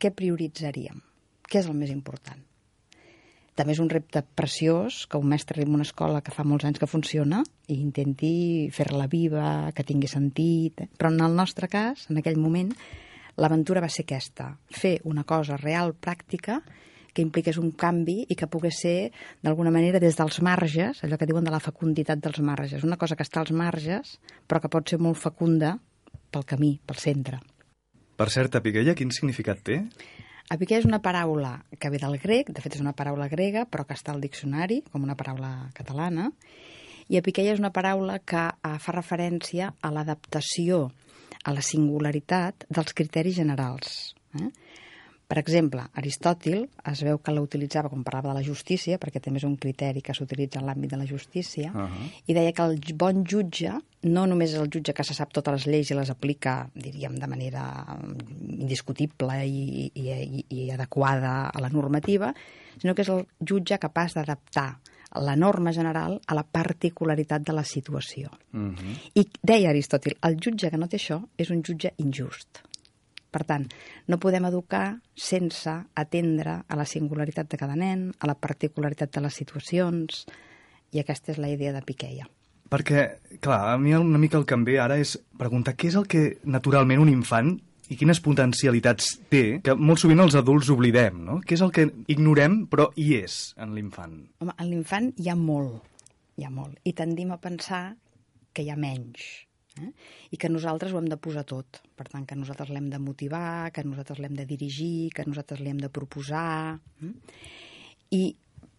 Què 0.00 0.10
prioritzaríem? 0.16 1.02
Què 1.44 1.60
és 1.60 1.68
el 1.68 1.76
més 1.76 1.92
important? 1.92 2.49
També 3.60 3.74
és 3.76 3.80
un 3.82 3.90
repte 3.92 4.22
preciós 4.40 5.02
que 5.04 5.18
un 5.20 5.28
mestre 5.28 5.58
arribi 5.58 5.74
a 5.74 5.76
una 5.76 5.84
escola 5.84 6.22
que 6.24 6.32
fa 6.32 6.46
molts 6.48 6.64
anys 6.64 6.80
que 6.80 6.86
funciona 6.88 7.42
i 7.68 7.74
intenti 7.76 8.70
fer-la 8.72 9.04
viva, 9.12 9.68
que 9.76 9.84
tingui 9.84 10.08
sentit... 10.08 10.80
eh? 10.80 10.86
Però 10.96 11.10
en 11.12 11.20
el 11.20 11.36
nostre 11.36 11.68
cas, 11.68 12.06
en 12.08 12.22
aquell 12.22 12.40
moment, 12.40 12.70
l'aventura 13.36 13.82
va 13.84 13.90
ser 13.92 14.06
aquesta, 14.06 14.54
fer 14.72 14.94
una 15.04 15.26
cosa 15.28 15.58
real, 15.60 15.92
pràctica, 15.92 16.62
que 17.12 17.20
impliqués 17.20 17.58
un 17.60 17.74
canvi 17.76 18.22
i 18.32 18.38
que 18.38 18.48
pogués 18.48 18.80
ser, 18.80 19.10
d'alguna 19.44 19.74
manera, 19.74 20.00
des 20.00 20.16
dels 20.16 20.40
marges, 20.46 21.04
allò 21.04 21.20
que 21.20 21.28
diuen 21.28 21.44
de 21.44 21.52
la 21.52 21.60
fecunditat 21.60 22.24
dels 22.24 22.40
marges, 22.40 22.88
una 22.88 22.96
cosa 22.96 23.18
que 23.18 23.28
està 23.28 23.44
als 23.44 23.52
marges, 23.52 24.16
però 24.48 24.64
que 24.64 24.72
pot 24.72 24.88
ser 24.88 25.02
molt 25.04 25.20
fecunda 25.20 25.76
pel 26.32 26.48
camí, 26.48 26.78
pel 26.86 27.04
centre. 27.04 27.44
Per 28.16 28.32
cert, 28.32 28.56
Apiquella, 28.56 28.96
quin 28.96 29.12
significat 29.12 29.60
té? 29.68 29.82
Apiquella 30.50 30.82
és 30.82 30.88
una 30.88 30.98
paraula 30.98 31.52
que 31.78 31.90
ve 31.94 32.00
del 32.02 32.16
grec, 32.18 32.48
de 32.50 32.62
fet 32.62 32.74
és 32.74 32.82
una 32.82 32.94
paraula 32.98 33.28
grega, 33.30 33.62
però 33.70 33.84
que 33.86 33.94
està 33.94 34.10
al 34.10 34.22
diccionari, 34.24 34.80
com 34.90 35.04
una 35.06 35.14
paraula 35.14 35.70
catalana, 35.76 36.32
i 37.06 37.18
apiquella 37.18 37.52
és 37.54 37.62
una 37.62 37.70
paraula 37.74 38.18
que 38.18 38.48
eh, 38.50 38.72
fa 38.82 38.94
referència 38.96 39.70
a 39.78 39.90
l'adaptació 39.94 40.88
a 41.46 41.54
la 41.54 41.62
singularitat 41.62 42.66
dels 42.68 42.96
criteris 42.98 43.38
generals. 43.38 43.94
Eh? 44.40 44.50
Per 45.30 45.38
exemple, 45.38 45.84
Aristòtil 46.00 46.64
es 46.90 47.00
veu 47.06 47.20
que 47.22 47.30
la 47.30 47.42
utilitzava 47.44 47.90
quan 47.92 48.02
parlava 48.02 48.32
de 48.32 48.40
la 48.40 48.42
justícia, 48.42 48.96
perquè 48.98 49.20
també 49.22 49.38
és 49.38 49.46
un 49.46 49.54
criteri 49.62 50.02
que 50.02 50.14
s'utilitza 50.16 50.58
en 50.58 50.66
l'àmbit 50.66 50.90
de 50.90 50.98
la 50.98 51.06
justícia, 51.06 51.70
uh 51.70 51.86
-huh. 51.86 52.08
i 52.26 52.34
deia 52.34 52.52
que 52.52 52.62
el 52.66 52.80
bon 52.98 53.22
jutge 53.24 53.70
no 54.02 54.26
només 54.26 54.50
és 54.50 54.58
el 54.58 54.68
jutge 54.74 54.92
que 54.92 55.04
se 55.04 55.14
sap 55.14 55.32
totes 55.32 55.54
les 55.54 55.66
lleis 55.66 55.90
i 55.90 55.94
les 55.94 56.10
aplica, 56.10 56.68
diríem, 56.74 57.14
de 57.14 57.26
manera 57.26 57.62
indiscutible 58.48 59.46
i, 59.46 59.90
i, 59.94 60.08
i, 60.10 60.44
i 60.48 60.70
adequada 60.70 61.48
a 61.48 61.60
la 61.60 61.68
normativa, 61.68 62.34
sinó 62.78 62.94
que 62.94 63.02
és 63.02 63.08
el 63.08 63.26
jutge 63.38 63.78
capaç 63.78 64.14
d'adaptar 64.14 64.80
la 65.14 65.36
norma 65.36 65.72
general 65.72 66.20
a 66.26 66.34
la 66.34 66.42
particularitat 66.42 67.42
de 67.42 67.52
la 67.52 67.64
situació. 67.64 68.30
Mm 68.52 68.74
-hmm. 68.74 69.10
I 69.14 69.28
deia 69.42 69.70
Aristòtil, 69.70 70.16
el 70.22 70.36
jutge 70.40 70.70
que 70.70 70.76
no 70.76 70.88
té 70.88 70.96
això 70.96 71.22
és 71.36 71.50
un 71.50 71.62
jutge 71.62 71.92
injust. 71.98 72.69
Per 73.30 73.44
tant, 73.46 73.68
no 74.10 74.18
podem 74.18 74.48
educar 74.48 75.00
sense 75.14 75.70
atendre 75.94 76.56
a 76.66 76.78
la 76.78 76.86
singularitat 76.88 77.50
de 77.50 77.58
cada 77.60 77.76
nen, 77.78 78.08
a 78.18 78.26
la 78.26 78.34
particularitat 78.34 79.14
de 79.14 79.22
les 79.22 79.38
situacions, 79.38 80.24
i 80.90 81.02
aquesta 81.02 81.30
és 81.34 81.38
la 81.38 81.50
idea 81.52 81.72
de 81.72 81.82
Piqueia. 81.86 82.26
Perquè, 82.70 83.06
clar, 83.42 83.60
a 83.72 83.78
mi 83.82 83.94
una 83.94 84.18
mica 84.18 84.38
el 84.38 84.46
que 84.46 84.54
em 84.54 84.64
ve 84.66 84.78
ara 84.82 84.98
és 85.02 85.16
preguntar 85.38 85.74
què 85.78 85.90
és 85.90 85.98
el 85.98 86.06
que 86.10 86.24
naturalment 86.46 87.02
un 87.02 87.10
infant 87.10 87.56
i 87.90 87.98
quines 87.98 88.20
potencialitats 88.22 89.16
té, 89.30 89.58
que 89.66 89.74
molt 89.74 89.98
sovint 90.02 90.22
els 90.22 90.36
adults 90.38 90.70
oblidem, 90.70 91.24
no? 91.26 91.40
Què 91.42 91.56
és 91.56 91.64
el 91.66 91.72
que 91.74 91.88
ignorem, 92.14 92.64
però 92.70 92.86
hi 92.94 93.08
és 93.18 93.40
en 93.58 93.74
l'infant? 93.74 94.14
Home, 94.38 94.54
en 94.54 94.70
l'infant 94.70 95.10
hi 95.18 95.30
ha 95.30 95.34
molt, 95.38 95.82
hi 96.38 96.46
ha 96.46 96.52
molt, 96.54 96.78
i 96.86 96.94
tendim 96.94 97.34
a 97.34 97.40
pensar 97.42 97.82
que 98.54 98.62
hi 98.62 98.70
ha 98.70 98.78
menys, 98.78 99.26
eh? 99.80 99.90
i 100.30 100.38
que 100.40 100.50
nosaltres 100.52 100.92
ho 100.92 101.00
hem 101.00 101.08
de 101.10 101.18
posar 101.20 101.44
tot. 101.48 101.80
Per 101.96 102.06
tant, 102.08 102.26
que 102.28 102.38
nosaltres 102.38 102.70
l'hem 102.74 102.90
de 102.92 103.00
motivar, 103.02 103.70
que 103.74 103.84
nosaltres 103.86 104.20
l'hem 104.22 104.36
de 104.38 104.46
dirigir, 104.48 105.10
que 105.16 105.26
nosaltres 105.26 105.62
l'hem 105.64 105.80
de 105.82 105.90
proposar. 105.92 106.78
Eh? 107.02 107.12
I 108.16 108.22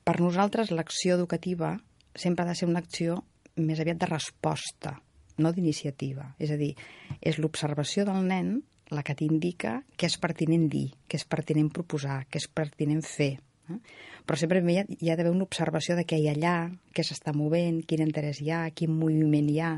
per 0.03 0.19
nosaltres 0.21 0.71
l'acció 0.73 1.15
educativa 1.19 1.75
sempre 2.15 2.45
ha 2.45 2.51
de 2.51 2.57
ser 2.57 2.67
una 2.69 2.81
acció 2.83 3.21
més 3.61 3.79
aviat 3.79 3.99
de 4.01 4.09
resposta, 4.09 4.95
no 5.37 5.51
d'iniciativa. 5.53 6.33
És 6.39 6.51
a 6.51 6.57
dir, 6.59 6.73
és 7.21 7.39
l'observació 7.39 8.05
del 8.07 8.27
nen 8.27 8.59
la 8.91 9.03
que 9.07 9.15
t'indica 9.15 9.77
què 9.95 10.09
és 10.09 10.17
pertinent 10.19 10.67
dir, 10.71 10.89
què 11.07 11.19
és 11.19 11.27
pertinent 11.27 11.71
proposar, 11.73 12.25
què 12.27 12.41
és 12.41 12.47
pertinent 12.51 13.03
fer. 13.07 13.33
Eh? 13.71 13.79
Però 14.27 14.37
sempre 14.37 14.61
hi 14.61 14.77
ha, 14.81 14.85
hi 14.85 15.09
ha 15.09 15.15
d'haver 15.17 15.33
una 15.33 15.47
observació 15.47 15.95
de 15.97 16.05
què 16.07 16.19
hi 16.19 16.27
ha 16.29 16.35
allà, 16.35 16.55
què 16.93 17.05
s'està 17.07 17.33
movent, 17.35 17.81
quin 17.87 18.03
interès 18.03 18.41
hi 18.43 18.51
ha, 18.51 18.65
quin 18.75 18.93
moviment 18.97 19.49
hi 19.49 19.59
ha. 19.63 19.73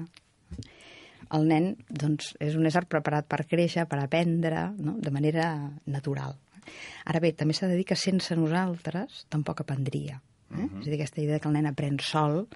El 1.31 1.47
nen 1.47 1.75
doncs, 1.89 2.33
és 2.43 2.55
un 2.59 2.65
ésser 2.67 2.85
preparat 2.89 3.27
per 3.29 3.45
créixer, 3.47 3.87
per 3.87 3.99
aprendre, 4.01 4.71
no? 4.77 4.97
de 4.99 5.11
manera 5.11 5.71
natural. 5.85 6.35
Ara 7.05 7.19
bé, 7.19 7.33
també 7.35 7.53
s'ha 7.55 7.67
de 7.67 7.77
dir 7.79 7.85
que 7.87 7.95
sense 7.99 8.35
nosaltres 8.35 9.25
tampoc 9.29 9.61
aprendria. 9.61 10.21
Eh? 10.51 10.55
Uh 10.55 10.69
-huh. 10.69 10.81
És 10.81 10.87
a 10.87 10.89
dir, 10.89 10.99
aquesta 10.99 11.21
idea 11.21 11.39
que 11.39 11.47
el 11.47 11.53
nen 11.53 11.65
aprèn 11.65 11.99
sol 11.99 12.47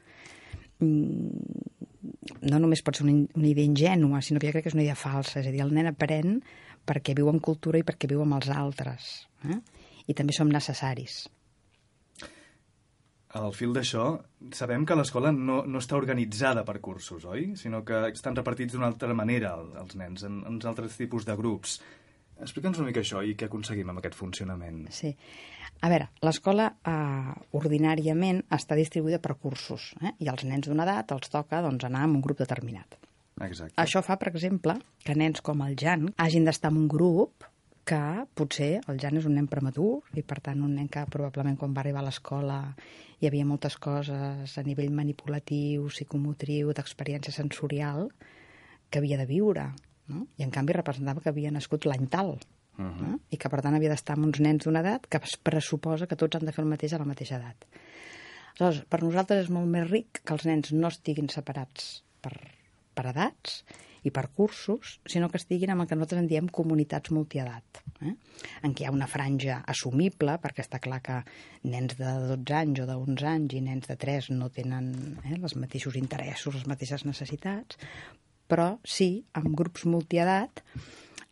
no 0.80 2.60
només 2.60 2.84
pot 2.86 2.96
ser 2.96 3.06
una, 3.06 3.26
una 3.36 3.48
idea 3.48 3.66
ingènua, 3.66 4.22
sinó 4.22 4.40
que 4.40 4.48
jo 4.48 4.54
crec 4.54 4.64
que 4.64 4.70
és 4.70 4.76
una 4.76 4.84
idea 4.84 4.96
falsa. 4.96 5.40
És 5.40 5.48
a 5.48 5.52
dir, 5.52 5.62
el 5.62 5.74
nen 5.74 5.88
aprèn 5.88 6.42
perquè 6.86 7.16
viu 7.18 7.30
en 7.30 7.40
cultura 7.40 7.80
i 7.80 7.84
perquè 7.84 8.08
viu 8.08 8.22
amb 8.22 8.38
els 8.40 8.50
altres. 8.50 9.28
Eh? 9.44 9.60
I 10.08 10.14
també 10.14 10.34
som 10.34 10.50
necessaris. 10.50 11.28
Al 13.36 13.52
fil 13.52 13.74
d'això, 13.76 14.06
sabem 14.56 14.86
que 14.88 14.96
l'escola 14.96 15.34
no, 15.36 15.60
no 15.68 15.82
està 15.84 15.98
organitzada 16.00 16.64
per 16.68 16.78
cursos, 16.80 17.26
oi? 17.28 17.50
Sinó 17.60 17.82
que 17.88 18.06
estan 18.14 18.38
repartits 18.38 18.76
d'una 18.76 18.88
altra 18.88 19.12
manera 19.18 19.58
els 19.82 19.98
nens, 20.00 20.24
en, 20.24 20.40
en 20.48 20.60
altres 20.72 20.96
tipus 20.96 21.28
de 21.28 21.36
grups. 21.36 21.82
Explica'ns 22.40 22.80
una 22.80 22.88
mica 22.88 23.02
això 23.04 23.24
i 23.26 23.36
què 23.36 23.50
aconseguim 23.50 23.90
amb 23.92 24.00
aquest 24.00 24.16
funcionament. 24.16 24.86
Sí. 24.96 25.12
A 25.84 25.90
veure, 25.92 26.08
l'escola 26.26 26.70
eh, 26.72 27.34
ordinàriament 27.60 28.40
està 28.56 28.78
distribuïda 28.80 29.20
per 29.22 29.36
cursos 29.36 29.92
eh? 30.02 30.16
i 30.24 30.32
als 30.32 30.46
nens 30.48 30.70
d'una 30.70 30.88
edat 30.88 31.12
els 31.14 31.30
toca 31.34 31.62
doncs, 31.66 31.86
anar 31.86 32.06
en 32.08 32.16
un 32.18 32.24
grup 32.24 32.40
determinat. 32.42 32.98
Exacte. 33.46 33.76
Això 33.82 34.02
fa, 34.06 34.16
per 34.18 34.32
exemple, 34.32 34.80
que 35.04 35.14
nens 35.18 35.44
com 35.46 35.62
el 35.68 35.76
Jan 35.78 36.08
hagin 36.18 36.48
d'estar 36.48 36.72
en 36.74 36.80
un 36.86 36.88
grup 36.90 37.46
que 37.88 38.26
potser 38.36 38.82
el 38.92 39.00
Jan 39.00 39.18
és 39.20 39.26
un 39.30 39.38
nen 39.38 39.48
prematur 39.48 40.02
i, 40.14 40.24
per 40.28 40.42
tant, 40.44 40.60
un 40.66 40.74
nen 40.76 40.90
que 40.92 41.06
probablement 41.12 41.56
quan 41.60 41.76
va 41.76 41.84
arribar 41.86 42.04
a 42.04 42.08
l'escola 42.10 42.60
hi 43.22 43.30
havia 43.30 43.48
moltes 43.48 43.78
coses 43.82 44.58
a 44.60 44.64
nivell 44.68 44.92
manipulatiu, 44.94 45.88
psicomotriu, 45.94 46.74
d'experiència 46.76 47.34
sensorial 47.34 48.10
que 48.92 49.00
havia 49.00 49.18
de 49.22 49.28
viure, 49.30 49.70
no? 50.12 50.28
I, 50.36 50.44
en 50.44 50.52
canvi, 50.52 50.76
representava 50.76 51.24
que 51.24 51.32
havia 51.32 51.54
nascut 51.54 51.88
l'any 51.88 52.08
tal, 52.12 52.38
Uh 52.78 52.86
-huh. 52.86 53.02
no? 53.02 53.20
i 53.34 53.38
que 53.42 53.50
per 53.50 53.60
tant 53.62 53.74
havia 53.74 53.90
d'estar 53.90 54.14
amb 54.14 54.26
uns 54.26 54.40
nens 54.40 54.64
d'una 54.64 54.82
edat 54.82 55.08
que 55.10 55.18
es 55.18 55.36
pressuposa 55.38 56.06
que 56.06 56.16
tots 56.16 56.36
han 56.36 56.46
de 56.46 56.52
fer 56.52 56.64
el 56.64 56.70
mateix 56.70 56.94
a 56.94 57.00
la 57.00 57.10
mateixa 57.10 57.38
edat. 57.38 57.66
Aleshores, 58.60 58.86
per 58.90 59.02
nosaltres 59.02 59.44
és 59.46 59.50
molt 59.50 59.68
més 59.68 59.90
ric 59.90 60.22
que 60.24 60.34
els 60.34 60.46
nens 60.46 60.72
no 60.72 60.88
estiguin 60.88 61.28
separats 61.28 62.04
per, 62.22 62.34
per 62.94 63.06
edats 63.08 63.64
i 64.08 64.12
per 64.14 64.28
cursos, 64.36 64.98
sinó 65.10 65.30
que 65.32 65.40
estiguin 65.42 65.74
amb 65.74 65.84
el 65.84 65.90
que 65.90 65.98
nosaltres 65.98 66.24
en 66.24 66.30
diem 66.32 66.48
comunitats 66.54 67.12
multiedat, 67.16 67.82
eh? 68.02 68.14
en 68.64 68.74
què 68.74 68.86
hi 68.86 68.88
ha 68.88 68.94
una 68.96 69.10
franja 69.12 69.60
assumible, 69.68 70.38
perquè 70.44 70.64
està 70.64 70.80
clar 70.84 71.02
que 71.06 71.18
nens 71.68 71.98
de 72.00 72.14
12 72.32 72.58
anys 72.62 72.84
o 72.84 72.88
de 72.90 73.00
11 73.02 73.32
anys 73.34 73.58
i 73.58 73.64
nens 73.66 73.90
de 73.90 73.98
3 74.00 74.32
no 74.38 74.52
tenen 74.54 74.94
eh, 75.26 75.36
els 75.36 75.58
mateixos 75.60 76.00
interessos, 76.00 76.56
les 76.56 76.70
mateixes 76.70 77.04
necessitats, 77.08 77.80
però 78.48 78.78
sí 78.88 79.12
amb 79.36 79.52
grups 79.60 79.84
multiedat 79.90 80.64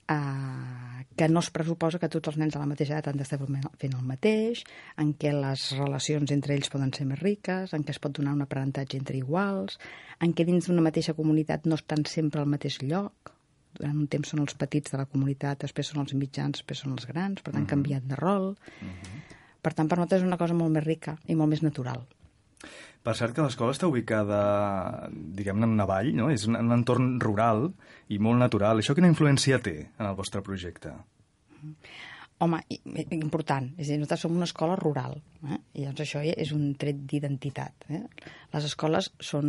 eh, 0.09 1.05
que 1.15 1.29
no 1.29 1.39
es 1.39 1.49
pressuposa 1.49 1.99
que 1.99 2.09
tots 2.11 2.31
els 2.31 2.37
nens 2.41 2.53
de 2.53 2.59
la 2.59 2.67
mateixa 2.69 2.97
edat 2.97 3.07
han 3.11 3.19
d'estar 3.19 3.39
fent 3.39 3.93
el 3.95 4.07
mateix, 4.07 4.63
en 5.01 5.13
què 5.13 5.31
les 5.35 5.69
relacions 5.77 6.31
entre 6.35 6.55
ells 6.55 6.71
poden 6.73 6.91
ser 6.93 7.05
més 7.09 7.21
riques, 7.21 7.73
en 7.73 7.85
què 7.85 7.95
es 7.95 8.01
pot 8.03 8.17
donar 8.17 8.33
un 8.35 8.43
aprenentatge 8.43 8.99
entre 8.99 9.17
iguals, 9.17 9.79
en 10.19 10.33
què 10.35 10.45
dins 10.45 10.67
d'una 10.67 10.83
mateixa 10.83 11.15
comunitat 11.15 11.65
no 11.65 11.79
estan 11.79 12.03
sempre 12.09 12.43
al 12.43 12.51
mateix 12.51 12.81
lloc, 12.83 13.31
durant 13.75 13.95
un 13.95 14.07
temps 14.11 14.29
són 14.31 14.43
els 14.43 14.55
petits 14.59 14.93
de 14.93 14.99
la 14.99 15.07
comunitat, 15.11 15.63
després 15.63 15.91
són 15.91 16.03
els 16.05 16.15
mitjans, 16.15 16.61
després 16.61 16.83
són 16.83 16.95
els 16.95 17.07
grans, 17.09 17.41
per 17.41 17.51
tant, 17.51 17.63
uh 17.63 17.65
-huh. 17.65 17.73
canviant 17.73 18.07
de 18.07 18.15
rol. 18.15 18.55
Uh 18.81 18.87
-huh. 18.87 19.23
Per 19.61 19.73
tant, 19.73 19.87
per 19.89 19.97
nosaltres 19.97 20.21
és 20.21 20.27
una 20.27 20.37
cosa 20.37 20.53
molt 20.53 20.71
més 20.71 20.83
rica 20.83 21.17
i 21.27 21.35
molt 21.35 21.49
més 21.49 21.61
natural. 21.61 22.05
Per 23.05 23.13
cert 23.13 23.35
que 23.37 23.43
l'escola 23.45 23.75
està 23.75 23.85
ubicada, 23.85 24.39
diguem-ne, 25.13 25.67
en 25.67 25.75
una 25.77 25.85
vall, 25.89 26.09
no? 26.17 26.31
És 26.33 26.47
un, 26.49 26.57
un 26.57 26.73
entorn 26.73 27.19
rural 27.21 27.67
i 28.09 28.17
molt 28.17 28.41
natural. 28.41 28.81
Això 28.81 28.97
quina 28.97 29.11
influència 29.11 29.61
té 29.61 29.77
en 29.85 30.09
el 30.09 30.17
vostre 30.17 30.41
projecte? 30.45 30.95
Home, 32.43 32.57
important. 33.15 33.69
És 33.79 33.87
a 33.87 33.93
dir, 33.93 33.99
nosaltres 34.01 34.25
som 34.25 34.33
una 34.35 34.47
escola 34.49 34.75
rural. 34.75 35.13
Eh? 35.45 35.59
I 35.79 35.85
llavors 35.85 36.03
això 36.03 36.19
és 36.25 36.51
un 36.51 36.65
tret 36.81 37.05
d'identitat. 37.07 37.85
Eh? 37.95 38.01
Les 38.51 38.67
escoles 38.67 39.07
són, 39.23 39.47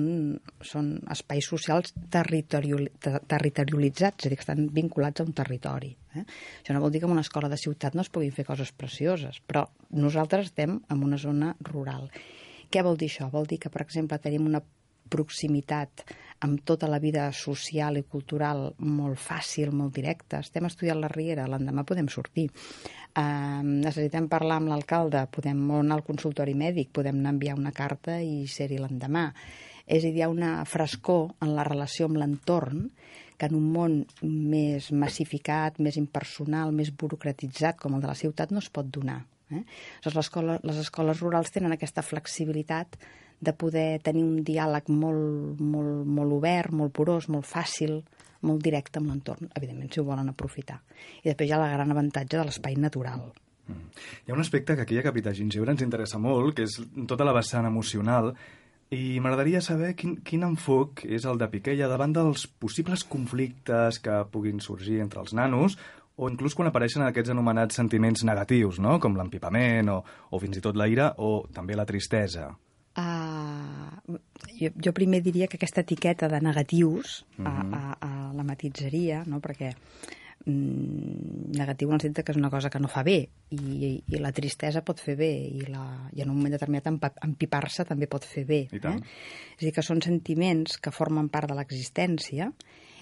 són 0.63 0.93
espais 1.11 1.49
socials 1.51 1.97
territorial, 2.15 2.87
territorialitzats, 3.03 4.21
és 4.23 4.29
a 4.29 4.31
dir, 4.31 4.39
que 4.39 4.47
estan 4.47 4.69
vinculats 4.77 5.25
a 5.25 5.27
un 5.27 5.35
territori. 5.35 5.97
Eh? 6.15 6.23
Això 6.61 6.77
no 6.77 6.85
vol 6.85 6.95
dir 6.95 7.03
que 7.03 7.11
en 7.11 7.17
una 7.17 7.27
escola 7.27 7.51
de 7.51 7.59
ciutat 7.59 7.99
no 7.99 8.07
es 8.07 8.13
puguin 8.13 8.37
fer 8.37 8.47
coses 8.47 8.71
precioses, 8.71 9.43
però 9.43 9.67
nosaltres 9.91 10.53
estem 10.53 10.79
en 10.87 11.07
una 11.09 11.19
zona 11.19 11.57
rural. 11.73 12.13
Què 12.71 12.83
vol 12.83 12.99
dir 13.01 13.11
això? 13.11 13.31
Vol 13.33 13.47
dir 13.51 13.61
que, 13.63 13.73
per 13.73 13.85
exemple, 13.85 14.19
tenim 14.23 14.47
una 14.49 14.63
proximitat 15.09 16.03
amb 16.45 16.61
tota 16.69 16.89
la 16.91 16.99
vida 16.99 17.29
social 17.33 17.97
i 17.97 18.05
cultural 18.05 18.73
molt 18.83 19.21
fàcil, 19.23 19.73
molt 19.73 19.95
directa. 19.97 20.43
Estem 20.45 20.67
estudiant 20.69 21.01
la 21.01 21.11
Riera, 21.13 21.47
l'endemà 21.49 21.87
podem 21.89 22.11
sortir. 22.13 22.49
Uh, 23.17 23.63
necessitem 23.65 24.27
parlar 24.29 24.59
amb 24.61 24.73
l'alcalde, 24.73 25.25
podem 25.33 25.63
anar 25.79 26.01
al 26.01 26.05
consultori 26.05 26.57
mèdic, 26.59 26.91
podem 26.93 27.23
anar 27.23 27.33
a 27.33 27.37
enviar 27.39 27.57
una 27.57 27.73
carta 27.73 28.19
i 28.21 28.45
ser-hi 28.51 28.81
l'endemà. 28.83 29.31
És 29.87 30.03
a 30.03 30.11
dir, 30.11 30.19
hi 30.19 30.27
ha 30.27 30.33
una 30.33 30.59
frescor 30.69 31.31
en 31.47 31.55
la 31.57 31.65
relació 31.65 32.11
amb 32.11 32.21
l'entorn 32.21 32.91
que 33.37 33.49
en 33.49 33.57
un 33.57 33.71
món 33.73 33.97
més 34.25 34.91
massificat, 34.93 35.79
més 35.79 35.97
impersonal, 36.01 36.73
més 36.73 36.91
burocratitzat 36.91 37.81
com 37.81 37.97
el 37.97 38.05
de 38.05 38.11
la 38.11 38.19
ciutat 38.19 38.53
no 38.53 38.65
es 38.65 38.71
pot 38.73 38.89
donar. 38.93 39.23
Eh? 39.51 39.63
Aleshores, 40.03 40.17
l'escola- 40.17 40.61
les 40.63 40.77
escoles 40.83 41.21
rurals 41.21 41.53
tenen 41.55 41.73
aquesta 41.73 42.03
flexibilitat 42.03 42.97
de 43.41 43.53
poder 43.53 44.01
tenir 44.03 44.25
un 44.25 44.43
diàleg 44.43 44.89
molt, 44.89 45.61
molt, 45.61 46.07
molt 46.07 46.33
obert, 46.33 46.73
molt 46.73 46.93
porós, 46.93 47.29
molt 47.29 47.45
fàcil, 47.47 48.01
molt 48.43 48.63
directe 48.63 48.99
amb 48.99 49.11
l'entorn, 49.11 49.51
evidentment, 49.55 49.93
si 49.93 50.01
ho 50.01 50.05
volen 50.05 50.29
aprofitar. 50.29 50.81
I 51.23 51.29
després 51.29 51.49
hi 51.49 51.53
ha 51.53 51.61
el 51.63 51.75
gran 51.75 51.91
avantatge 51.93 52.39
de 52.39 52.45
l'espai 52.45 52.77
natural. 52.77 53.33
Hi 53.69 54.31
ha 54.31 54.35
un 54.35 54.41
aspecte 54.41 54.77
que 54.77 54.83
aquí 54.83 54.99
a 54.99 55.03
Capità 55.03 55.33
Gingebre 55.35 55.73
ens 55.73 55.83
interessa 55.83 56.19
molt, 56.19 56.55
que 56.55 56.63
és 56.69 56.81
tota 57.07 57.25
la 57.27 57.35
vessant 57.35 57.67
emocional, 57.67 58.33
i 58.95 59.19
m'agradaria 59.19 59.61
saber 59.61 59.97
quin, 59.99 60.17
quin 60.23 60.45
enfoc 60.47 61.03
és 61.05 61.25
el 61.27 61.39
de 61.39 61.49
Piquella 61.51 61.89
davant 61.91 62.13
dels 62.15 62.47
possibles 62.47 63.03
conflictes 63.05 63.99
que 63.99 64.21
puguin 64.31 64.61
sorgir 64.63 65.01
entre 65.03 65.21
els 65.21 65.35
nanos, 65.35 65.77
o 66.17 66.31
inclús 66.33 66.55
quan 66.57 66.69
apareixen 66.71 67.05
aquests 67.05 67.31
anomenats 67.35 67.77
sentiments 67.77 68.25
negatius, 68.25 68.79
no? 68.81 68.99
com 69.01 69.17
l'empipament, 69.19 69.91
o, 69.93 70.01
o 70.31 70.41
fins 70.41 70.57
i 70.57 70.63
tot 70.65 70.77
la 70.77 70.89
ira, 70.89 71.11
o 71.19 71.47
també 71.53 71.77
la 71.77 71.85
tristesa. 71.89 72.49
Uh, 72.97 74.17
jo, 74.57 74.71
jo 74.81 74.93
primer 74.97 75.21
diria 75.21 75.49
que 75.53 75.59
aquesta 75.61 75.83
etiqueta 75.85 76.31
de 76.33 76.41
negatius 76.41 77.27
uh 77.37 77.43
Mhm. 77.43 77.75
a, 77.75 77.97
a, 78.01 78.31
a 78.31 78.33
la 78.33 78.43
matitzaria, 78.45 79.23
no? 79.27 79.41
perquè 79.41 79.75
mm, 80.47 81.53
negatiu 81.59 81.89
en 81.91 81.95
el 81.99 82.01
sentit 82.01 82.25
que 82.25 82.33
és 82.33 82.39
una 82.39 82.51
cosa 82.51 82.71
que 82.71 82.81
no 82.81 82.89
fa 82.89 83.03
bé 83.03 83.29
i, 83.51 84.03
i 84.09 84.19
la 84.23 84.33
tristesa 84.33 84.83
pot 84.87 85.01
fer 85.01 85.17
bé 85.19 85.31
i, 85.49 85.67
la, 85.69 86.09
i 86.17 86.23
en 86.23 86.31
un 86.31 86.37
moment 86.37 86.53
determinat 86.57 86.89
empipar-se 87.23 87.85
també 87.85 88.07
pot 88.07 88.25
fer 88.25 88.47
bé. 88.49 88.63
I 88.73 88.81
tant. 88.81 89.03
Eh? 89.03 89.57
És 89.57 89.63
a 89.63 89.65
dir, 89.67 89.73
que 89.77 89.83
són 89.85 90.01
sentiments 90.01 90.79
que 90.79 90.91
formen 90.95 91.29
part 91.29 91.51
de 91.51 91.59
l'existència 91.59 92.51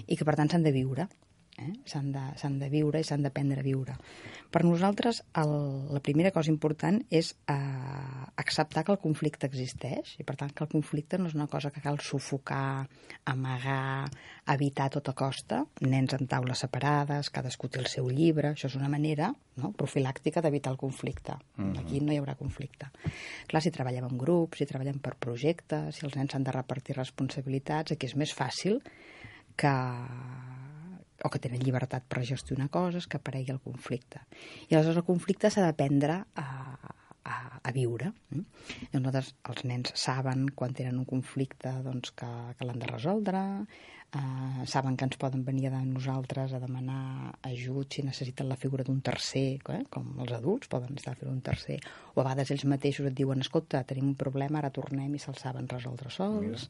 i 0.07 0.17
que 0.17 0.25
per 0.25 0.35
tant 0.35 0.51
s'han 0.51 0.65
de 0.67 0.73
viure. 0.75 1.07
Eh? 1.55 1.71
S'han 1.87 2.11
de, 2.11 2.23
de 2.59 2.69
viure 2.71 2.99
i 2.99 3.07
s'han 3.07 3.23
d'aprendre 3.23 3.63
a 3.63 3.65
viure. 3.67 3.95
Per 4.51 4.63
nosaltres 4.67 5.21
el, 5.39 5.53
la 5.95 6.01
primera 6.03 6.33
cosa 6.35 6.51
important 6.51 6.99
és 7.15 7.33
eh, 7.51 7.55
acceptar 8.43 8.83
que 8.85 8.93
el 8.95 9.01
conflicte 9.03 9.47
existeix 9.47 10.17
i 10.19 10.27
per 10.27 10.35
tant 10.41 10.51
que 10.51 10.65
el 10.67 10.71
conflicte 10.73 11.19
no 11.19 11.31
és 11.31 11.37
una 11.39 11.47
cosa 11.51 11.71
que 11.75 11.83
cal 11.85 12.01
sufocar, 12.03 12.87
amagar, 13.31 14.11
evitar 14.55 14.89
a 14.91 14.95
tota 14.97 15.15
costa, 15.15 15.63
nens 15.87 16.17
en 16.19 16.27
taules 16.31 16.65
separades, 16.67 17.31
cadascú 17.35 17.71
té 17.71 17.81
el 17.83 17.91
seu 17.91 18.11
llibre, 18.11 18.53
això 18.53 18.71
és 18.71 18.79
una 18.79 18.91
manera 18.91 19.31
no, 19.63 19.71
profilàctica 19.79 20.43
d'evitar 20.43 20.75
el 20.75 20.81
conflicte. 20.81 21.39
Mhm. 21.57 21.79
Aquí 21.85 22.03
no 22.03 22.13
hi 22.13 22.19
haurà 22.19 22.35
conflicte. 22.39 22.91
Clar, 23.47 23.63
si 23.63 23.71
treballem 23.71 24.11
en 24.11 24.19
grups, 24.19 24.59
si 24.59 24.67
treballem 24.67 24.99
per 24.99 25.15
projectes, 25.15 25.97
si 25.97 26.07
els 26.07 26.19
nens 26.19 26.35
s'han 26.35 26.45
de 26.45 26.55
repartir 26.55 26.99
responsabilitats, 26.99 27.93
aquí 27.93 28.11
és 28.11 28.17
més 28.19 28.35
fàcil 28.35 28.83
que 29.57 29.75
o 31.25 31.31
que 31.33 31.41
tenen 31.41 31.63
llibertat 31.65 32.05
per 32.09 32.25
gestionar 32.29 32.69
coses, 32.73 33.09
que 33.09 33.19
aparegui 33.19 33.55
el 33.55 33.63
conflicte. 33.65 34.21
I 34.69 34.77
aleshores 34.77 35.01
el 35.01 35.09
conflicte 35.09 35.51
s'ha 35.51 35.65
d'aprendre 35.65 36.21
a, 36.37 36.49
a, 37.25 37.37
a 37.65 37.73
viure. 37.73 38.13
eh? 38.37 38.43
I 38.91 39.01
nosaltres, 39.01 39.33
els 39.49 39.65
nens 39.71 39.95
saben 39.99 40.47
quan 40.55 40.77
tenen 40.77 41.01
un 41.01 41.09
conflicte 41.09 41.73
doncs, 41.87 42.13
que, 42.19 42.29
que 42.59 42.69
l'han 42.69 42.83
de 42.83 42.91
resoldre, 42.93 43.45
eh, 44.15 44.67
saben 44.67 44.97
que 44.97 45.05
ens 45.09 45.19
poden 45.21 45.45
venir 45.45 45.73
a 45.73 45.83
nosaltres 45.85 46.55
a 46.55 46.61
demanar 46.63 47.35
ajut 47.43 47.93
si 47.93 48.05
necessiten 48.07 48.49
la 48.49 48.57
figura 48.57 48.85
d'un 48.85 49.01
tercer, 49.03 49.61
eh? 49.75 49.83
com 49.91 50.15
els 50.25 50.33
adults 50.33 50.71
poden 50.73 50.95
estar 50.97 51.17
fent 51.19 51.33
un 51.33 51.43
tercer, 51.43 51.81
o 52.15 52.21
a 52.21 52.25
vegades 52.25 52.55
ells 52.55 52.65
mateixos 52.71 53.11
et 53.11 53.17
diuen 53.19 53.43
escolta, 53.45 53.83
tenim 53.85 54.13
un 54.13 54.19
problema, 54.19 54.61
ara 54.61 54.71
tornem 54.75 55.15
i 55.15 55.23
se'ls 55.23 55.43
saben 55.45 55.69
resoldre 55.69 56.11
sols. 56.11 56.69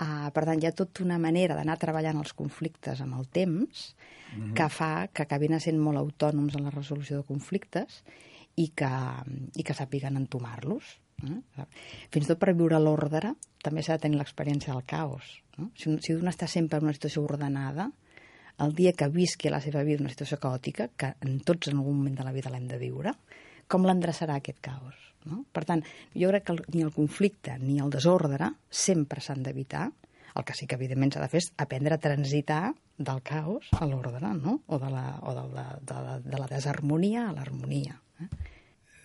Uh, 0.00 0.30
per 0.32 0.46
tant, 0.48 0.56
hi 0.56 0.66
ha 0.66 0.72
tota 0.72 1.04
una 1.04 1.18
manera 1.20 1.54
d'anar 1.58 1.76
treballant 1.76 2.16
els 2.22 2.32
conflictes 2.32 3.02
amb 3.04 3.18
el 3.18 3.28
temps 3.28 3.90
Mhm. 4.30 4.54
que 4.54 4.68
fa 4.68 5.08
que 5.12 5.22
acabin 5.22 5.58
sent 5.60 5.78
molt 5.78 5.98
autònoms 5.98 6.54
en 6.54 6.64
la 6.64 6.70
resolució 6.70 7.16
de 7.18 7.26
conflictes 7.26 8.04
i 8.56 8.68
que, 8.68 8.90
i 9.56 9.62
que 9.62 9.74
sàpiguen 9.74 10.16
entomar-los. 10.16 10.98
Eh? 11.20 11.66
Fins 12.10 12.24
i 12.24 12.28
tot 12.28 12.38
per 12.40 12.54
viure 12.54 12.78
l'ordre 12.80 13.34
també 13.60 13.82
s'ha 13.82 13.98
de 13.98 14.06
tenir 14.06 14.20
l'experiència 14.20 14.72
del 14.72 14.86
caos. 14.88 15.42
No? 15.60 15.70
Si, 15.76 15.92
si 16.02 16.16
un 16.16 16.30
està 16.30 16.48
sempre 16.48 16.80
en 16.80 16.88
una 16.88 16.96
situació 16.96 17.22
ordenada, 17.26 17.90
el 18.60 18.74
dia 18.76 18.92
que 18.92 19.08
visqui 19.08 19.52
la 19.52 19.60
seva 19.64 19.84
vida 19.86 20.02
una 20.02 20.12
situació 20.12 20.40
caòtica, 20.40 20.90
que 20.96 21.14
en 21.24 21.38
tots 21.46 21.70
en 21.70 21.78
algun 21.78 21.96
moment 22.00 22.18
de 22.18 22.26
la 22.26 22.34
vida 22.36 22.52
l'hem 22.52 22.66
de 22.68 22.80
viure, 22.80 23.14
com 23.70 23.86
l'endreçarà 23.86 24.40
aquest 24.40 24.60
caos? 24.64 24.98
No? 25.28 25.44
Per 25.52 25.64
tant, 25.68 25.82
jo 26.16 26.28
crec 26.32 26.46
que 26.46 26.54
el, 26.56 26.62
ni 26.74 26.84
el 26.84 26.92
conflicte 26.96 27.56
ni 27.60 27.78
el 27.80 27.92
desordre 27.92 28.52
sempre 28.70 29.24
s'han 29.24 29.44
d'evitar. 29.44 29.88
El 30.36 30.46
que 30.46 30.54
sí 30.54 30.66
que, 30.68 30.78
evidentment, 30.78 31.12
s'ha 31.12 31.24
de 31.24 31.30
fer 31.32 31.40
és 31.42 31.50
aprendre 31.60 31.96
a 31.96 32.02
transitar 32.02 32.62
del 32.96 33.20
caos 33.26 33.70
a 33.76 33.88
l'ordre, 33.88 34.32
no? 34.36 34.60
o, 34.66 34.78
de 34.78 34.90
la, 34.92 35.06
o 35.24 35.34
de, 35.34 35.46
la, 35.56 35.66
de, 35.80 36.00
la, 36.06 36.18
de 36.24 36.40
la 36.40 36.48
desharmonia 36.50 37.26
a 37.28 37.34
l'harmonia. 37.36 37.98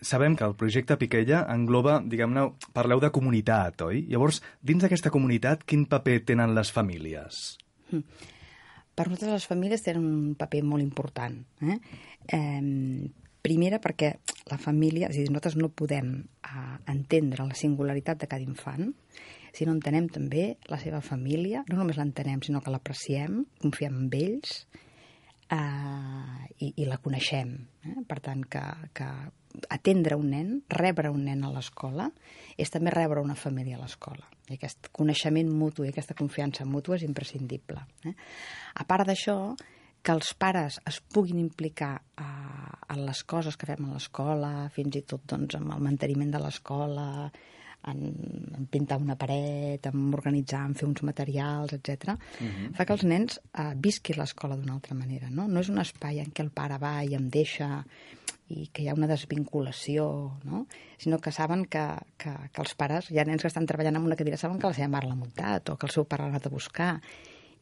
Sabem 0.01 0.35
que 0.35 0.45
el 0.45 0.55
projecte 0.59 0.97
Piquella 1.01 1.43
engloba, 1.53 1.99
diguem-ne, 2.03 2.47
parleu 2.75 3.01
de 3.03 3.11
comunitat, 3.15 3.85
oi? 3.87 4.05
Llavors, 4.11 4.41
dins 4.61 4.83
d'aquesta 4.83 5.11
comunitat, 5.13 5.63
quin 5.65 5.85
paper 5.89 6.19
tenen 6.31 6.55
les 6.57 6.71
famílies? 6.75 7.43
Per 8.95 9.05
nosaltres 9.09 9.33
les 9.33 9.47
famílies 9.49 9.85
tenen 9.85 10.05
un 10.05 10.35
paper 10.39 10.63
molt 10.63 10.83
important. 10.83 11.39
Eh? 11.63 11.79
Eh, 12.37 13.09
primera 13.45 13.79
perquè 13.81 14.13
la 14.51 14.59
família, 14.61 15.09
és 15.09 15.17
a 15.17 15.23
dir, 15.23 15.31
nosaltres 15.31 15.57
no 15.61 15.71
podem 15.73 16.13
eh, 16.21 16.77
entendre 16.91 17.47
la 17.47 17.57
singularitat 17.57 18.21
de 18.21 18.29
cada 18.31 18.45
infant 18.45 18.93
si 19.55 19.63
no 19.63 19.71
entenem 19.71 20.09
també 20.11 20.57
la 20.67 20.77
seva 20.81 20.99
família, 20.99 21.63
no 21.69 21.79
només 21.79 21.95
l'entenem, 21.95 22.41
sinó 22.43 22.59
que 22.61 22.73
l'apreciem, 22.73 23.45
confiem 23.63 24.01
en 24.01 24.09
ells 24.17 24.65
eh, 25.51 26.45
i, 26.59 26.71
i 26.81 26.87
la 26.87 26.99
coneixem. 27.03 27.55
Eh? 27.85 27.97
Per 28.07 28.19
tant, 28.23 28.43
que, 28.49 28.63
que 28.95 29.09
atendre 29.71 30.17
un 30.19 30.31
nen, 30.33 30.51
rebre 30.71 31.11
un 31.13 31.25
nen 31.27 31.45
a 31.45 31.51
l'escola, 31.53 32.09
és 32.57 32.71
també 32.71 32.93
rebre 32.93 33.23
una 33.23 33.37
família 33.39 33.79
a 33.79 33.83
l'escola. 33.83 34.27
I 34.49 34.57
aquest 34.59 34.91
coneixement 34.93 35.49
mutu 35.49 35.85
i 35.85 35.91
aquesta 35.91 36.17
confiança 36.17 36.67
mútua 36.69 36.99
és 36.99 37.07
imprescindible. 37.07 37.81
Eh? 38.05 38.15
A 38.75 38.85
part 38.87 39.07
d'això, 39.09 39.55
que 40.05 40.13
els 40.13 40.35
pares 40.37 40.77
es 40.85 40.99
puguin 41.01 41.39
implicar 41.41 41.95
a, 42.21 42.27
en 42.93 43.05
les 43.07 43.23
coses 43.25 43.57
que 43.57 43.65
fem 43.65 43.87
a 43.87 43.95
l'escola, 43.95 44.51
fins 44.75 44.99
i 44.99 45.01
tot 45.01 45.23
doncs, 45.31 45.57
amb 45.57 45.73
el 45.73 45.81
manteniment 45.81 46.35
de 46.35 46.41
l'escola, 46.43 47.07
en, 47.91 48.01
en 48.57 48.67
pintar 48.71 48.97
una 49.01 49.17
paret, 49.19 49.87
en 49.91 50.11
organitzar, 50.13 50.63
en 50.65 50.75
fer 50.79 50.87
uns 50.89 51.03
materials, 51.07 51.73
etc. 51.77 52.17
Mhm. 52.39 52.73
fa 52.77 52.85
que 52.85 52.93
els 52.97 53.05
nens 53.07 53.39
eh, 53.53 53.71
visquin 53.75 54.19
l'escola 54.19 54.57
d'una 54.57 54.73
altra 54.73 54.97
manera. 54.97 55.29
No? 55.29 55.47
no 55.47 55.61
és 55.61 55.69
un 55.69 55.81
espai 55.81 56.21
en 56.23 56.31
què 56.31 56.45
el 56.45 56.51
pare 56.51 56.79
va 56.81 56.97
i 57.03 57.15
em 57.17 57.29
deixa 57.29 57.85
i 58.53 58.67
que 58.69 58.83
hi 58.83 58.89
ha 58.89 58.93
una 58.93 59.09
desvinculació, 59.09 60.05
no? 60.45 60.65
sinó 61.01 61.17
que 61.17 61.31
saben 61.33 61.65
que, 61.65 61.85
que, 62.21 62.33
que 62.53 62.61
els 62.61 62.75
pares, 62.77 63.09
hi 63.09 63.17
ha 63.17 63.25
nens 63.25 63.41
que 63.41 63.49
estan 63.49 63.65
treballant 63.65 63.97
amb 63.97 64.05
una 64.05 64.17
cadira, 64.19 64.37
saben 64.37 64.59
que 64.61 64.69
la 64.69 64.77
seva 64.77 64.91
mare 64.93 65.09
l'ha 65.09 65.17
muntat 65.17 65.71
o 65.73 65.79
que 65.81 65.89
el 65.89 65.95
seu 65.95 66.05
pare 66.05 66.25
l'ha 66.25 66.35
anat 66.35 66.45
a 66.45 66.53
buscar. 66.53 66.91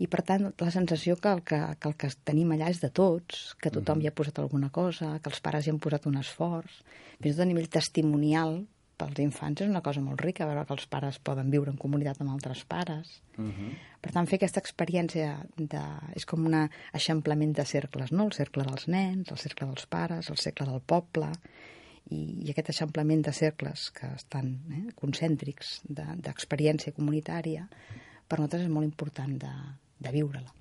I, 0.01 0.09
per 0.11 0.23
tant, 0.25 0.49
la 0.59 0.71
sensació 0.73 1.15
que 1.21 1.31
el 1.31 1.43
que, 1.47 1.59
que 1.79 1.87
el 1.87 1.95
que 2.01 2.09
tenim 2.27 2.51
allà 2.51 2.67
és 2.73 2.81
de 2.81 2.89
tots, 2.89 3.53
que 3.61 3.71
tothom 3.71 4.01
hi 4.01 4.09
ha 4.09 4.15
posat 4.15 4.41
alguna 4.41 4.71
cosa, 4.73 5.13
que 5.23 5.31
els 5.31 5.39
pares 5.45 5.67
hi 5.67 5.71
han 5.71 5.79
posat 5.79 6.09
un 6.09 6.17
esforç. 6.19 6.81
Fins 7.21 7.29
i 7.29 7.35
tot 7.37 7.45
a 7.45 7.47
nivell 7.47 7.69
testimonial, 7.71 8.57
pels 9.03 9.19
infants 9.19 9.61
és 9.61 9.69
una 9.69 9.81
cosa 9.83 10.01
molt 10.01 10.23
rica, 10.23 10.47
veure 10.47 10.63
que 10.65 10.73
els 10.77 10.87
pares 10.87 11.19
poden 11.19 11.51
viure 11.51 11.69
en 11.73 11.77
comunitat 11.77 12.21
amb 12.23 12.31
altres 12.31 12.63
pares. 12.65 13.19
Per 14.03 14.11
tant, 14.15 14.27
fer 14.31 14.39
aquesta 14.39 14.59
experiència 14.63 15.35
de, 15.57 15.83
és 16.15 16.25
com 16.25 16.47
un 16.47 16.55
eixamplament 16.93 17.53
de 17.59 17.65
cercles, 17.67 18.11
no? 18.15 18.25
El 18.29 18.33
cercle 18.35 18.63
dels 18.67 18.87
nens, 18.87 19.29
el 19.31 19.37
cercle 19.41 19.67
dels 19.67 19.85
pares, 19.91 20.29
el 20.31 20.39
cercle 20.39 20.67
del 20.71 20.81
poble, 20.81 21.29
i, 22.11 22.19
i 22.43 22.51
aquest 22.51 22.73
eixamplament 22.73 23.21
de 23.23 23.31
cercles 23.35 23.89
que 23.95 24.09
estan 24.15 24.49
eh, 24.71 24.81
concèntrics 24.99 25.81
de- 25.87 26.17
d'experiència 26.25 26.91
comunitària, 26.95 27.67
per 28.27 28.39
nosaltres 28.39 28.65
és 28.67 28.71
molt 28.73 28.87
important 28.87 29.37
de, 29.39 29.53
de 30.03 30.11
viure-la. 30.11 30.51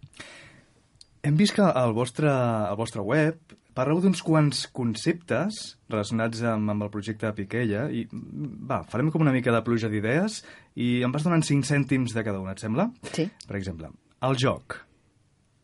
Hem 1.23 1.37
vist 1.39 1.55
que 1.55 1.63
al 1.67 1.93
vostre, 1.95 2.31
al 2.31 2.77
vostre 2.79 3.03
web 3.07 3.39
parleu 3.77 4.01
d'uns 4.03 4.23
quants 4.25 4.67
conceptes 4.75 5.61
relacionats 5.91 6.43
amb, 6.47 6.71
amb 6.75 6.87
el 6.87 6.93
projecte 6.93 7.33
Piquella 7.37 7.89
i, 7.91 8.05
mm, 8.07 8.63
va, 8.71 8.83
farem 8.89 9.11
com 9.13 9.25
una 9.25 9.35
mica 9.35 9.55
de 9.55 9.63
pluja 9.67 9.91
d'idees 9.93 10.43
i 10.77 11.03
em 11.07 11.13
vas 11.13 11.27
donant 11.27 11.45
5 11.47 11.69
cèntims 11.69 12.15
de 12.17 12.25
cada 12.25 12.41
una, 12.41 12.57
et 12.57 12.63
sembla? 12.63 12.91
Sí. 13.13 13.29
Per 13.47 13.59
exemple, 13.59 13.93
el 14.23 14.39
joc. 14.41 14.81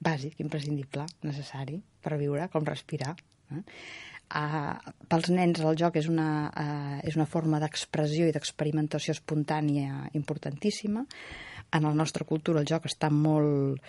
Bàsic, 0.04 0.38
imprescindible, 0.44 1.06
necessari. 1.26 1.82
per 2.00 2.16
viure, 2.16 2.48
com 2.48 2.64
respirar. 2.64 3.16
Eh? 3.50 3.62
Uh, 4.28 4.92
pels 5.08 5.30
nens 5.32 5.60
el 5.64 5.76
joc 5.80 5.96
és 5.96 6.06
una, 6.08 6.48
uh, 6.52 6.98
és 7.02 7.16
una 7.16 7.26
forma 7.26 7.58
d'expressió 7.60 8.28
i 8.28 8.32
d'experimentació 8.32 9.14
espontània 9.16 10.10
importantíssima. 10.12 11.04
En 11.72 11.84
la 11.84 11.94
nostra 11.96 12.24
cultura 12.28 12.60
el 12.60 12.68
joc 12.68 12.86
està 12.88 13.10
molt 13.10 13.80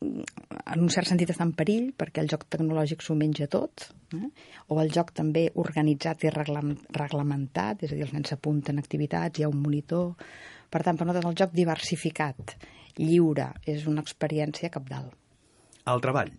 en 0.00 0.80
un 0.80 0.90
cert 0.92 1.08
sentit 1.10 1.30
està 1.32 1.44
en 1.44 1.52
perill 1.56 1.90
perquè 1.96 2.22
el 2.22 2.30
joc 2.32 2.46
tecnològic 2.52 3.04
s'ho 3.04 3.16
menja 3.18 3.48
tot 3.52 3.88
eh? 4.16 4.28
o 4.72 4.80
el 4.80 4.92
joc 4.94 5.12
també 5.16 5.48
organitzat 5.60 6.24
i 6.24 6.32
reglam 6.34 6.74
reglamentat 6.96 7.84
és 7.84 7.92
a 7.92 7.98
dir, 7.98 8.06
els 8.08 8.14
nens 8.16 8.32
s'apunten 8.32 8.80
a 8.80 8.84
activitats, 8.84 9.38
hi 9.38 9.44
ha 9.44 9.52
un 9.52 9.60
monitor 9.60 10.14
per 10.70 10.84
tant, 10.86 10.96
per 10.96 11.06
nosaltres 11.06 11.32
el 11.32 11.40
joc 11.42 11.56
diversificat 11.56 12.56
lliure, 13.00 13.50
és 13.66 13.86
una 13.90 14.04
experiència 14.04 14.72
capdalt 14.72 15.16
El 15.90 16.00
treball. 16.04 16.32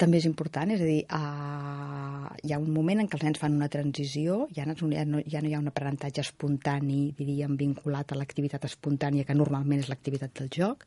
També 0.00 0.18
és 0.20 0.26
important, 0.28 0.70
és 0.74 0.80
a 0.82 0.88
dir, 0.88 1.02
uh, 1.12 2.28
hi 2.44 2.52
ha 2.52 2.58
un 2.60 2.70
moment 2.74 3.00
en 3.00 3.08
què 3.08 3.18
els 3.18 3.24
nens 3.26 3.40
fan 3.40 3.56
una 3.56 3.70
transició, 3.72 4.44
ja 4.54 4.66
no, 4.68 4.74
ja 4.76 5.04
no, 5.08 5.20
ja 5.30 5.42
no 5.42 5.50
hi 5.50 5.54
ha 5.56 5.60
un 5.62 5.70
aprenentatge 5.70 6.24
espontani, 6.24 7.14
diríem, 7.18 7.56
vinculat 7.60 8.12
a 8.12 8.18
l'activitat 8.18 8.66
espontània, 8.68 9.26
que 9.28 9.36
normalment 9.36 9.84
és 9.84 9.90
l'activitat 9.92 10.34
del 10.38 10.50
joc, 10.52 10.84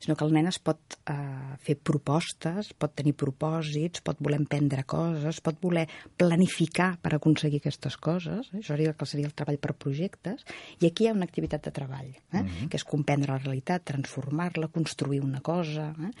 sinó 0.00 0.16
que 0.16 0.26
el 0.26 0.34
nen 0.36 0.50
es 0.50 0.60
pot 0.62 0.98
uh, 1.10 1.54
fer 1.64 1.76
propostes, 1.80 2.72
pot 2.78 2.94
tenir 2.96 3.14
propòsits, 3.20 4.04
pot 4.04 4.20
voler 4.24 4.40
emprendre 4.42 4.84
coses, 4.88 5.40
pot 5.44 5.60
voler 5.62 5.86
planificar 6.20 6.94
per 7.02 7.14
aconseguir 7.16 7.62
aquestes 7.62 7.96
coses, 7.96 8.50
eh? 8.52 8.60
això 8.60 8.74
seria 8.74 8.92
el 8.92 8.98
que 8.98 9.08
seria 9.08 9.30
el 9.30 9.36
treball 9.36 9.60
per 9.62 9.74
projectes, 9.78 10.44
i 10.80 10.88
aquí 10.88 11.06
hi 11.06 11.10
ha 11.10 11.16
una 11.16 11.28
activitat 11.28 11.64
de 11.68 11.74
treball, 11.74 12.10
eh? 12.10 12.42
Mm 12.42 12.46
-hmm. 12.46 12.68
que 12.68 12.76
és 12.76 12.84
comprendre 12.84 13.32
la 13.32 13.38
realitat, 13.38 13.84
transformar-la, 13.84 14.68
construir 14.68 15.20
una 15.22 15.40
cosa. 15.40 15.94
Eh? 16.00 16.12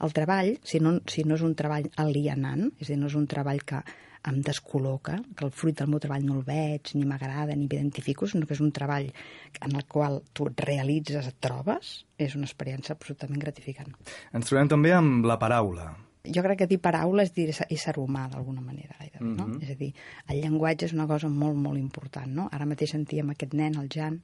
El 0.00 0.12
treball, 0.12 0.58
si 0.62 0.80
no, 0.80 1.00
si 1.06 1.24
no 1.24 1.34
és 1.34 1.42
un 1.42 1.54
treball 1.54 1.79
alienant, 1.96 2.70
és 2.78 2.88
a 2.88 2.92
dir, 2.92 3.00
no 3.00 3.10
és 3.10 3.16
un 3.18 3.26
treball 3.30 3.62
que 3.66 3.82
em 4.28 4.40
descol·loca, 4.44 5.16
que 5.36 5.46
el 5.46 5.52
fruit 5.54 5.78
del 5.78 5.88
meu 5.88 6.00
treball 6.02 6.26
no 6.26 6.36
el 6.38 6.44
veig, 6.44 6.92
ni 6.96 7.06
m'agrada, 7.08 7.54
ni 7.56 7.64
m'identifico, 7.64 8.28
sinó 8.28 8.46
que 8.46 8.56
és 8.56 8.60
un 8.60 8.72
treball 8.76 9.08
en 9.08 9.76
el 9.76 9.86
qual 9.88 10.20
tu 10.36 10.50
et 10.50 10.60
realitzes, 10.66 11.30
et 11.30 11.38
trobes, 11.40 11.94
és 12.20 12.36
una 12.36 12.48
experiència 12.48 12.96
absolutament 12.96 13.40
gratificant. 13.40 13.96
Ens 14.36 14.50
trobem 14.50 14.68
també 14.68 14.92
amb 14.96 15.28
la 15.28 15.38
paraula. 15.40 15.88
Jo 16.20 16.42
crec 16.44 16.58
que 16.60 16.68
dir 16.68 16.80
paraula 16.84 17.24
és 17.24 17.32
dir 17.32 17.48
ésser 17.48 17.94
humà, 17.96 18.26
d'alguna 18.28 18.60
manera, 18.60 18.98
gairebé, 18.98 19.24
no? 19.24 19.46
Mhm. 19.46 19.62
És 19.62 19.70
a 19.70 19.78
dir, 19.78 19.94
el 20.28 20.42
llenguatge 20.42 20.84
és 20.84 20.92
una 20.92 21.06
cosa 21.08 21.28
molt, 21.28 21.56
molt 21.56 21.78
important, 21.78 22.28
no? 22.28 22.48
Ara 22.52 22.66
mateix 22.66 22.92
sentíem 22.92 23.30
aquest 23.30 23.54
nen, 23.54 23.78
el 23.80 23.88
Jan, 23.88 24.20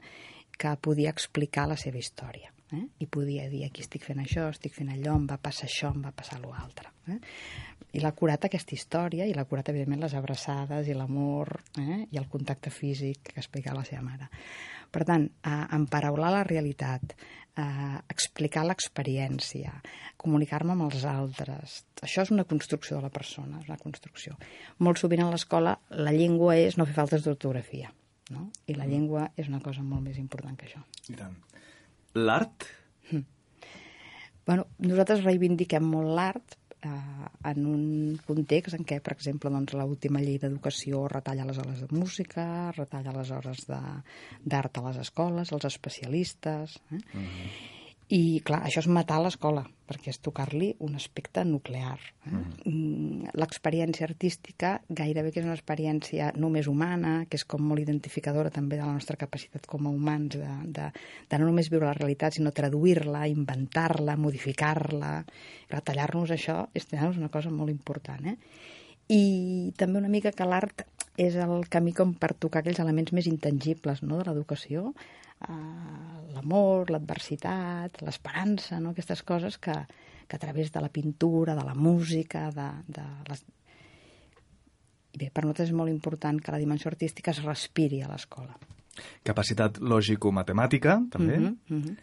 que 0.59 0.77
podia 0.77 1.11
explicar 1.11 1.67
la 1.69 1.77
seva 1.77 1.97
història. 1.97 2.53
Eh? 2.75 2.83
I 2.99 3.07
podia 3.07 3.47
dir, 3.51 3.63
aquí 3.67 3.85
estic 3.85 4.03
fent 4.07 4.19
això, 4.23 4.49
estic 4.51 4.75
fent 4.75 4.91
allò, 4.91 5.15
em 5.21 5.27
va 5.31 5.39
passar 5.39 5.69
això, 5.69 5.93
em 5.95 6.03
va 6.03 6.13
passar 6.17 6.41
l'altre. 6.43 6.91
Eh? 7.13 7.19
I 7.95 8.03
l'ha 8.03 8.13
curat 8.17 8.49
aquesta 8.49 8.75
història, 8.75 9.27
i 9.27 9.35
l'ha 9.35 9.47
curat, 9.47 9.71
evidentment, 9.71 10.03
les 10.03 10.17
abraçades 10.19 10.91
i 10.91 10.97
l'amor 10.97 11.55
eh? 11.79 12.05
i 12.11 12.19
el 12.19 12.27
contacte 12.33 12.73
físic 12.75 13.31
que 13.31 13.41
explicava 13.43 13.81
la 13.81 13.87
seva 13.87 14.03
mare. 14.03 14.31
Per 14.91 15.05
tant, 15.07 15.27
eh, 15.27 15.57
emparaular 15.77 16.33
la 16.35 16.45
realitat, 16.47 17.15
eh, 17.57 17.99
explicar 18.13 18.65
l'experiència, 18.67 19.73
comunicar-me 20.17 20.75
amb 20.75 20.87
els 20.89 21.07
altres, 21.11 21.83
això 22.03 22.27
és 22.27 22.33
una 22.35 22.45
construcció 22.45 22.99
de 22.99 23.07
la 23.07 23.15
persona, 23.15 23.61
és 23.63 23.71
una 23.71 23.79
construcció. 23.79 24.37
Molt 24.79 24.99
sovint 25.03 25.23
a 25.25 25.31
l'escola 25.31 25.79
la 25.91 26.15
llengua 26.17 26.57
és 26.59 26.79
no 26.79 26.87
fer 26.87 26.99
faltes 26.99 27.27
d'ortografia, 27.27 27.93
no? 28.31 28.51
i 28.67 28.75
la 28.75 28.87
llengua 28.87 29.31
és 29.37 29.49
una 29.53 29.63
cosa 29.63 29.83
molt 29.83 30.03
més 30.03 30.19
important 30.19 30.57
que 30.59 30.71
això. 30.71 30.83
I 31.11 31.19
tant. 31.19 31.37
L'art? 32.17 32.65
Bueno, 34.47 34.69
nosaltres 34.79 35.25
reivindiquem 35.27 35.83
molt 35.91 36.13
l'art 36.15 36.55
eh, 36.87 36.91
en 37.51 37.65
un 37.67 37.83
context 38.29 38.77
en 38.79 38.85
què, 38.87 39.01
per 39.03 39.17
exemple, 39.17 39.51
doncs, 39.51 39.75
l'última 39.75 40.21
llei 40.23 40.37
d'educació 40.39 41.07
retalla 41.11 41.47
les 41.49 41.59
hores 41.59 41.81
de 41.83 41.89
música, 41.99 42.45
retalla 42.77 43.15
les 43.17 43.33
hores 43.35 43.65
de- 43.67 43.81
d'art 44.47 44.79
a 44.79 44.85
les 44.89 45.01
escoles, 45.03 45.51
els 45.53 45.67
especialistes... 45.73 46.79
Eh? 46.95 47.03
I, 48.07 48.39
clar, 48.47 48.61
això 48.63 48.79
és 48.85 48.87
matar 48.87 49.17
l'escola, 49.19 49.65
perquè 49.91 50.13
és 50.13 50.21
tocar-li 50.23 50.69
un 50.87 50.95
aspecte 50.95 51.43
nuclear. 51.43 51.97
Eh? 52.29 52.35
Mm, 52.71 53.33
L'experiència 53.35 54.07
artística 54.07 54.77
gairebé 54.87 55.33
que 55.35 55.43
és 55.43 55.49
una 55.49 55.57
experiència 55.59 56.29
només 56.39 56.69
humana, 56.71 57.17
que 57.27 57.35
és 57.41 57.43
com 57.51 57.67
molt 57.67 57.83
identificadora 57.83 58.53
també 58.55 58.79
de 58.79 58.87
la 58.87 58.95
nostra 58.95 59.19
capacitat 59.19 59.67
com 59.67 59.89
a 59.91 59.95
humans 59.95 60.39
de, 60.39 60.53
de, 60.79 60.87
de 61.27 61.43
no 61.43 61.51
només 61.51 61.73
viure 61.73 61.89
la 61.89 61.99
realitat, 61.99 62.39
sinó 62.39 62.55
traduir-la, 62.55 63.27
inventar-la, 63.27 64.15
modificar-la. 64.15 65.17
Tallar-nos 65.75 66.31
això 66.31 66.63
és 66.79 66.87
una 66.95 67.33
cosa 67.35 67.51
molt 67.51 67.75
important. 67.75 68.31
Eh? 68.31 68.39
I 69.11 69.23
també 69.79 69.99
una 69.99 70.11
mica 70.11 70.31
que 70.31 70.47
l'art 70.47 70.87
és 71.19 71.35
el 71.35 71.67
camí 71.73 71.91
com 71.97 72.15
per 72.15 72.35
tocar 72.39 72.63
aquells 72.63 72.79
elements 72.83 73.11
més 73.17 73.27
intangibles 73.27 74.03
no, 74.03 74.19
de 74.21 74.31
l'educació, 74.31 74.93
l'amor, 76.35 76.91
l'adversitat, 76.91 78.01
l'esperança, 78.03 78.79
no? 78.81 78.91
aquestes 78.95 79.23
coses 79.23 79.59
que, 79.59 79.75
que 80.27 80.37
a 80.37 80.43
través 80.43 80.73
de 80.73 80.81
la 80.81 80.89
pintura, 80.93 81.55
de 81.55 81.65
la 81.65 81.75
música, 81.75 82.51
de, 82.55 82.69
de 82.89 83.05
les... 83.31 83.45
I 85.17 85.19
bé, 85.23 85.31
per 85.33 85.45
nosaltres 85.47 85.71
és 85.71 85.77
molt 85.77 85.89
important 85.93 86.41
que 86.43 86.53
la 86.53 86.61
dimensió 86.61 86.91
artística 86.91 87.33
es 87.33 87.41
respiri 87.45 88.03
a 88.05 88.11
l'escola. 88.11 88.57
Capacitat 89.25 89.79
lògico-matemàtica, 89.81 90.99
també. 91.13 91.39
Mhm, 91.39 91.57
mhm. 91.69 91.97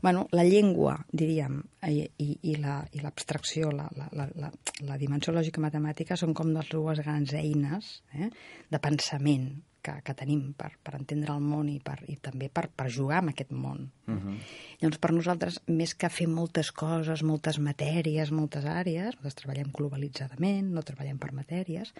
Bueno, 0.00 0.28
la 0.30 0.44
llengua, 0.46 0.92
diríem, 1.10 1.56
i, 1.90 2.04
i, 2.22 2.28
i 2.52 2.54
la- 2.62 2.84
i 2.94 3.00
l'abstracció, 3.02 3.72
la, 3.74 3.88
la, 3.96 4.06
la, 4.14 4.28
la, 4.38 4.50
la 4.86 4.96
dimensió 5.00 5.32
lògica 5.34 5.58
matemàtica 5.60 6.14
són 6.16 6.34
com 6.38 6.52
les 6.54 6.68
dues 6.70 7.00
grans 7.02 7.32
eines 7.34 7.88
eh, 8.14 8.28
de 8.70 8.78
pensament 8.78 9.48
que, 9.82 9.94
que 10.04 10.14
tenim 10.18 10.52
per, 10.58 10.72
per 10.84 10.94
entendre 10.98 11.34
el 11.34 11.44
món 11.44 11.68
i, 11.70 11.78
per, 11.84 11.98
i 12.10 12.16
també 12.22 12.48
per, 12.52 12.66
per 12.74 12.88
jugar 12.92 13.20
amb 13.20 13.32
aquest 13.32 13.52
món. 13.54 13.86
Llavors, 14.08 14.98
per 15.02 15.10
nosaltres, 15.14 15.58
més 15.68 15.94
que 15.98 16.10
fer 16.12 16.26
moltes 16.30 16.70
coses, 16.74 17.22
moltes 17.26 17.60
matèries, 17.62 18.32
moltes 18.34 18.66
àrees, 18.68 19.16
nosaltres 19.16 19.38
treballem 19.42 19.72
globalitzadament, 19.74 20.70
no 20.74 20.84
treballem 20.86 21.18
per 21.22 21.32
matèries, 21.36 21.92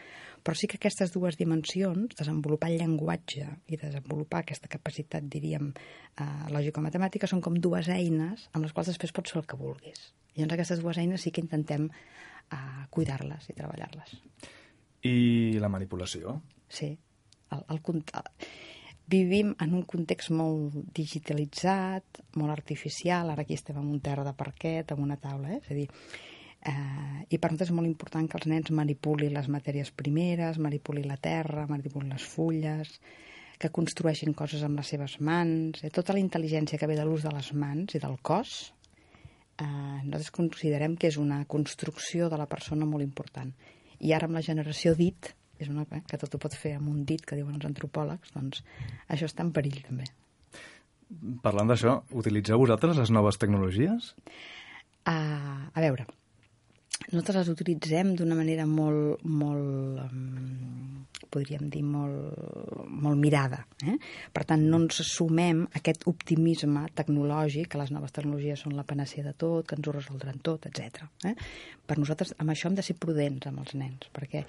però 0.43 0.57
sí 0.59 0.71
que 0.71 0.81
aquestes 0.81 1.13
dues 1.15 1.39
dimensions, 1.41 2.15
desenvolupar 2.19 2.71
el 2.73 2.79
llenguatge 2.83 3.49
i 3.69 3.81
desenvolupar 3.81 4.43
aquesta 4.45 4.71
capacitat, 4.73 5.27
diríem, 5.31 5.73
eh, 5.73 6.29
lògico-matemàtica, 6.55 7.31
són 7.31 7.43
com 7.45 7.59
dues 7.59 7.91
eines 7.93 8.49
amb 8.53 8.65
les 8.65 8.73
quals 8.77 8.93
després 8.93 9.13
pots 9.13 9.35
fer 9.35 9.43
el 9.43 9.51
que 9.51 9.61
vulguis. 9.61 10.13
Llavors 10.37 10.55
aquestes 10.59 10.81
dues 10.85 10.99
eines 10.99 11.25
sí 11.25 11.33
que 11.35 11.43
intentem 11.43 11.89
eh, 11.91 12.87
cuidar-les 12.95 13.51
i 13.51 13.57
treballar-les. 13.59 14.17
I 15.07 15.59
la 15.63 15.71
manipulació? 15.71 16.41
Sí. 16.69 16.97
El, 17.55 17.65
el, 17.75 17.81
el, 17.89 18.49
vivim 19.09 19.55
en 19.65 19.75
un 19.75 19.85
context 19.89 20.31
molt 20.37 20.75
digitalitzat, 20.97 22.21
molt 22.37 22.53
artificial, 22.53 23.31
ara 23.33 23.45
aquí 23.45 23.57
estem 23.57 23.79
en 23.81 23.89
un 23.89 24.03
terra 24.05 24.25
de 24.27 24.35
parquet, 24.37 24.93
amb 24.93 25.07
una 25.07 25.17
taula, 25.17 25.55
eh? 25.57 25.61
és 25.63 25.71
a 25.73 25.79
dir, 25.79 25.87
eh, 26.69 27.25
i 27.33 27.39
per 27.39 27.51
nosaltres 27.51 27.73
és 27.73 27.79
molt 27.79 27.89
important 27.89 28.29
que 28.29 28.37
els 28.37 28.51
nens 28.53 28.75
manipulin 28.77 29.33
les 29.33 29.49
matèries 29.49 29.91
primeres, 29.97 30.61
manipulin 30.61 31.09
la 31.09 31.17
terra, 31.17 31.65
manipulin 31.71 32.13
les 32.13 32.27
fulles, 32.35 32.99
que 33.59 33.73
construeixin 33.75 34.37
coses 34.37 34.63
amb 34.63 34.79
les 34.79 34.93
seves 34.93 35.17
mans, 35.25 35.81
eh? 35.83 35.91
tota 35.91 36.13
la 36.13 36.23
intel·ligència 36.23 36.79
que 36.79 36.87
ve 36.87 36.99
de 36.99 37.09
l'ús 37.09 37.25
de 37.25 37.33
les 37.33 37.51
mans 37.57 37.97
i 37.97 38.03
del 38.05 38.21
cos, 38.21 38.75
eh, 39.57 39.65
nosaltres 40.05 40.31
considerem 40.37 41.01
que 41.01 41.09
és 41.09 41.17
una 41.17 41.41
construcció 41.49 42.29
de 42.29 42.39
la 42.39 42.47
persona 42.47 42.87
molt 42.87 43.09
important. 43.09 43.57
I 44.05 44.13
ara 44.13 44.29
amb 44.29 44.37
la 44.37 44.45
generació 44.45 44.93
dit, 44.95 45.33
és 45.59 45.71
una, 45.73 45.85
eh, 45.91 46.03
que 46.07 46.19
tot 46.21 46.35
ho 46.35 46.41
pot 46.43 46.55
fer 46.55 46.77
amb 46.79 46.91
un 46.93 47.05
dit, 47.09 47.25
que 47.25 47.39
diuen 47.39 47.59
els 47.59 47.67
antropòlegs, 47.69 48.35
doncs 48.37 48.63
això 49.09 49.29
està 49.29 49.45
en 49.47 49.53
perill 49.57 49.81
també. 49.87 50.09
Parlant 51.43 51.71
d'això, 51.71 52.03
utilitzeu 52.21 52.61
vosaltres 52.61 52.99
les 53.01 53.13
noves 53.15 53.41
tecnologies? 53.41 54.13
Uh, 55.09 55.69
a 55.73 55.81
veure, 55.81 56.05
nosaltres 57.13 57.43
les 57.43 57.53
utilitzem 57.55 58.15
d'una 58.19 58.37
manera 58.39 58.67
molt, 58.69 59.23
molt 59.25 60.03
um, 60.05 60.89
podríem 61.31 61.69
dir, 61.73 61.83
molt, 61.85 62.89
molt 62.89 63.19
mirada. 63.21 63.61
Eh? 63.85 63.97
Per 64.35 64.45
tant, 64.49 64.65
no 64.71 64.81
ens 64.83 65.01
assumem 65.05 65.65
aquest 65.79 66.07
optimisme 66.11 66.87
tecnològic, 66.99 67.69
que 67.73 67.81
les 67.81 67.93
noves 67.95 68.15
tecnologies 68.17 68.65
són 68.65 68.77
la 68.79 68.87
panacea 68.89 69.27
de 69.27 69.35
tot, 69.37 69.67
que 69.69 69.79
ens 69.79 69.89
ho 69.89 69.95
resoldran 69.95 70.41
tot, 70.45 70.69
etc. 70.71 71.09
Eh? 71.29 71.35
Per 71.89 71.99
nosaltres, 72.01 72.35
amb 72.43 72.55
això 72.55 72.71
hem 72.71 72.79
de 72.79 72.87
ser 72.87 72.99
prudents 73.01 73.49
amb 73.51 73.65
els 73.65 73.75
nens, 73.79 74.11
perquè 74.15 74.45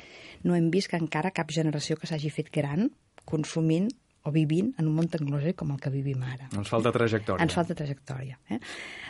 no 0.47 0.55
hem 0.57 0.70
vist 0.74 0.91
que 0.91 0.99
encara 0.99 1.34
cap 1.36 1.51
generació 1.55 1.99
que 1.99 2.10
s'hagi 2.10 2.32
fet 2.34 2.53
gran 2.55 2.89
consumint 3.30 3.89
o 4.28 4.32
vivint 4.36 4.74
en 4.78 4.88
un 4.89 4.95
món 4.97 5.07
tecnològic 5.12 5.55
com 5.62 5.72
el 5.74 5.80
que 5.80 5.91
vivim 5.93 6.22
ara. 6.28 6.49
Ens 6.51 6.72
falta 6.72 6.91
trajectòria. 6.95 7.43
Ens 7.43 7.55
falta 7.55 7.76
trajectòria. 7.78 8.39
Eh? 8.51 8.60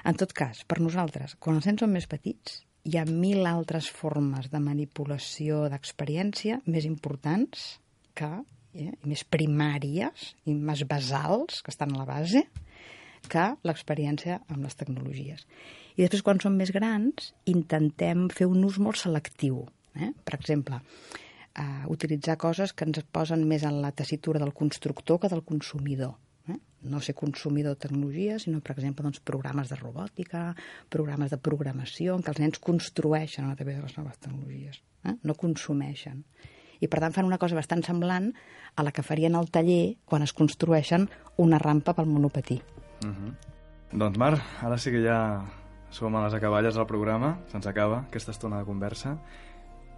En 0.09 0.17
tot 0.19 0.33
cas, 0.37 0.61
per 0.69 0.79
nosaltres, 0.83 1.35
quan 1.41 1.57
els 1.57 1.69
nens 1.69 1.81
són 1.81 1.95
més 1.95 2.05
petits, 2.09 2.61
hi 2.83 2.97
ha 2.97 3.05
mil 3.05 3.45
altres 3.49 3.89
formes 3.91 4.49
de 4.51 4.61
manipulació 4.63 5.65
d'experiència 5.71 6.61
més 6.65 6.87
importants 6.87 7.79
que, 8.15 8.29
eh, 8.73 8.93
més 9.03 9.23
primàries 9.23 10.33
i 10.45 10.55
més 10.55 10.85
basals, 10.87 11.61
que 11.61 11.71
estan 11.71 11.95
a 11.95 11.99
la 11.99 12.05
base, 12.05 12.45
que 13.27 13.45
l'experiència 13.67 14.39
amb 14.47 14.63
les 14.63 14.75
tecnologies. 14.79 15.45
I 15.97 16.05
després, 16.05 16.23
quan 16.23 16.39
som 16.39 16.55
més 16.55 16.71
grans, 16.71 17.33
intentem 17.45 18.29
fer 18.29 18.47
un 18.47 18.63
ús 18.63 18.79
molt 18.79 18.97
selectiu. 18.97 19.65
Eh? 19.95 20.13
Per 20.23 20.35
exemple, 20.37 20.79
eh, 21.55 21.83
utilitzar 21.87 22.37
coses 22.37 22.73
que 22.73 22.85
ens 22.85 23.03
posen 23.11 23.47
més 23.47 23.63
en 23.63 23.81
la 23.81 23.91
tessitura 23.91 24.39
del 24.39 24.53
constructor 24.53 25.19
que 25.19 25.29
del 25.29 25.43
consumidor. 25.43 26.15
Eh? 26.47 26.57
No 26.89 27.01
ser 27.01 27.15
consumidor 27.15 27.75
de 27.75 27.87
tecnologia, 27.87 28.37
sinó, 28.39 28.61
per 28.61 28.77
exemple, 28.77 29.03
doncs, 29.03 29.19
programes 29.19 29.69
de 29.69 29.75
robòtica, 29.79 30.53
programes 30.89 31.33
de 31.33 31.37
programació, 31.37 32.15
en 32.15 32.23
què 32.23 32.31
els 32.33 32.39
nens 32.39 32.63
construeixen 32.63 33.49
a 33.49 33.57
través 33.59 33.77
de 33.77 33.83
les 33.83 33.97
noves 33.97 34.17
tecnologies, 34.23 34.81
eh? 35.03 35.17
no 35.23 35.35
consumeixen. 35.35 36.23
I, 36.79 36.87
per 36.87 37.01
tant, 37.03 37.11
fan 37.11 37.27
una 37.27 37.39
cosa 37.41 37.57
bastant 37.59 37.83
semblant 37.83 38.31
a 38.75 38.85
la 38.87 38.93
que 38.95 39.03
farien 39.03 39.35
al 39.35 39.49
taller 39.51 39.97
quan 40.07 40.23
es 40.23 40.31
construeixen 40.33 41.09
una 41.37 41.59
rampa 41.59 41.93
pel 41.93 42.07
monopatí. 42.07 42.61
Uh 43.03 43.11
-huh. 43.11 43.33
Doncs, 43.91 44.17
Mar, 44.17 44.39
ara 44.61 44.77
sí 44.77 44.91
que 44.91 45.03
ja 45.03 45.43
som 45.89 46.15
a 46.15 46.23
les 46.25 46.33
acaballes 46.33 46.75
del 46.75 46.85
programa. 46.85 47.39
Se'ns 47.49 47.67
acaba 47.67 48.05
aquesta 48.07 48.31
estona 48.31 48.59
de 48.59 48.65
conversa. 48.65 49.17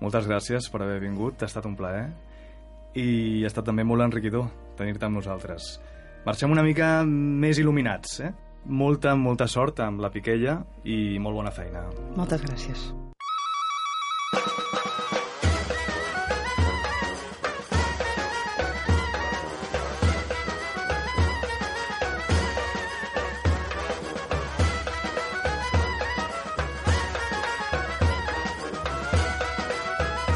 Moltes 0.01 0.27
gràcies 0.27 0.69
per 0.71 0.81
haver 0.81 0.99
vingut, 1.03 1.41
ha 1.41 1.45
estat 1.45 1.65
un 1.65 1.75
plaer. 1.75 2.11
I 2.95 3.43
ha 3.43 3.47
estat 3.47 3.65
també 3.65 3.83
molt 3.83 4.01
enriquidor 4.01 4.47
tenir-te 4.77 5.05
amb 5.05 5.19
nosaltres. 5.19 5.79
Marxem 6.21 6.51
una 6.53 6.61
mica 6.61 7.01
més 7.03 7.57
il·luminats, 7.57 8.19
eh? 8.21 8.29
Molta, 8.69 9.15
molta 9.17 9.47
sort 9.49 9.79
amb 9.81 10.03
la 10.03 10.11
Piquella 10.13 10.59
i 10.85 11.17
molt 11.17 11.39
bona 11.39 11.49
feina. 11.49 11.81
Moltes 12.13 12.43
gràcies. 12.45 12.91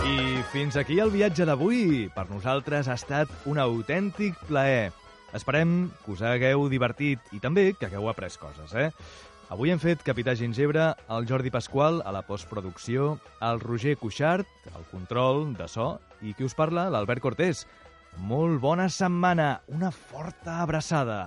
I 0.02 0.42
fins 0.50 0.82
aquí 0.82 0.98
el 0.98 1.14
viatge 1.14 1.46
d'avui. 1.46 2.10
Per 2.18 2.26
nosaltres 2.34 2.90
ha 2.90 2.98
estat 2.98 3.30
un 3.46 3.62
autèntic 3.62 4.48
plaer. 4.50 4.90
Esperem 5.36 5.90
que 6.06 6.14
us 6.16 6.22
hagueu 6.24 6.70
divertit 6.72 7.34
i 7.36 7.42
també 7.44 7.74
que 7.76 7.90
hagueu 7.90 8.08
après 8.10 8.32
coses, 8.40 8.72
eh? 8.74 8.90
Avui 9.54 9.70
hem 9.70 9.82
fet 9.82 10.02
Capità 10.02 10.34
Gingebre, 10.34 10.88
el 11.12 11.28
Jordi 11.30 11.52
Pasqual 11.54 12.00
a 12.02 12.14
la 12.16 12.24
postproducció, 12.26 13.20
el 13.46 13.60
Roger 13.62 13.94
Cuixart, 14.02 14.50
al 14.74 14.88
control 14.90 15.52
de 15.60 15.68
so, 15.70 16.00
i 16.26 16.34
qui 16.34 16.48
us 16.48 16.58
parla, 16.58 16.88
l'Albert 16.90 17.22
Cortés. 17.22 17.66
Molt 18.18 18.58
bona 18.64 18.88
setmana, 18.90 19.60
una 19.70 19.92
forta 19.94 20.64
abraçada. 20.64 21.20